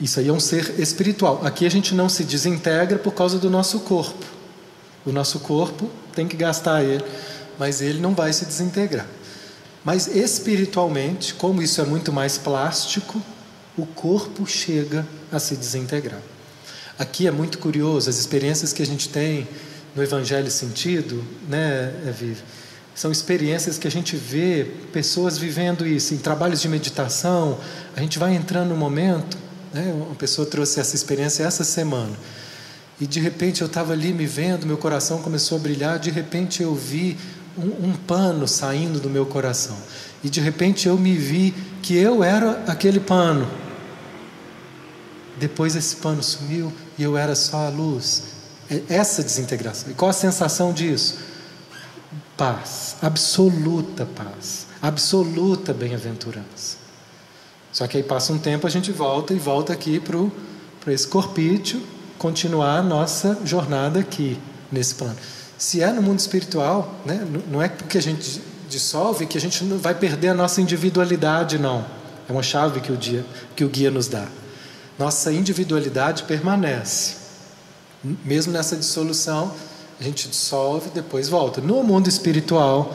Isso 0.00 0.20
aí 0.20 0.28
é 0.28 0.32
um 0.32 0.40
ser 0.40 0.78
espiritual. 0.78 1.40
Aqui 1.44 1.66
a 1.66 1.70
gente 1.70 1.94
não 1.94 2.08
se 2.08 2.24
desintegra 2.24 2.98
por 2.98 3.12
causa 3.12 3.38
do 3.38 3.48
nosso 3.48 3.80
corpo. 3.80 4.24
O 5.04 5.12
nosso 5.12 5.40
corpo 5.40 5.90
tem 6.14 6.26
que 6.26 6.36
gastar 6.36 6.82
ele 6.82 7.04
mas 7.58 7.80
ele 7.80 8.00
não 8.00 8.14
vai 8.14 8.32
se 8.32 8.44
desintegrar. 8.44 9.06
Mas 9.84 10.08
espiritualmente, 10.08 11.34
como 11.34 11.62
isso 11.62 11.80
é 11.80 11.84
muito 11.84 12.12
mais 12.12 12.36
plástico, 12.36 13.22
o 13.76 13.86
corpo 13.86 14.46
chega 14.46 15.06
a 15.30 15.38
se 15.38 15.56
desintegrar. 15.56 16.20
Aqui 16.98 17.26
é 17.26 17.30
muito 17.30 17.58
curioso, 17.58 18.08
as 18.08 18.18
experiências 18.18 18.72
que 18.72 18.82
a 18.82 18.86
gente 18.86 19.10
tem 19.10 19.46
no 19.94 20.02
Evangelho 20.02 20.50
Sentido, 20.50 21.22
né, 21.46 21.92
Vivi? 22.06 22.38
São 22.94 23.12
experiências 23.12 23.76
que 23.76 23.86
a 23.86 23.90
gente 23.90 24.16
vê 24.16 24.66
pessoas 24.94 25.36
vivendo 25.36 25.86
isso, 25.86 26.14
em 26.14 26.16
trabalhos 26.16 26.62
de 26.62 26.68
meditação, 26.70 27.58
a 27.94 28.00
gente 28.00 28.18
vai 28.18 28.34
entrando 28.34 28.70
no 28.70 28.76
momento, 28.76 29.36
né, 29.74 29.92
uma 29.94 30.14
pessoa 30.14 30.46
trouxe 30.46 30.80
essa 30.80 30.96
experiência 30.96 31.44
essa 31.44 31.64
semana, 31.64 32.16
e 32.98 33.06
de 33.06 33.20
repente 33.20 33.60
eu 33.60 33.66
estava 33.66 33.92
ali 33.92 34.14
me 34.14 34.24
vendo, 34.24 34.66
meu 34.66 34.78
coração 34.78 35.20
começou 35.20 35.58
a 35.58 35.60
brilhar, 35.60 35.98
de 35.98 36.10
repente 36.10 36.62
eu 36.62 36.74
vi 36.74 37.18
um, 37.58 37.88
um 37.88 37.92
pano 37.92 38.48
saindo 38.48 38.98
do 38.98 39.10
meu 39.10 39.26
coração. 39.26 39.76
E 40.24 40.30
de 40.30 40.40
repente 40.40 40.88
eu 40.88 40.96
me 40.96 41.14
vi 41.14 41.54
que 41.82 41.94
eu 41.94 42.24
era 42.24 42.64
aquele 42.66 42.98
pano. 42.98 43.46
Depois 45.38 45.76
esse 45.76 45.96
pano 45.96 46.22
sumiu 46.22 46.72
e 46.98 47.02
eu 47.02 47.16
era 47.16 47.34
só 47.34 47.66
a 47.66 47.68
luz. 47.68 48.22
Essa 48.88 49.22
desintegração. 49.22 49.90
E 49.90 49.94
qual 49.94 50.10
a 50.10 50.14
sensação 50.14 50.72
disso? 50.72 51.18
Paz, 52.36 52.96
absoluta 53.00 54.04
paz, 54.04 54.66
absoluta 54.82 55.72
bem-aventurança. 55.72 56.76
Só 57.72 57.86
que 57.86 57.96
aí 57.96 58.02
passa 58.02 58.32
um 58.32 58.38
tempo, 58.38 58.66
a 58.66 58.70
gente 58.70 58.90
volta 58.90 59.32
e 59.34 59.38
volta 59.38 59.72
aqui 59.72 60.00
para 60.00 60.92
esse 60.92 61.06
corpício, 61.06 61.82
continuar 62.18 62.78
a 62.78 62.82
nossa 62.82 63.38
jornada 63.44 64.00
aqui, 64.00 64.38
nesse 64.72 64.94
plano. 64.94 65.16
Se 65.58 65.82
é 65.82 65.92
no 65.92 66.02
mundo 66.02 66.18
espiritual, 66.18 66.94
né, 67.04 67.26
não 67.50 67.62
é 67.62 67.68
porque 67.68 67.98
a 67.98 68.02
gente 68.02 68.42
dissolve 68.68 69.26
que 69.26 69.38
a 69.38 69.40
gente 69.40 69.62
vai 69.64 69.94
perder 69.94 70.28
a 70.28 70.34
nossa 70.34 70.60
individualidade, 70.60 71.58
não. 71.58 71.84
É 72.28 72.32
uma 72.32 72.42
chave 72.42 72.80
que 72.80 72.90
o, 72.90 72.96
dia, 72.96 73.24
que 73.54 73.64
o 73.64 73.68
guia 73.68 73.90
nos 73.90 74.08
dá. 74.08 74.26
Nossa 74.98 75.32
individualidade 75.32 76.22
permanece. 76.24 77.16
Mesmo 78.24 78.52
nessa 78.52 78.76
dissolução, 78.76 79.52
a 80.00 80.02
gente 80.02 80.28
dissolve 80.28 80.90
depois 80.90 81.28
volta. 81.28 81.60
No 81.60 81.82
mundo 81.82 82.08
espiritual, 82.08 82.94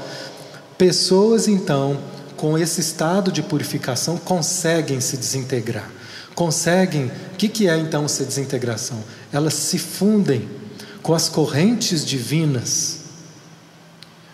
pessoas 0.77 1.47
então 1.47 1.99
com 2.35 2.57
esse 2.57 2.81
estado 2.81 3.31
de 3.31 3.43
purificação 3.43 4.17
conseguem 4.17 4.99
se 4.99 5.15
desintegrar. 5.15 5.89
Conseguem. 6.33 7.05
O 7.33 7.37
que, 7.37 7.47
que 7.47 7.67
é 7.67 7.77
então 7.77 8.05
essa 8.05 8.23
desintegração? 8.23 9.03
Elas 9.31 9.53
se 9.53 9.77
fundem 9.77 10.49
com 11.03 11.13
as 11.13 11.29
correntes 11.29 12.05
divinas, 12.05 12.99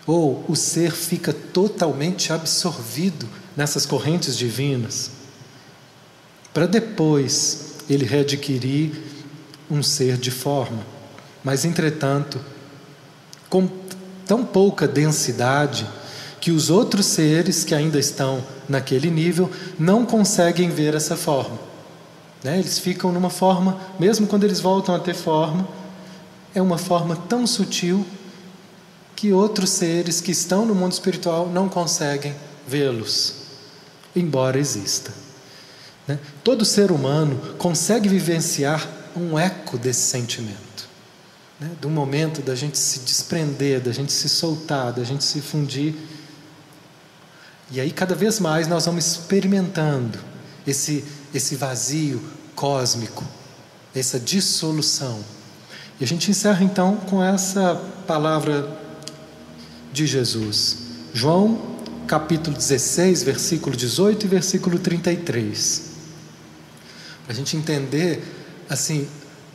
ou 0.06 0.44
o 0.48 0.56
ser 0.56 0.92
fica 0.92 1.32
totalmente 1.32 2.32
absorvido 2.32 3.28
nessas 3.56 3.84
correntes 3.84 4.36
divinas, 4.36 5.10
para 6.58 6.66
depois 6.66 7.76
ele 7.88 8.04
readquirir 8.04 8.90
um 9.70 9.80
ser 9.80 10.16
de 10.16 10.32
forma, 10.32 10.84
mas 11.44 11.64
entretanto, 11.64 12.40
com 13.48 13.68
tão 14.26 14.44
pouca 14.44 14.88
densidade 14.88 15.88
que 16.40 16.50
os 16.50 16.68
outros 16.68 17.06
seres 17.06 17.62
que 17.62 17.76
ainda 17.76 17.96
estão 17.96 18.42
naquele 18.68 19.08
nível 19.08 19.48
não 19.78 20.04
conseguem 20.04 20.68
ver 20.68 20.96
essa 20.96 21.16
forma. 21.16 21.56
Né? 22.42 22.58
Eles 22.58 22.80
ficam 22.80 23.12
numa 23.12 23.30
forma, 23.30 23.80
mesmo 23.96 24.26
quando 24.26 24.42
eles 24.42 24.58
voltam 24.58 24.96
a 24.96 24.98
ter 24.98 25.14
forma, 25.14 25.68
é 26.52 26.60
uma 26.60 26.76
forma 26.76 27.14
tão 27.14 27.46
sutil 27.46 28.04
que 29.14 29.32
outros 29.32 29.70
seres 29.70 30.20
que 30.20 30.32
estão 30.32 30.66
no 30.66 30.74
mundo 30.74 30.90
espiritual 30.90 31.48
não 31.48 31.68
conseguem 31.68 32.34
vê-los, 32.66 33.34
embora 34.16 34.58
exista. 34.58 35.27
Né? 36.08 36.18
Todo 36.42 36.64
ser 36.64 36.90
humano 36.90 37.38
consegue 37.58 38.08
vivenciar 38.08 38.88
um 39.14 39.38
eco 39.38 39.78
desse 39.78 40.00
sentimento, 40.00 40.88
né? 41.60 41.70
do 41.80 41.88
momento 41.88 42.42
da 42.42 42.54
gente 42.54 42.76
se 42.78 43.00
desprender, 43.00 43.80
da 43.80 43.92
gente 43.92 44.10
se 44.10 44.28
soltar, 44.28 44.92
da 44.92 45.04
gente 45.04 45.22
se 45.22 45.40
fundir. 45.40 45.94
E 47.70 47.80
aí, 47.80 47.92
cada 47.92 48.14
vez 48.14 48.40
mais, 48.40 48.66
nós 48.66 48.86
vamos 48.86 49.06
experimentando 49.06 50.18
esse, 50.66 51.04
esse 51.34 51.54
vazio 51.54 52.20
cósmico, 52.56 53.24
essa 53.94 54.18
dissolução 54.18 55.22
e 56.00 56.04
a 56.04 56.06
gente 56.06 56.30
encerra 56.30 56.62
então 56.62 56.96
com 56.96 57.22
essa 57.22 57.74
palavra 58.06 58.68
de 59.92 60.06
Jesus. 60.06 60.76
João, 61.12 61.60
capítulo 62.06 62.56
16, 62.56 63.24
versículo 63.24 63.76
18 63.76 64.24
e 64.24 64.28
versículo 64.28 64.78
33. 64.78 65.87
A 67.28 67.32
gente 67.34 67.56
entender, 67.56 68.24
assim, 68.70 69.06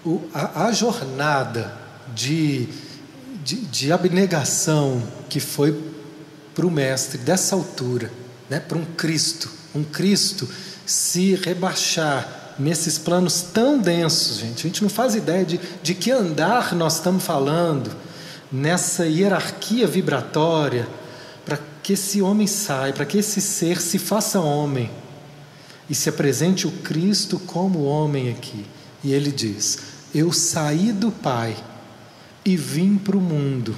o, 0.05 0.21
a, 0.31 0.65
a, 0.65 0.71
jornada 0.71 1.75
de, 2.13 2.67
de, 3.43 3.55
de 3.61 3.91
abnegação 3.91 5.01
que 5.27 5.39
foi 5.39 5.81
para 6.53 6.67
o 6.67 6.71
Mestre 6.71 7.17
dessa 7.17 7.55
altura, 7.55 8.11
né, 8.47 8.59
para 8.59 8.77
um 8.77 8.85
Cristo, 8.85 9.49
um 9.73 9.83
Cristo 9.83 10.47
se 10.85 11.33
rebaixar 11.33 12.53
nesses 12.59 12.99
planos 12.99 13.41
tão 13.41 13.79
densos, 13.79 14.37
gente. 14.37 14.59
A 14.59 14.69
gente 14.69 14.83
não 14.83 14.89
faz 14.89 15.15
ideia 15.15 15.43
de, 15.43 15.59
de 15.81 15.95
que 15.95 16.11
andar 16.11 16.75
nós 16.75 16.95
estamos 16.95 17.23
falando 17.23 17.91
nessa 18.51 19.07
hierarquia 19.07 19.87
vibratória 19.87 20.87
para 21.43 21.57
que 21.81 21.93
esse 21.93 22.21
homem 22.21 22.45
saia, 22.45 22.93
para 22.93 23.05
que 23.05 23.17
esse 23.17 23.41
ser 23.41 23.81
se 23.81 23.97
faça 23.97 24.39
homem 24.39 24.91
e 25.89 25.95
se 25.95 26.09
apresente 26.09 26.67
o 26.67 26.71
Cristo 26.71 27.39
como 27.39 27.83
homem 27.83 28.29
aqui. 28.29 28.65
E 29.03 29.13
ele 29.13 29.31
diz: 29.31 29.79
Eu 30.13 30.31
saí 30.31 30.91
do 30.91 31.11
Pai 31.11 31.55
e 32.45 32.55
vim 32.55 32.97
para 32.97 33.17
o 33.17 33.21
mundo. 33.21 33.75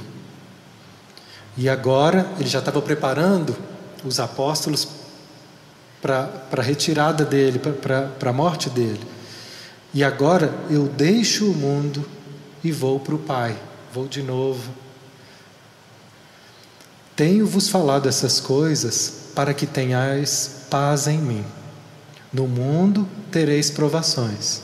E 1.57 1.69
agora 1.69 2.29
ele 2.39 2.49
já 2.49 2.59
estava 2.59 2.81
preparando 2.81 3.55
os 4.03 4.19
apóstolos 4.19 4.87
para 6.01 6.29
a 6.51 6.61
retirada 6.61 7.25
dele, 7.25 7.59
para 7.59 8.29
a 8.29 8.33
morte 8.33 8.69
dele. 8.69 9.01
E 9.93 10.03
agora 10.03 10.53
eu 10.69 10.87
deixo 10.87 11.49
o 11.49 11.55
mundo 11.55 12.05
e 12.63 12.71
vou 12.71 12.99
para 12.99 13.15
o 13.15 13.19
Pai, 13.19 13.57
vou 13.93 14.07
de 14.07 14.21
novo. 14.21 14.71
Tenho-vos 17.15 17.69
falado 17.69 18.09
essas 18.09 18.41
coisas 18.41 19.29
para 19.33 19.53
que 19.53 19.65
tenhais 19.65 20.65
paz 20.69 21.07
em 21.07 21.17
mim. 21.17 21.45
No 22.36 22.49
mundo 22.49 23.07
tereis 23.31 23.69
provações, 23.69 24.59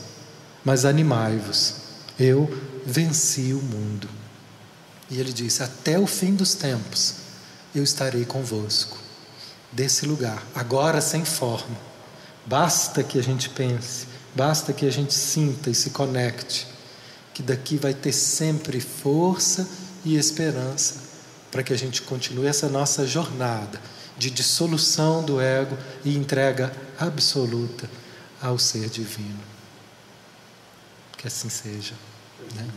mas 0.62 0.84
animai-vos, 0.84 1.76
eu 2.20 2.46
venci 2.84 3.54
o 3.54 3.62
mundo. 3.62 4.10
E 5.10 5.18
ele 5.18 5.32
disse: 5.32 5.62
Até 5.62 5.98
o 5.98 6.06
fim 6.06 6.34
dos 6.34 6.54
tempos 6.54 7.14
eu 7.74 7.82
estarei 7.82 8.26
convosco. 8.26 8.98
Desse 9.72 10.04
lugar, 10.04 10.46
agora 10.54 11.00
sem 11.00 11.24
forma. 11.24 11.78
Basta 12.44 13.02
que 13.02 13.18
a 13.18 13.22
gente 13.22 13.48
pense, 13.48 14.06
basta 14.34 14.74
que 14.74 14.84
a 14.84 14.92
gente 14.92 15.14
sinta 15.14 15.70
e 15.70 15.74
se 15.74 15.88
conecte, 15.88 16.66
que 17.32 17.42
daqui 17.42 17.78
vai 17.78 17.94
ter 17.94 18.12
sempre 18.12 18.80
força 18.80 19.66
e 20.04 20.18
esperança 20.18 20.96
para 21.50 21.62
que 21.62 21.72
a 21.72 21.78
gente 21.78 22.02
continue 22.02 22.48
essa 22.48 22.68
nossa 22.68 23.06
jornada 23.06 23.80
de 24.18 24.30
dissolução 24.30 25.24
do 25.24 25.40
ego 25.40 25.76
e 26.04 26.14
entrega 26.14 26.70
absoluta 27.06 27.88
ao 28.40 28.58
ser 28.58 28.88
divino. 28.88 29.40
Que 31.16 31.28
assim 31.28 31.48
seja. 31.48 31.94
Né? 32.54 32.68